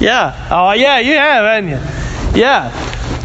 Yeah. 0.00 0.48
Oh, 0.50 0.72
yeah, 0.72 0.98
you 0.98 1.12
have, 1.12 1.44
haven't 1.44 1.70
you? 1.70 2.40
Yeah. 2.40 3.15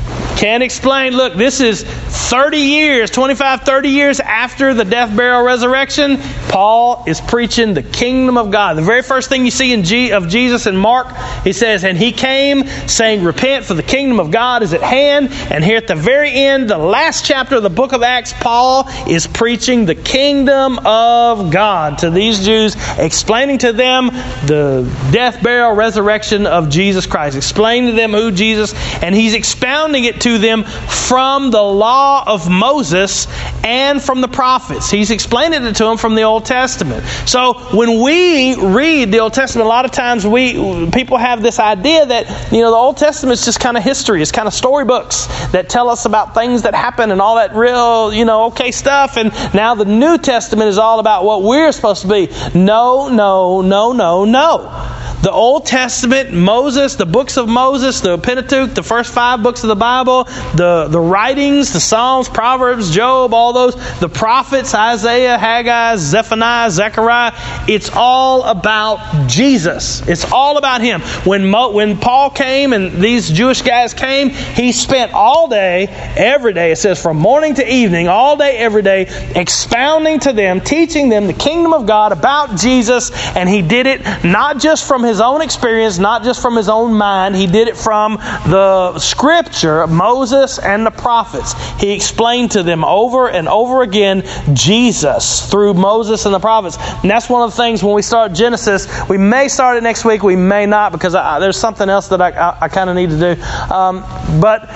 Can't 0.42 0.64
explain. 0.64 1.14
Look, 1.14 1.36
this 1.36 1.62
is 1.62 1.84
30 1.84 2.58
years, 2.58 3.12
25, 3.12 3.62
30 3.62 3.90
years 3.90 4.20
after 4.20 4.74
the 4.74 4.84
death, 4.84 5.16
burial, 5.16 5.44
resurrection. 5.44 6.18
Paul 6.50 7.04
is 7.06 7.22
preaching 7.22 7.76
the 7.76 7.84
kingdom 7.84 8.40
of 8.40 8.50
God. 8.50 8.76
The 8.76 8.82
very 8.82 9.04
first 9.04 9.30
thing 9.30 9.46
you 9.46 9.52
see 9.52 9.72
in 9.72 9.84
G, 9.84 10.14
of 10.14 10.30
Jesus 10.30 10.66
in 10.66 10.76
Mark, 10.76 11.16
he 11.44 11.54
says, 11.54 11.84
And 11.84 11.96
he 11.96 12.12
came 12.12 12.66
saying, 12.88 13.24
Repent, 13.24 13.66
for 13.66 13.76
the 13.76 13.84
kingdom 13.84 14.20
of 14.20 14.32
God 14.32 14.64
is 14.64 14.74
at 14.74 14.82
hand. 14.82 15.30
And 15.52 15.64
here 15.64 15.78
at 15.78 15.86
the 15.86 15.94
very 15.94 16.32
end, 16.32 16.72
the 16.72 16.78
last 16.80 17.24
chapter 17.24 17.58
of 17.58 17.62
the 17.62 17.70
book 17.70 17.94
of 17.94 18.02
Acts, 18.02 18.34
Paul 18.34 18.90
is 19.08 19.28
preaching 19.28 19.86
the 19.86 19.94
kingdom 19.94 20.80
of 20.88 21.52
God 21.52 22.00
to 22.00 22.10
these 22.10 22.44
Jews, 22.44 22.76
explaining 22.98 23.60
to 23.60 23.74
them 23.74 24.08
the 24.08 24.92
death, 25.12 25.44
burial, 25.44 25.74
resurrection 25.74 26.48
of 26.48 26.70
Jesus 26.70 27.06
Christ, 27.06 27.38
explaining 27.38 27.92
to 27.92 27.96
them 27.96 28.12
who 28.12 28.32
Jesus, 28.32 28.74
and 29.04 29.14
he's 29.14 29.36
expounding 29.36 30.06
it 30.06 30.20
to 30.22 30.31
them 30.38 30.64
from 30.64 31.52
the 31.52 31.62
law 31.62 32.24
of 32.26 32.50
Moses 32.50 33.28
and 33.64 34.02
from 34.02 34.22
the 34.22 34.28
prophets. 34.28 34.90
He's 34.90 35.12
explaining 35.12 35.64
it 35.64 35.76
to 35.78 35.84
them 35.84 35.98
from 35.98 36.16
the 36.16 36.24
Old 36.24 36.46
Testament. 36.46 37.06
So 37.28 37.54
when 37.76 38.02
we 38.02 38.56
read 38.56 39.12
the 39.12 39.20
Old 39.20 39.34
Testament, 39.34 39.66
a 39.66 39.70
lot 39.70 39.86
of 39.86 39.92
times 39.92 40.26
we 40.26 40.90
people 40.92 41.18
have 41.18 41.42
this 41.42 41.60
idea 41.60 42.06
that 42.06 42.52
you 42.52 42.62
know 42.62 42.72
the 42.72 42.78
Old 42.78 42.98
Testament 42.98 43.40
is 43.40 43.46
just 43.46 43.60
kind 43.60 43.78
of 43.78 43.84
history. 43.84 44.22
It's 44.22 44.32
kind 44.32 44.48
of 44.48 44.54
storybooks 44.54 45.28
that 45.52 45.70
tell 45.70 45.90
us 45.90 46.06
about 46.06 46.34
things 46.34 46.64
that 46.64 46.74
happen 46.74 47.12
and 47.12 47.22
all 47.22 47.36
that 47.36 47.54
real 47.56 48.14
you 48.14 48.26
know 48.26 48.46
okay 48.46 48.72
stuff. 48.72 49.18
And 49.18 49.32
now 49.54 49.76
the 49.76 49.86
New 49.86 50.18
Testament 50.18 50.70
is 50.70 50.78
all 50.78 51.00
about 51.00 51.24
what 51.24 51.44
we're 51.44 51.72
supposed 51.72 52.04
to 52.04 52.08
be. 52.08 52.30
No, 52.54 53.10
no, 53.10 53.62
no, 53.62 53.92
no, 53.92 54.26
no. 54.26 54.98
The 55.22 55.32
Old 55.32 55.68
Testament, 55.68 56.34
Moses, 56.34 56.96
the 56.96 57.06
books 57.06 57.38
of 57.38 57.48
Moses, 57.48 58.02
the 58.02 58.18
Pentateuch, 58.18 58.74
the 58.74 58.82
first 58.82 59.14
five 59.14 59.44
books 59.44 59.64
of 59.64 59.68
the 59.68 59.76
Bible, 59.76 60.24
the, 60.56 60.88
the 60.90 61.00
writings, 61.00 61.74
the 61.74 61.80
Psalms, 61.80 62.28
Proverbs, 62.28 62.90
Job, 62.90 63.34
all 63.34 63.54
those, 63.54 63.76
the 64.00 64.10
prophets, 64.10 64.74
Isaiah, 64.74 65.38
Haggai, 65.38 65.98
Zephaniah, 65.98 66.72
Zechariah, 66.72 67.34
it's 67.68 67.92
all 67.94 68.44
about 68.44 69.28
Jesus. 69.28 70.02
It's 70.08 70.32
all 70.32 70.58
about 70.58 70.82
Him. 70.82 71.02
When, 71.24 71.46
Mo, 71.46 71.72
when 71.72 71.98
Paul 71.98 72.32
came 72.32 72.74
and 72.74 72.92
these 73.02 73.30
Jewish 73.30 73.62
guys 73.62 73.94
came, 73.94 74.30
he 74.30 74.72
spent 74.72 75.14
all 75.14 75.48
day, 75.48 75.86
every 76.18 76.54
day, 76.54 76.72
it 76.72 76.78
says 76.78 77.02
from 77.02 77.18
morning 77.18 77.56
to 77.56 77.72
evening, 77.72 78.08
all 78.08 78.38
day, 78.38 78.58
every 78.58 78.82
day, 78.82 79.08
expounding 79.36 80.20
to 80.22 80.34
them, 80.34 80.62
teaching 80.62 81.10
them 81.10 81.28
the 81.28 81.34
kingdom 81.34 81.74
of 81.74 81.86
God 81.86 82.12
about 82.12 82.58
Jesus, 82.58 83.12
and 83.36 83.48
he 83.48 83.62
did 83.62 83.86
it 83.86 84.02
not 84.24 84.60
just 84.60 84.88
from 84.88 85.04
his 85.04 85.11
own 85.20 85.42
experience, 85.42 85.98
not 85.98 86.24
just 86.24 86.42
from 86.42 86.56
his 86.56 86.70
own 86.70 86.94
mind. 86.94 87.36
He 87.36 87.48
did 87.48 87.68
it 87.68 87.76
from 87.76 88.16
the 88.16 88.98
scripture, 89.00 89.88
Moses 89.88 90.60
and 90.60 90.86
the 90.86 90.92
prophets. 90.92 91.54
He 91.80 91.92
explained 91.92 92.52
to 92.52 92.64
them 92.64 92.86
over 92.86 93.30
and 93.30 93.48
over 93.50 93.82
again 93.82 94.24
Jesus 94.54 95.50
through 95.50 95.74
Moses 95.74 96.26
and 96.26 96.34
the 96.34 96.40
prophets. 96.40 96.78
And 96.80 97.10
that's 97.10 97.30
one 97.30 97.42
of 97.42 97.52
the 97.52 97.58
things 97.58 97.84
when 97.84 97.96
we 97.96 98.02
start 98.02 98.34
Genesis, 98.34 98.88
we 99.10 99.18
may 99.18 99.48
start 99.48 99.78
it 99.78 99.84
next 99.84 100.06
week, 100.06 100.24
we 100.24 100.36
may 100.36 100.66
not, 100.66 100.92
because 100.92 101.16
I, 101.16 101.40
there's 101.40 101.58
something 101.58 101.90
else 101.90 102.08
that 102.10 102.22
I, 102.22 102.30
I, 102.30 102.58
I 102.62 102.68
kind 102.70 102.90
of 102.90 102.96
need 102.96 103.10
to 103.10 103.36
do. 103.36 103.42
Um, 103.74 104.06
but 104.40 104.70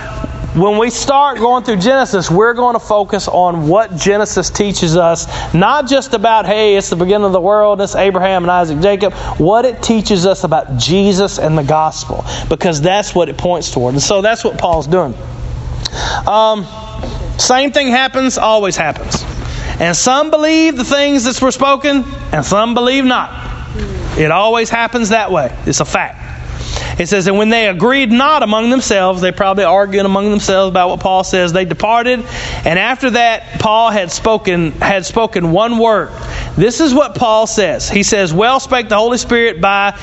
when 0.55 0.77
we 0.77 0.89
start 0.89 1.37
going 1.37 1.65
through 1.65 1.77
Genesis, 1.77 2.31
we're 2.31 2.53
going 2.53 2.75
to 2.75 2.79
focus 2.79 3.27
on 3.27 3.67
what 3.67 3.97
Genesis 3.97 4.49
teaches 4.49 4.95
us, 4.95 5.53
not 5.53 5.87
just 5.87 6.13
about, 6.13 6.45
hey, 6.45 6.77
it's 6.77 6.89
the 6.89 6.95
beginning 6.95 7.25
of 7.25 7.33
the 7.33 7.41
world, 7.41 7.81
it's 7.81 7.95
Abraham 7.95 8.43
and 8.43 8.51
Isaac, 8.51 8.79
Jacob, 8.79 9.13
what 9.37 9.65
it 9.65 9.83
teaches 9.83 10.25
us 10.25 10.45
about 10.45 10.77
Jesus 10.77 11.39
and 11.39 11.57
the 11.57 11.63
gospel, 11.63 12.23
because 12.47 12.81
that's 12.81 13.13
what 13.13 13.27
it 13.27 13.37
points 13.37 13.69
toward. 13.69 13.95
And 13.95 14.01
so 14.01 14.21
that's 14.21 14.45
what 14.45 14.57
Paul's 14.57 14.87
doing. 14.87 15.13
Um, 16.25 16.65
same 17.37 17.71
thing 17.73 17.89
happens, 17.89 18.37
always 18.37 18.77
happens. 18.77 19.23
And 19.81 19.95
some 19.95 20.31
believe 20.31 20.77
the 20.77 20.85
things 20.85 21.25
that 21.25 21.41
were 21.41 21.51
spoken, 21.51 22.05
and 22.31 22.45
some 22.45 22.73
believe 22.73 23.03
not. 23.03 23.77
It 24.17 24.31
always 24.31 24.69
happens 24.69 25.09
that 25.09 25.31
way. 25.31 25.53
It's 25.65 25.81
a 25.81 25.85
fact. 25.85 26.24
It 26.97 27.07
says, 27.07 27.27
And 27.27 27.37
when 27.37 27.49
they 27.49 27.67
agreed 27.67 28.11
not 28.11 28.41
among 28.41 28.69
themselves, 28.69 29.21
they 29.21 29.31
probably 29.31 29.65
arguing 29.65 30.05
among 30.05 30.29
themselves 30.29 30.69
about 30.69 30.89
what 30.89 30.99
Paul 31.01 31.23
says, 31.23 31.51
they 31.51 31.65
departed. 31.65 32.19
And 32.65 32.79
after 32.79 33.09
that, 33.11 33.59
Paul 33.59 33.91
had 33.91 34.11
spoken, 34.11 34.71
had 34.73 35.05
spoken 35.05 35.51
one 35.51 35.77
word. 35.77 36.11
This 36.55 36.79
is 36.79 36.93
what 36.93 37.15
Paul 37.15 37.47
says. 37.47 37.89
He 37.89 38.03
says, 38.03 38.33
Well 38.33 38.59
spake 38.59 38.87
the 38.87 38.97
Holy 38.97 39.17
Spirit 39.17 39.59
by 39.59 39.93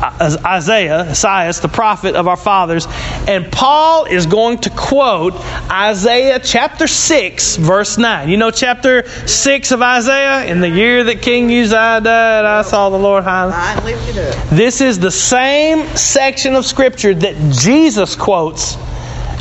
uh, 0.00 0.36
Isaiah, 0.44 1.10
Isaiah, 1.10 1.52
the 1.60 1.68
prophet 1.68 2.14
of 2.14 2.28
our 2.28 2.36
fathers. 2.36 2.86
And 3.26 3.50
Paul 3.50 4.04
is 4.04 4.26
going 4.26 4.58
to 4.58 4.70
quote 4.70 5.34
Isaiah 5.70 6.38
chapter 6.38 6.86
6, 6.86 7.56
verse 7.56 7.98
9. 7.98 8.28
You 8.28 8.36
know 8.36 8.50
chapter 8.50 9.08
6 9.08 9.72
of 9.72 9.82
Isaiah? 9.82 10.44
In 10.44 10.60
the 10.60 10.68
year 10.68 11.02
that 11.04 11.20
King 11.22 11.46
Uzziah 11.46 12.00
died, 12.00 12.44
I 12.44 12.62
saw 12.62 12.90
the 12.90 12.98
Lord 12.98 13.24
high. 13.24 13.50
I 13.52 13.84
lifted 13.84 14.18
up. 14.18 14.50
This 14.50 14.80
is 14.80 14.98
the 15.00 15.10
same 15.10 15.86
section 15.96 16.27
of 16.28 16.66
Scripture 16.66 17.14
that 17.14 17.34
Jesus 17.54 18.14
quotes 18.14 18.76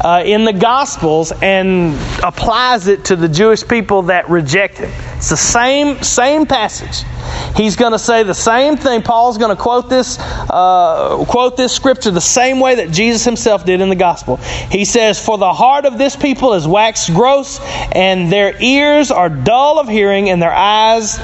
uh, 0.06 0.24
in 0.26 0.46
the 0.46 0.54
Gospels 0.54 1.34
and 1.42 1.94
applies 2.24 2.88
it 2.88 3.04
to 3.04 3.18
the 3.18 3.28
Jewish 3.28 3.68
people 3.68 4.04
that 4.04 4.30
reject 4.30 4.78
him. 4.78 5.17
It's 5.18 5.30
the 5.30 5.38
same 5.38 6.04
same 6.04 6.46
passage. 6.46 7.06
He's 7.56 7.76
going 7.76 7.92
to 7.92 8.00
say 8.00 8.22
the 8.22 8.36
same 8.36 8.78
thing. 8.78 9.02
Paul's 9.02 9.40
going 9.40 9.56
to 9.56 9.62
quote 9.62 9.90
this 9.90 10.20
uh, 10.20 11.26
quote 11.28 11.58
this 11.58 11.74
scripture 11.74 12.12
the 12.12 12.22
same 12.22 12.60
way 12.60 12.76
that 12.76 12.92
Jesus 12.92 13.26
himself 13.26 13.66
did 13.66 13.82
in 13.82 13.90
the 13.90 13.96
Gospel. 13.96 14.38
He 14.38 14.86
says, 14.86 15.20
"For 15.20 15.40
the 15.40 15.52
heart 15.52 15.86
of 15.86 15.98
this 15.98 16.16
people 16.16 16.54
is 16.54 16.68
waxed 16.68 17.14
gross, 17.16 17.60
and 17.92 18.32
their 18.32 18.62
ears 18.62 19.10
are 19.10 19.28
dull 19.28 19.80
of 19.80 19.90
hearing, 19.90 20.30
and 20.30 20.40
their 20.40 20.54
eyes 20.54 21.16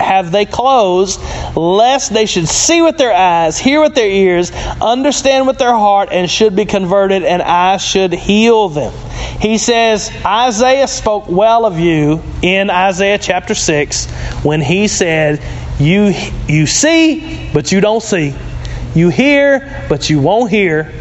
have 0.00 0.32
they 0.32 0.46
closed, 0.46 1.20
lest 1.54 2.14
they 2.14 2.24
should 2.24 2.48
see 2.48 2.80
with 2.80 2.96
their 2.96 3.12
eyes, 3.12 3.58
hear 3.58 3.82
with 3.82 3.94
their 3.94 4.10
ears, 4.10 4.50
understand 4.80 5.46
with 5.46 5.58
their 5.58 5.74
heart, 5.74 6.08
and 6.10 6.30
should 6.30 6.56
be 6.56 6.64
converted, 6.64 7.22
and 7.22 7.42
I 7.42 7.76
should 7.76 8.14
heal 8.14 8.70
them." 8.70 8.94
He 9.40 9.58
says, 9.58 10.10
Isaiah 10.24 10.88
spoke 10.88 11.28
well 11.28 11.66
of 11.66 11.78
you 11.78 12.22
in 12.42 12.70
Isaiah 12.70 13.18
chapter 13.18 13.54
6 13.54 14.10
when 14.44 14.60
he 14.60 14.88
said, 14.88 15.42
You, 15.78 16.14
you 16.48 16.66
see, 16.66 17.50
but 17.52 17.72
you 17.72 17.80
don't 17.80 18.02
see. 18.02 18.34
You 18.94 19.08
hear, 19.08 19.86
but 19.88 20.10
you 20.10 20.20
won't 20.20 20.50
hear. 20.50 20.92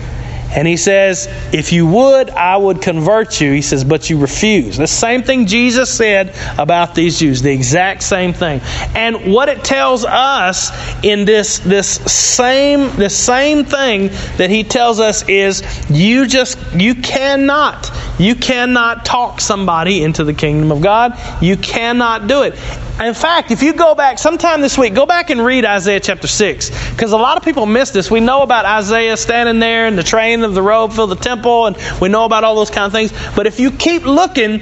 And 0.56 0.68
he 0.68 0.78
says, 0.78 1.28
If 1.54 1.72
you 1.72 1.88
would, 1.88 2.30
I 2.32 2.58
would 2.58 2.82
convert 2.82 3.39
you. 3.39 3.54
He 3.54 3.62
says, 3.62 3.84
But 3.84 4.10
you 4.10 4.18
refuse. 4.18 4.78
The 4.78 4.88
same 4.88 5.24
thing 5.24 5.45
Jesus 5.45 5.89
said 5.89 6.36
about 6.58 6.93
these 6.93 7.20
Jews, 7.20 7.41
the 7.41 7.52
exact 7.52 8.04
same 8.04 8.34
thing. 8.34 8.62
And 8.95 9.34
what 9.34 9.49
it 9.49 9.64
tells 9.64 10.04
us 10.04 10.72
in 11.04 11.26
this, 11.26 11.60
this, 11.60 11.88
same, 12.12 12.95
this 12.97 13.18
same 13.18 13.64
thing 13.66 14.10
that 14.38 14.49
he 14.49 14.64
tells 14.64 14.99
us 14.99 15.28
is 15.30 15.64
you 15.89 16.28
just, 16.28 16.58
you 16.74 16.95
cannot, 16.95 17.89
you 18.20 18.36
cannot 18.36 19.06
talk 19.06 19.39
somebody 19.39 20.04
into 20.04 20.24
the 20.24 20.34
kingdom 20.34 20.72
of 20.72 20.82
God. 20.82 21.18
You 21.41 21.58
cannot 21.58 22.28
do 22.28 22.43
it. 22.43 22.56
In 22.99 23.15
fact, 23.15 23.49
if 23.49 23.63
you 23.63 23.73
go 23.73 23.95
back 23.95 24.19
sometime 24.19 24.61
this 24.61 24.77
week, 24.77 24.93
go 24.93 25.07
back 25.07 25.31
and 25.31 25.43
read 25.43 25.65
Isaiah 25.65 25.99
chapter 25.99 26.27
6. 26.27 26.91
Because 26.91 27.13
a 27.13 27.17
lot 27.17 27.37
of 27.37 27.43
people 27.43 27.65
miss 27.65 27.89
this. 27.89 28.11
We 28.11 28.19
know 28.19 28.43
about 28.43 28.65
Isaiah 28.65 29.17
standing 29.17 29.59
there 29.59 29.87
and 29.87 29.97
the 29.97 30.03
train 30.03 30.43
of 30.43 30.53
the 30.53 30.61
robe 30.61 30.93
filled 30.93 31.09
the 31.09 31.15
temple, 31.15 31.65
and 31.65 31.77
we 31.99 32.09
know 32.09 32.25
about 32.25 32.43
all 32.43 32.55
those 32.55 32.69
kind 32.69 32.85
of 32.85 32.91
things. 32.91 33.11
But 33.35 33.47
if 33.47 33.59
you 33.59 33.71
keep 33.71 34.03
looking, 34.03 34.61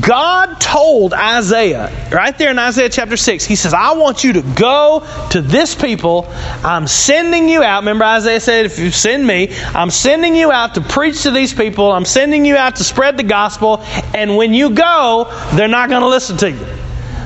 God 0.00 0.60
told 0.60 1.14
Isaiah, 1.14 1.90
right 2.12 2.36
there 2.38 2.52
in 2.52 2.58
Isaiah 2.60 2.90
chapter 2.90 3.16
6, 3.16 3.44
He 3.44 3.56
says, 3.56 3.74
I 3.74 3.94
want 3.94 4.22
you 4.22 4.34
to 4.34 4.42
go 4.42 5.04
to 5.30 5.40
this 5.40 5.74
people. 5.74 6.28
I'm 6.62 6.86
sending 6.86 7.48
you 7.48 7.64
out. 7.64 7.80
Remember, 7.80 8.04
Isaiah 8.04 8.40
said, 8.40 8.66
If 8.66 8.78
you 8.78 8.92
send 8.92 9.26
me, 9.26 9.52
I'm 9.74 9.90
sending 9.90 10.36
you 10.36 10.52
out 10.52 10.74
to 10.74 10.80
preach 10.80 11.22
to 11.22 11.32
these 11.32 11.52
people. 11.52 11.90
I'm 11.90 12.04
sending 12.04 12.44
you 12.44 12.56
out 12.56 12.76
to 12.76 12.84
spread 12.84 13.16
the 13.16 13.24
gospel. 13.24 13.80
And 14.14 14.36
when 14.36 14.54
you 14.54 14.70
go, 14.70 15.26
they're 15.54 15.66
not 15.66 15.88
going 15.88 16.02
to 16.02 16.08
listen 16.08 16.36
to 16.38 16.50
you. 16.52 16.66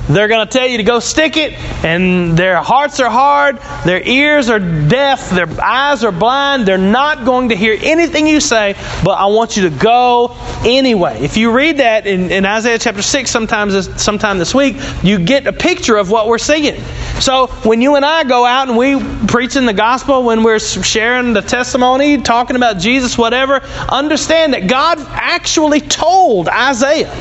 They're 0.09 0.29
going 0.29 0.47
to 0.47 0.53
tell 0.53 0.67
you 0.67 0.77
to 0.77 0.83
go 0.83 1.01
stick 1.01 1.39
it, 1.39 1.55
and 1.85 2.37
their 2.37 2.57
hearts 2.57 3.01
are 3.01 3.09
hard, 3.09 3.59
their 3.87 4.03
ears 4.03 4.51
are 4.51 4.59
deaf, 4.59 5.31
their 5.31 5.49
eyes 5.63 6.05
are 6.05 6.13
blind. 6.13 6.67
They're 6.67 6.77
not 6.77 7.25
going 7.25 7.49
to 7.49 7.57
hear 7.57 7.79
anything 7.81 8.27
you 8.27 8.41
say, 8.41 8.75
but 9.03 9.13
I 9.13 9.27
want 9.27 9.57
you 9.57 9.71
to 9.71 9.77
go 9.77 10.37
anyway. 10.65 11.21
If 11.23 11.39
you 11.39 11.53
read 11.53 11.79
that 11.79 12.07
in, 12.07 12.31
in 12.31 12.45
Isaiah 12.45 12.79
chapter 12.79 13.03
6 13.03 13.31
sometimes 13.31 14.03
sometime 14.03 14.39
this 14.39 14.55
week, 14.55 14.77
you 15.03 15.19
get 15.19 15.47
a 15.47 15.53
picture 15.53 15.97
of 15.97 16.11
what 16.11 16.29
we're 16.29 16.39
seeing. 16.39 16.81
So 17.21 17.47
when 17.65 17.81
you 17.81 17.97
and 17.97 18.05
I 18.05 18.25
go 18.25 18.45
out 18.45 18.69
and 18.69 18.77
we 18.77 19.03
preaching 19.27 19.65
the 19.65 19.73
gospel, 19.73 20.23
when 20.25 20.43
we're 20.43 20.59
sharing 20.59 21.33
the 21.33 21.43
testimony, 21.43 22.21
talking 22.21 22.57
about 22.57 22.79
Jesus, 22.79 23.17
whatever, 23.17 23.63
understand 23.89 24.53
that 24.53 24.67
God 24.67 24.99
actually 25.01 25.81
told 25.81 26.49
Isaiah 26.49 27.13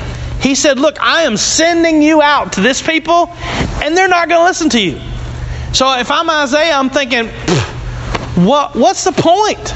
he 0.43 0.55
said, 0.55 0.77
Look, 0.77 1.01
I 1.01 1.21
am 1.21 1.37
sending 1.37 2.01
you 2.01 2.21
out 2.21 2.53
to 2.53 2.61
this 2.61 2.81
people, 2.81 3.29
and 3.81 3.97
they're 3.97 4.09
not 4.09 4.27
going 4.29 4.41
to 4.41 4.45
listen 4.45 4.69
to 4.71 4.79
you. 4.79 4.99
So 5.73 5.97
if 5.97 6.11
I'm 6.11 6.29
Isaiah, 6.29 6.73
I'm 6.73 6.89
thinking, 6.89 7.29
what, 8.45 8.75
What's 8.75 9.05
the 9.05 9.13
point? 9.13 9.69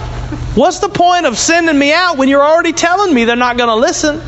What's 0.55 0.80
the 0.80 0.89
point 0.89 1.26
of 1.26 1.38
sending 1.38 1.78
me 1.78 1.93
out 1.93 2.18
when 2.18 2.30
you're 2.30 2.43
already 2.43 2.74
telling 2.74 3.13
me 3.13 3.26
they're 3.26 3.36
not 3.36 3.57
going 3.57 3.70
to 3.70 3.76
listen? 3.76 4.22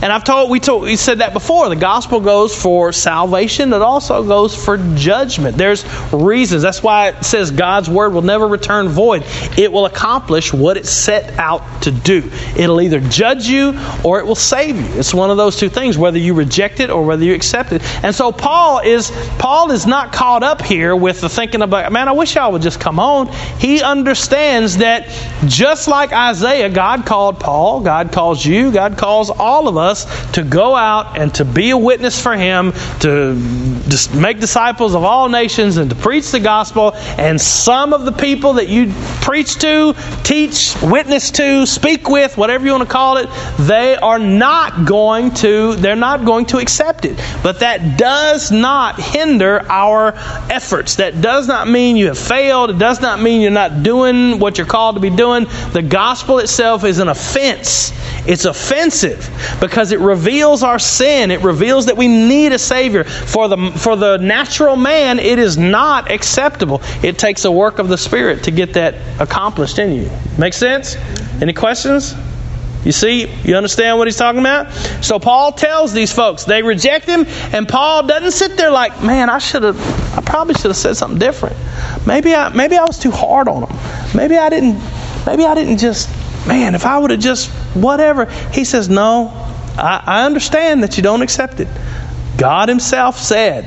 And 0.00 0.12
I've 0.12 0.22
told 0.22 0.48
we 0.48 0.60
told 0.60 0.82
we 0.82 0.94
said 0.94 1.18
that 1.18 1.32
before. 1.32 1.68
The 1.68 1.76
gospel 1.76 2.20
goes 2.20 2.54
for 2.54 2.92
salvation. 2.92 3.72
It 3.72 3.82
also 3.82 4.22
goes 4.22 4.54
for 4.54 4.78
judgment. 4.94 5.56
There's 5.56 5.84
reasons. 6.12 6.62
That's 6.62 6.82
why 6.84 7.08
it 7.08 7.24
says 7.24 7.50
God's 7.50 7.90
word 7.90 8.12
will 8.12 8.22
never 8.22 8.46
return 8.46 8.88
void. 8.88 9.24
It 9.58 9.72
will 9.72 9.86
accomplish 9.86 10.52
what 10.52 10.76
it 10.76 10.86
set 10.86 11.36
out 11.36 11.82
to 11.82 11.90
do. 11.90 12.30
It'll 12.56 12.80
either 12.80 13.00
judge 13.00 13.46
you 13.46 13.76
or 14.04 14.20
it 14.20 14.26
will 14.26 14.36
save 14.36 14.76
you. 14.76 14.98
It's 15.00 15.12
one 15.12 15.30
of 15.30 15.36
those 15.36 15.56
two 15.56 15.68
things, 15.68 15.98
whether 15.98 16.18
you 16.18 16.32
reject 16.32 16.78
it 16.78 16.90
or 16.90 17.04
whether 17.04 17.24
you 17.24 17.34
accept 17.34 17.72
it. 17.72 17.82
And 18.04 18.14
so 18.14 18.30
Paul 18.30 18.78
is 18.78 19.10
Paul 19.38 19.72
is 19.72 19.84
not 19.84 20.12
caught 20.12 20.44
up 20.44 20.62
here 20.62 20.94
with 20.94 21.20
the 21.20 21.28
thinking 21.28 21.62
about, 21.62 21.90
man, 21.90 22.06
I 22.06 22.12
wish 22.12 22.36
y'all 22.36 22.52
would 22.52 22.62
just 22.62 22.78
come 22.78 23.00
on. 23.00 23.32
He 23.58 23.82
understands 23.82 24.76
that 24.76 25.08
just 25.46 25.88
like 25.88 26.12
Isaiah, 26.12 26.68
God 26.68 27.04
called 27.04 27.40
Paul, 27.40 27.80
God 27.80 28.12
calls 28.12 28.46
you, 28.46 28.70
God 28.70 28.96
calls 28.96 29.30
all 29.30 29.66
of 29.66 29.76
us 29.76 29.87
us 29.88 30.30
to 30.32 30.44
go 30.44 30.76
out 30.76 31.18
and 31.18 31.34
to 31.34 31.44
be 31.44 31.70
a 31.70 31.76
witness 31.76 32.22
for 32.22 32.36
Him, 32.36 32.72
to 33.00 33.34
just 33.88 34.14
make 34.14 34.38
disciples 34.38 34.94
of 34.94 35.02
all 35.02 35.28
nations, 35.28 35.76
and 35.78 35.90
to 35.90 35.96
preach 35.96 36.30
the 36.30 36.40
gospel. 36.40 36.92
And 36.94 37.40
some 37.40 37.92
of 37.92 38.04
the 38.04 38.12
people 38.12 38.54
that 38.54 38.68
you 38.68 38.92
preach 39.22 39.56
to, 39.56 39.94
teach, 40.22 40.76
witness 40.82 41.30
to, 41.32 41.66
speak 41.66 42.08
with, 42.08 42.36
whatever 42.36 42.64
you 42.66 42.72
want 42.72 42.84
to 42.84 42.92
call 42.92 43.16
it, 43.16 43.28
they 43.58 43.96
are 43.96 44.18
not 44.18 44.86
going 44.86 45.32
to, 45.34 45.74
they're 45.76 45.96
not 45.96 46.24
going 46.24 46.46
to 46.46 46.58
accept 46.58 47.04
it. 47.04 47.18
But 47.42 47.60
that 47.60 47.98
does 47.98 48.50
not 48.50 49.00
hinder 49.00 49.64
our 49.70 50.12
efforts. 50.50 50.96
That 50.96 51.20
does 51.20 51.48
not 51.48 51.68
mean 51.68 51.96
you 51.96 52.06
have 52.06 52.18
failed. 52.18 52.70
It 52.70 52.78
does 52.78 53.00
not 53.00 53.20
mean 53.20 53.40
you're 53.40 53.50
not 53.50 53.82
doing 53.82 54.38
what 54.38 54.58
you're 54.58 54.66
called 54.66 54.96
to 54.96 55.00
be 55.00 55.10
doing. 55.10 55.46
The 55.72 55.82
gospel 55.82 56.38
itself 56.38 56.84
is 56.84 56.98
an 56.98 57.08
offense. 57.08 57.92
It's 58.26 58.44
offensive 58.44 59.30
because 59.60 59.77
because 59.78 59.92
it 59.92 60.00
reveals 60.00 60.64
our 60.64 60.80
sin. 60.80 61.30
It 61.30 61.40
reveals 61.42 61.86
that 61.86 61.96
we 61.96 62.08
need 62.08 62.50
a 62.50 62.58
Savior. 62.58 63.04
For 63.04 63.46
the, 63.46 63.70
for 63.76 63.94
the 63.94 64.16
natural 64.16 64.74
man, 64.74 65.20
it 65.20 65.38
is 65.38 65.56
not 65.56 66.10
acceptable. 66.10 66.82
It 67.04 67.16
takes 67.16 67.44
a 67.44 67.52
work 67.52 67.78
of 67.78 67.86
the 67.86 67.96
Spirit 67.96 68.42
to 68.42 68.50
get 68.50 68.74
that 68.74 68.96
accomplished 69.20 69.78
in 69.78 69.92
you. 69.92 70.10
Make 70.36 70.54
sense? 70.54 70.96
Any 71.40 71.52
questions? 71.52 72.16
You 72.84 72.90
see, 72.90 73.28
you 73.44 73.54
understand 73.54 73.98
what 73.98 74.08
he's 74.08 74.16
talking 74.16 74.40
about? 74.40 74.72
So 75.00 75.20
Paul 75.20 75.52
tells 75.52 75.92
these 75.92 76.12
folks, 76.12 76.42
they 76.42 76.60
reject 76.64 77.06
him, 77.06 77.24
and 77.52 77.68
Paul 77.68 78.04
doesn't 78.04 78.32
sit 78.32 78.56
there 78.56 78.72
like, 78.72 79.00
man, 79.00 79.30
I 79.30 79.38
should 79.38 79.62
have, 79.62 80.18
I 80.18 80.22
probably 80.22 80.54
should 80.54 80.72
have 80.72 80.76
said 80.76 80.96
something 80.96 81.20
different. 81.20 81.54
Maybe 82.04 82.34
I, 82.34 82.48
maybe 82.48 82.76
I 82.76 82.82
was 82.82 82.98
too 82.98 83.12
hard 83.12 83.46
on 83.46 83.60
them. 83.60 83.78
Maybe 84.12 84.36
I 84.36 84.48
didn't, 84.48 84.82
maybe 85.24 85.44
I 85.44 85.54
didn't 85.54 85.78
just, 85.78 86.08
man, 86.48 86.74
if 86.74 86.84
I 86.84 86.98
would 86.98 87.12
have 87.12 87.20
just, 87.20 87.48
whatever. 87.76 88.24
He 88.52 88.64
says, 88.64 88.88
no, 88.88 89.37
I, 89.78 90.02
I 90.04 90.26
understand 90.26 90.82
that 90.82 90.96
you 90.96 91.02
don't 91.02 91.22
accept 91.22 91.60
it. 91.60 91.68
God 92.36 92.68
Himself 92.68 93.18
said, 93.18 93.66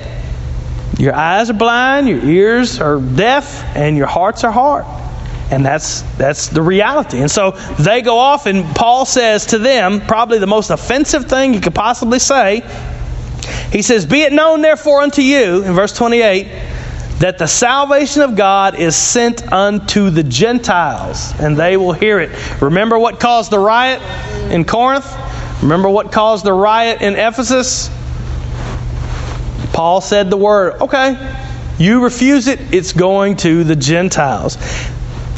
Your 0.99 1.15
eyes 1.15 1.49
are 1.49 1.53
blind, 1.53 2.07
your 2.07 2.23
ears 2.23 2.79
are 2.79 2.99
deaf, 2.99 3.63
and 3.75 3.97
your 3.97 4.07
hearts 4.07 4.43
are 4.43 4.51
hard. 4.51 4.85
And 5.51 5.65
that's 5.65 6.03
that's 6.17 6.47
the 6.47 6.61
reality. 6.61 7.19
And 7.19 7.29
so 7.29 7.51
they 7.79 8.01
go 8.01 8.17
off, 8.17 8.45
and 8.45 8.65
Paul 8.75 9.05
says 9.05 9.47
to 9.47 9.57
them, 9.57 9.99
probably 9.99 10.39
the 10.39 10.47
most 10.47 10.69
offensive 10.69 11.25
thing 11.25 11.53
he 11.53 11.59
could 11.59 11.75
possibly 11.75 12.19
say. 12.19 12.63
He 13.71 13.81
says, 13.81 14.05
Be 14.05 14.21
it 14.21 14.31
known 14.31 14.61
therefore 14.61 15.01
unto 15.01 15.21
you, 15.21 15.63
in 15.63 15.73
verse 15.73 15.93
28, 15.93 16.47
that 17.19 17.37
the 17.37 17.47
salvation 17.47 18.21
of 18.21 18.35
God 18.35 18.75
is 18.75 18.95
sent 18.95 19.51
unto 19.51 20.09
the 20.09 20.23
Gentiles, 20.23 21.33
and 21.39 21.57
they 21.57 21.77
will 21.77 21.93
hear 21.93 22.19
it. 22.19 22.61
Remember 22.61 22.97
what 22.97 23.19
caused 23.19 23.51
the 23.51 23.59
riot 23.59 24.01
in 24.51 24.65
Corinth? 24.65 25.05
Remember 25.61 25.89
what 25.89 26.11
caused 26.11 26.43
the 26.43 26.53
riot 26.53 27.01
in 27.01 27.15
Ephesus? 27.15 27.89
Paul 29.73 30.01
said 30.01 30.29
the 30.29 30.37
word, 30.37 30.81
okay, 30.81 31.35
you 31.77 32.03
refuse 32.03 32.47
it, 32.47 32.73
it's 32.73 32.93
going 32.93 33.37
to 33.37 33.63
the 33.63 33.75
Gentiles. 33.75 34.57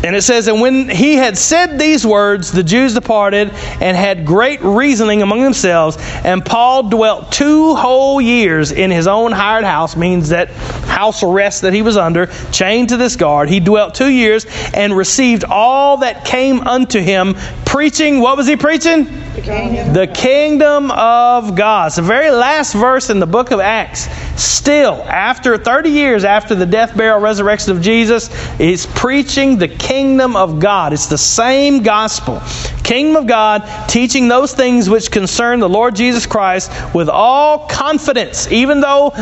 And 0.04 0.18
it 0.18 0.22
says, 0.22 0.50
And 0.50 0.60
when 0.60 0.90
he 0.90 1.14
had 1.14 1.38
said 1.38 1.80
these 1.80 2.06
words, 2.06 2.52
the 2.52 2.64
Jews 2.64 2.94
departed 2.94 3.52
and 3.80 3.96
had 3.96 4.26
great 4.26 4.62
reasoning 4.62 5.22
among 5.22 5.42
themselves. 5.42 5.96
And 6.26 6.46
Paul 6.46 6.90
dwelt 6.90 7.32
two 7.32 7.74
whole 7.76 8.20
years 8.20 8.74
in 8.74 8.92
his 8.92 9.08
own 9.08 9.32
hired 9.32 9.64
house, 9.64 9.96
means 9.96 10.30
that 10.30 10.50
house 10.50 11.24
arrest 11.24 11.62
that 11.62 11.72
he 11.72 11.82
was 11.82 11.96
under, 11.96 12.28
chained 12.52 12.90
to 12.90 12.98
this 12.98 13.16
guard. 13.16 13.48
He 13.48 13.62
dwelt 13.62 13.96
two 13.96 14.10
years 14.10 14.46
and 14.74 14.96
received 14.96 15.46
all 15.46 15.98
that 15.98 16.26
came 16.26 16.60
unto 16.60 17.00
him, 17.00 17.36
preaching. 17.74 18.20
What 18.20 18.38
was 18.38 18.46
he 18.46 18.56
preaching? 18.56 19.06
The 19.06 19.42
kingdom 19.42 19.94
the 19.94 20.06
kingdom 20.06 20.92
of 20.92 21.56
God. 21.56 21.88
It's 21.88 21.96
the 21.96 22.04
very 22.04 22.30
last 22.30 22.74
verse 22.74 23.10
in 23.10 23.20
the 23.20 23.26
book 23.26 23.50
of 23.50 23.60
Acts. 23.60 24.08
Still, 24.40 25.02
after 25.08 25.58
30 25.58 25.90
years 25.90 26.24
after 26.24 26.54
the 26.54 26.68
death, 26.68 26.96
burial, 26.96 27.20
resurrection 27.20 27.76
of 27.76 27.82
Jesus, 27.82 28.30
is 28.60 28.86
preaching 28.86 29.58
the 29.58 29.68
kingdom 29.68 30.36
of 30.36 30.60
God. 30.60 30.94
It's 30.94 31.08
the 31.08 31.18
same 31.18 31.82
gospel. 31.82 32.44
Kingdom 32.84 33.24
of 33.24 33.28
God, 33.28 33.90
teaching 33.90 34.28
those 34.28 34.54
things 34.54 34.88
which 34.88 35.10
concern 35.10 35.60
the 35.60 35.68
Lord 35.68 35.96
Jesus 35.96 36.28
Christ 36.28 36.72
with 36.94 37.10
all 37.10 37.68
confidence, 37.68 38.52
even 38.52 38.82
though 38.82 39.14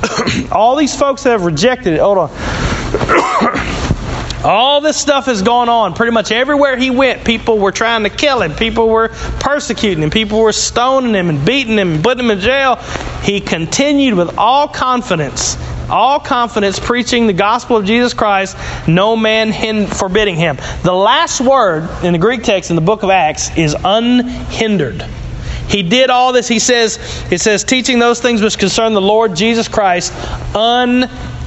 all 0.50 0.76
these 0.76 0.98
folks 0.98 1.24
have 1.24 1.44
rejected 1.44 1.92
it. 1.92 2.00
Hold 2.00 2.16
on. 2.16 3.74
All 4.44 4.80
this 4.80 4.96
stuff 4.96 5.26
has 5.26 5.42
gone 5.42 5.68
on. 5.68 5.94
Pretty 5.94 6.12
much 6.12 6.30
everywhere 6.30 6.76
he 6.76 6.90
went, 6.90 7.24
people 7.24 7.58
were 7.58 7.72
trying 7.72 8.04
to 8.04 8.10
kill 8.10 8.40
him. 8.40 8.54
People 8.54 8.88
were 8.88 9.08
persecuting 9.40 10.02
him. 10.02 10.10
People 10.10 10.40
were 10.40 10.52
stoning 10.52 11.12
him 11.12 11.28
and 11.28 11.44
beating 11.44 11.76
him 11.76 11.94
and 11.94 12.04
putting 12.04 12.24
him 12.24 12.30
in 12.30 12.40
jail. 12.40 12.76
He 13.22 13.40
continued 13.40 14.14
with 14.14 14.38
all 14.38 14.68
confidence, 14.68 15.58
all 15.90 16.20
confidence, 16.20 16.78
preaching 16.78 17.26
the 17.26 17.32
gospel 17.32 17.78
of 17.78 17.84
Jesus 17.84 18.14
Christ, 18.14 18.56
no 18.86 19.16
man 19.16 19.86
forbidding 19.88 20.36
him. 20.36 20.56
The 20.84 20.94
last 20.94 21.40
word 21.40 21.88
in 22.04 22.12
the 22.12 22.18
Greek 22.18 22.44
text 22.44 22.70
in 22.70 22.76
the 22.76 22.82
book 22.82 23.02
of 23.02 23.10
Acts 23.10 23.56
is 23.56 23.74
unhindered. 23.84 25.02
He 25.68 25.82
did 25.82 26.10
all 26.10 26.32
this. 26.32 26.46
He 26.46 26.60
says, 26.60 26.98
it 27.30 27.40
says, 27.40 27.64
teaching 27.64 27.98
those 27.98 28.20
things 28.20 28.40
which 28.40 28.56
concern 28.56 28.94
the 28.94 29.00
Lord 29.00 29.34
Jesus 29.34 29.66
Christ 29.66 30.12
unhindered. 30.54 31.37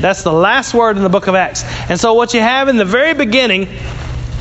That's 0.00 0.22
the 0.22 0.32
last 0.32 0.74
word 0.74 0.96
in 0.96 1.02
the 1.02 1.08
book 1.08 1.26
of 1.26 1.34
Acts. 1.34 1.64
And 1.88 1.98
so, 1.98 2.14
what 2.14 2.34
you 2.34 2.40
have 2.40 2.68
in 2.68 2.76
the 2.76 2.84
very 2.84 3.14
beginning, 3.14 3.68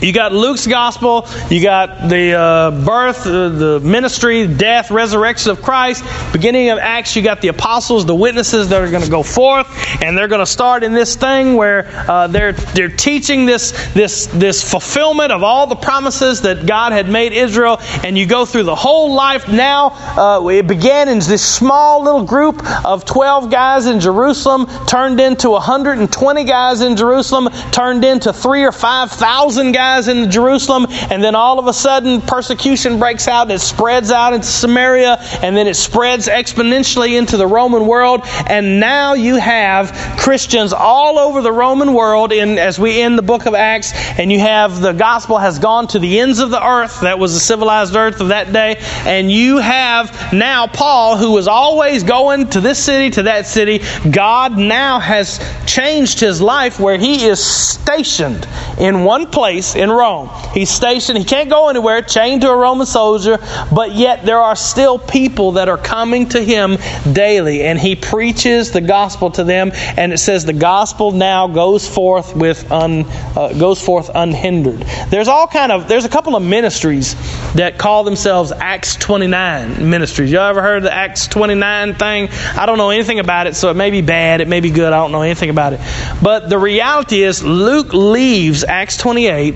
you 0.05 0.13
got 0.13 0.31
Luke's 0.31 0.67
gospel, 0.67 1.27
you 1.49 1.63
got 1.63 2.09
the 2.09 2.33
uh, 2.33 2.85
birth, 2.85 3.25
uh, 3.25 3.49
the 3.49 3.79
ministry, 3.79 4.45
death, 4.45 4.91
resurrection 4.91 5.49
of 5.49 5.63
Christ. 5.63 6.03
Beginning 6.31 6.69
of 6.69 6.77
Acts, 6.77 7.15
you 7.15 7.23
got 7.23 7.41
the 7.41 7.47
apostles, 7.47 8.05
the 8.05 8.13
witnesses 8.13 8.69
that 8.69 8.83
are 8.83 8.91
going 8.91 9.03
to 9.03 9.09
go 9.09 9.23
forth, 9.23 9.67
and 10.03 10.15
they're 10.15 10.27
going 10.27 10.41
to 10.41 10.45
start 10.45 10.83
in 10.83 10.93
this 10.93 11.15
thing 11.15 11.55
where 11.55 11.87
uh, 12.07 12.27
they're 12.27 12.53
they're 12.53 12.87
teaching 12.87 13.47
this 13.47 13.71
this 13.93 14.27
this 14.27 14.69
fulfillment 14.69 15.31
of 15.31 15.41
all 15.41 15.65
the 15.65 15.75
promises 15.75 16.41
that 16.43 16.67
God 16.67 16.91
had 16.91 17.09
made 17.09 17.33
Israel. 17.33 17.79
And 18.03 18.15
you 18.15 18.27
go 18.27 18.45
through 18.45 18.63
the 18.63 18.75
whole 18.75 19.15
life. 19.15 19.47
Now 19.47 19.89
uh, 19.89 20.47
it 20.49 20.67
began 20.67 21.09
in 21.09 21.17
this 21.17 21.43
small 21.43 22.03
little 22.03 22.25
group 22.25 22.61
of 22.85 23.05
twelve 23.05 23.49
guys 23.49 23.87
in 23.87 23.99
Jerusalem, 23.99 24.67
turned 24.85 25.19
into 25.19 25.49
120 25.49 26.43
guys 26.43 26.81
in 26.81 26.95
Jerusalem, 26.95 27.49
turned 27.71 28.05
into 28.05 28.31
three 28.31 28.63
or 28.63 28.71
five 28.71 29.11
thousand 29.11 29.71
guys 29.71 29.94
in 30.07 30.29
Jerusalem, 30.29 30.87
and 30.89 31.23
then 31.23 31.35
all 31.35 31.59
of 31.59 31.67
a 31.67 31.73
sudden 31.73 32.21
persecution 32.21 32.99
breaks 32.99 33.27
out. 33.27 33.49
It 33.51 33.59
spreads 33.59 34.11
out 34.11 34.33
into 34.33 34.47
Samaria, 34.47 35.17
and 35.41 35.55
then 35.55 35.67
it 35.67 35.75
spreads 35.75 36.27
exponentially 36.27 37.17
into 37.17 37.37
the 37.37 37.47
Roman 37.47 37.87
world. 37.87 38.21
And 38.47 38.79
now 38.79 39.13
you 39.13 39.35
have 39.37 39.91
Christians 40.17 40.73
all 40.73 41.17
over 41.17 41.41
the 41.41 41.51
Roman 41.51 41.93
world. 41.93 42.31
In 42.31 42.57
as 42.57 42.79
we 42.79 43.01
end 43.01 43.17
the 43.17 43.23
book 43.23 43.45
of 43.45 43.53
Acts, 43.53 43.93
and 44.19 44.31
you 44.31 44.39
have 44.39 44.81
the 44.81 44.91
gospel 44.91 45.37
has 45.37 45.59
gone 45.59 45.87
to 45.87 45.99
the 45.99 46.19
ends 46.19 46.39
of 46.39 46.49
the 46.49 46.63
earth. 46.63 47.01
That 47.01 47.19
was 47.19 47.33
the 47.33 47.39
civilized 47.39 47.95
earth 47.95 48.21
of 48.21 48.29
that 48.29 48.51
day, 48.51 48.77
and 49.05 49.31
you 49.31 49.57
have 49.57 50.33
now 50.33 50.67
Paul, 50.67 51.17
who 51.17 51.31
was 51.31 51.47
always 51.47 52.03
going 52.03 52.49
to 52.51 52.61
this 52.61 52.83
city 52.83 53.09
to 53.11 53.23
that 53.23 53.45
city. 53.47 53.81
God 54.09 54.57
now 54.57 54.99
has 54.99 55.39
changed 55.65 56.19
his 56.19 56.41
life 56.41 56.79
where 56.79 56.97
he 56.97 57.25
is 57.25 57.43
stationed 57.43 58.47
in 58.79 59.03
one 59.03 59.27
place 59.27 59.74
in 59.75 59.91
Rome. 59.91 60.29
He's 60.53 60.69
stationed, 60.69 61.17
he 61.17 61.23
can't 61.23 61.49
go 61.49 61.69
anywhere, 61.69 62.01
chained 62.01 62.41
to 62.41 62.49
a 62.49 62.55
Roman 62.55 62.85
soldier, 62.85 63.37
but 63.73 63.93
yet 63.93 64.25
there 64.25 64.39
are 64.39 64.55
still 64.55 64.97
people 64.97 65.53
that 65.53 65.69
are 65.69 65.77
coming 65.77 66.29
to 66.29 66.41
him 66.41 66.77
daily, 67.11 67.63
and 67.63 67.79
he 67.79 67.95
preaches 67.95 68.71
the 68.71 68.81
gospel 68.81 69.31
to 69.31 69.43
them, 69.43 69.71
and 69.97 70.13
it 70.13 70.17
says 70.17 70.45
the 70.45 70.53
gospel 70.53 71.11
now 71.11 71.47
goes 71.47 71.87
forth 71.87 72.35
with 72.35 72.71
un, 72.71 73.05
uh, 73.35 73.53
goes 73.57 73.81
forth 73.81 74.09
unhindered. 74.13 74.81
There's 75.09 75.27
all 75.27 75.47
kind 75.47 75.71
of 75.71 75.87
there's 75.87 76.05
a 76.05 76.09
couple 76.09 76.35
of 76.35 76.43
ministries 76.43 77.15
that 77.53 77.77
call 77.77 78.03
themselves 78.03 78.51
Acts 78.51 78.95
29 78.95 79.89
ministries. 79.89 80.31
Y'all 80.31 80.49
ever 80.49 80.61
heard 80.61 80.83
the 80.83 80.93
Acts 80.93 81.27
29 81.27 81.95
thing? 81.95 82.29
I 82.55 82.65
don't 82.65 82.77
know 82.77 82.89
anything 82.89 83.19
about 83.19 83.47
it, 83.47 83.55
so 83.55 83.69
it 83.69 83.75
may 83.75 83.91
be 83.91 84.01
bad, 84.01 84.41
it 84.41 84.47
may 84.47 84.59
be 84.59 84.69
good. 84.69 84.93
I 84.93 84.97
don't 84.97 85.11
know 85.11 85.21
anything 85.21 85.49
about 85.49 85.73
it. 85.73 85.79
But 86.21 86.49
the 86.49 86.57
reality 86.57 87.23
is 87.23 87.43
Luke 87.43 87.93
leaves 87.93 88.63
Acts 88.63 88.97
28 88.97 89.55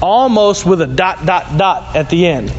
almost 0.00 0.66
with 0.66 0.80
a 0.80 0.86
dot, 0.86 1.24
dot, 1.26 1.56
dot 1.56 1.96
at 1.96 2.10
the 2.10 2.26
end. 2.26 2.52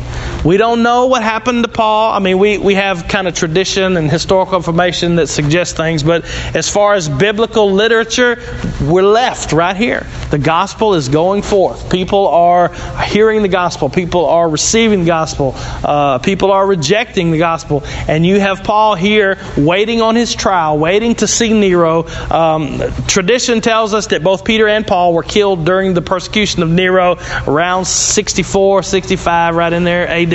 We 0.44 0.58
don't 0.58 0.84
know 0.84 1.06
what 1.06 1.24
happened 1.24 1.64
to 1.64 1.70
Paul. 1.70 2.12
I 2.12 2.20
mean, 2.20 2.38
we, 2.38 2.58
we 2.58 2.76
have 2.76 3.08
kind 3.08 3.30
of 3.30 3.34
tradition 3.34 3.96
and 3.96 4.12
historical 4.12 4.58
information 4.58 5.16
that 5.16 5.28
suggests 5.28 5.74
things, 5.74 6.04
but 6.04 6.26
as 6.54 6.70
far 6.70 6.96
as 6.96 7.08
biblical 7.08 7.72
literature, 7.72 8.38
we're 8.82 9.04
left 9.04 9.54
right 9.54 9.76
here. 9.76 10.06
The 10.32 10.38
gospel 10.38 10.96
is 10.96 11.08
going 11.08 11.44
forth. 11.44 11.90
People 11.90 12.28
are 12.28 12.74
hearing 13.06 13.42
the 13.42 13.48
gospel. 13.48 13.90
People 13.90 14.26
are 14.26 14.50
receiving 14.50 15.02
the 15.02 15.06
gospel. 15.06 15.54
Uh, 15.56 16.20
people 16.20 16.52
are 16.52 16.68
rejecting 16.68 17.32
the 17.32 17.38
gospel. 17.38 17.84
And 18.10 18.26
you 18.26 18.42
have 18.42 18.66
Paul 18.66 18.96
here 18.96 19.38
waiting 19.56 20.02
on 20.02 20.18
his 20.18 20.36
trial, 20.36 20.78
waiting 20.78 21.16
to 21.16 21.28
see 21.28 21.54
Nero. 21.54 22.06
Um, 22.30 22.82
tradition 23.08 23.62
tells 23.62 23.94
us 23.94 24.08
that 24.08 24.24
both 24.24 24.44
Peter 24.44 24.68
and 24.68 24.86
Paul 24.86 25.14
were 25.14 25.24
killed 25.24 25.66
during 25.66 25.94
the 25.94 26.02
persecution 26.02 26.64
of 26.64 26.70
Nero 26.70 27.18
around 27.48 27.86
64, 27.86 28.84
65, 28.84 29.56
right 29.56 29.72
in 29.72 29.86
there, 29.86 30.06
AD. 30.10 30.33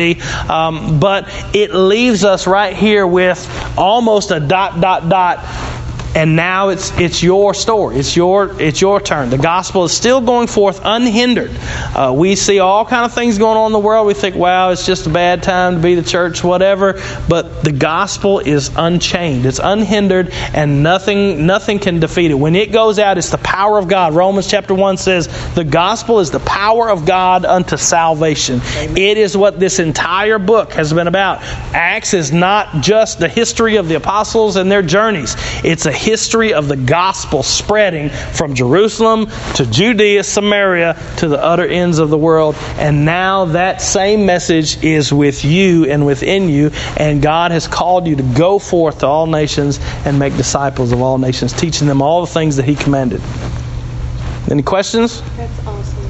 Um, 0.48 1.00
but 1.00 1.28
it 1.54 1.74
leaves 1.74 2.24
us 2.24 2.46
right 2.46 2.74
here 2.74 3.06
with 3.06 3.38
almost 3.76 4.30
a 4.30 4.40
dot, 4.40 4.80
dot, 4.80 5.08
dot 5.08 5.44
and 6.14 6.36
now 6.36 6.68
it's 6.68 6.90
it's 6.98 7.22
your 7.22 7.54
story. 7.54 7.96
It's 7.96 8.16
your 8.16 8.60
it's 8.60 8.80
your 8.80 9.00
turn. 9.00 9.30
The 9.30 9.38
gospel 9.38 9.84
is 9.84 9.92
still 9.92 10.20
going 10.20 10.46
forth 10.46 10.80
unhindered. 10.82 11.50
Uh, 11.94 12.14
we 12.16 12.34
see 12.34 12.58
all 12.58 12.84
kind 12.84 13.04
of 13.04 13.14
things 13.14 13.38
going 13.38 13.56
on 13.56 13.66
in 13.66 13.72
the 13.72 13.78
world. 13.78 14.06
We 14.06 14.14
think, 14.14 14.34
wow, 14.34 14.70
it's 14.70 14.86
just 14.86 15.06
a 15.06 15.10
bad 15.10 15.42
time 15.42 15.76
to 15.76 15.80
be 15.80 15.94
the 15.94 16.02
church, 16.02 16.42
whatever. 16.42 17.00
But 17.28 17.62
the 17.62 17.72
gospel 17.72 18.38
is 18.40 18.70
unchained. 18.76 19.46
It's 19.46 19.60
unhindered, 19.62 20.30
and 20.54 20.82
nothing 20.82 21.46
nothing 21.46 21.78
can 21.78 22.00
defeat 22.00 22.30
it. 22.30 22.34
When 22.34 22.56
it 22.56 22.72
goes 22.72 22.98
out, 22.98 23.18
it's 23.18 23.30
the 23.30 23.38
power 23.38 23.78
of 23.78 23.88
God. 23.88 24.14
Romans 24.14 24.48
chapter 24.48 24.74
one 24.74 24.96
says 24.96 25.28
the 25.54 25.64
gospel 25.64 26.20
is 26.20 26.30
the 26.30 26.40
power 26.40 26.88
of 26.90 27.04
God 27.04 27.44
unto 27.44 27.76
salvation. 27.76 28.60
It 28.64 29.18
is 29.18 29.36
what 29.36 29.60
this 29.60 29.78
entire 29.78 30.38
book 30.38 30.72
has 30.72 30.92
been 30.92 31.06
about. 31.06 31.42
Acts 31.74 32.14
is 32.14 32.32
not 32.32 32.82
just 32.82 33.18
the 33.18 33.28
history 33.28 33.76
of 33.76 33.88
the 33.88 33.96
apostles 33.96 34.56
and 34.56 34.70
their 34.70 34.82
journeys. 34.82 35.36
It's 35.64 35.86
a 35.86 35.97
history 35.98 36.54
of 36.54 36.68
the 36.68 36.76
gospel 36.76 37.42
spreading 37.42 38.08
from 38.08 38.54
Jerusalem 38.54 39.26
to 39.56 39.66
Judea, 39.66 40.24
Samaria, 40.24 40.96
to 41.18 41.28
the 41.28 41.42
utter 41.42 41.66
ends 41.66 41.98
of 41.98 42.10
the 42.10 42.18
world. 42.18 42.54
And 42.78 43.04
now 43.04 43.46
that 43.46 43.82
same 43.82 44.24
message 44.24 44.82
is 44.82 45.12
with 45.12 45.44
you 45.44 45.86
and 45.86 46.06
within 46.06 46.48
you. 46.48 46.70
And 46.96 47.20
God 47.20 47.50
has 47.50 47.66
called 47.66 48.06
you 48.06 48.16
to 48.16 48.22
go 48.22 48.58
forth 48.58 49.00
to 49.00 49.06
all 49.06 49.26
nations 49.26 49.78
and 50.04 50.18
make 50.18 50.36
disciples 50.36 50.92
of 50.92 51.02
all 51.02 51.18
nations, 51.18 51.52
teaching 51.52 51.86
them 51.88 52.00
all 52.00 52.20
the 52.20 52.32
things 52.32 52.56
that 52.56 52.64
He 52.64 52.74
commanded. 52.74 53.20
Any 54.50 54.62
questions? 54.62 55.22
That's 55.36 55.66
awesome. 55.66 56.08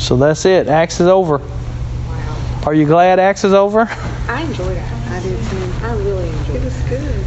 So 0.00 0.16
that's 0.16 0.46
it. 0.46 0.66
Acts 0.66 0.98
is 0.98 1.08
over. 1.08 1.38
Wow. 1.38 2.62
Are 2.66 2.74
you 2.74 2.86
glad 2.86 3.18
Acts 3.18 3.44
is 3.44 3.52
over? 3.52 3.86
I 4.28 4.42
enjoyed 4.42 4.76
it. 4.76 4.82
I 4.82 5.20
did 5.20 5.38
too. 5.50 5.59
I 5.82 5.92
really 5.94 6.28
enjoyed 6.28 6.56
it. 6.56 6.62
It 6.62 6.64
was 6.64 6.82
good. 6.82 7.24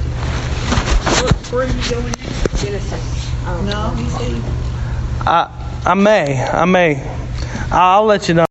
Where 1.52 1.68
are 1.68 1.72
you 1.72 1.90
going 1.92 2.06
next? 2.06 2.64
Genesis. 2.64 3.46
Um, 3.46 3.66
No, 3.66 3.90
he 3.92 4.10
said 4.10 4.42
I 5.28 5.82
I 5.86 5.94
may. 5.96 6.42
I 6.44 6.66
may. 6.66 7.02
I'll 7.72 8.06
let 8.06 8.28
you 8.28 8.34
know. 8.36 8.42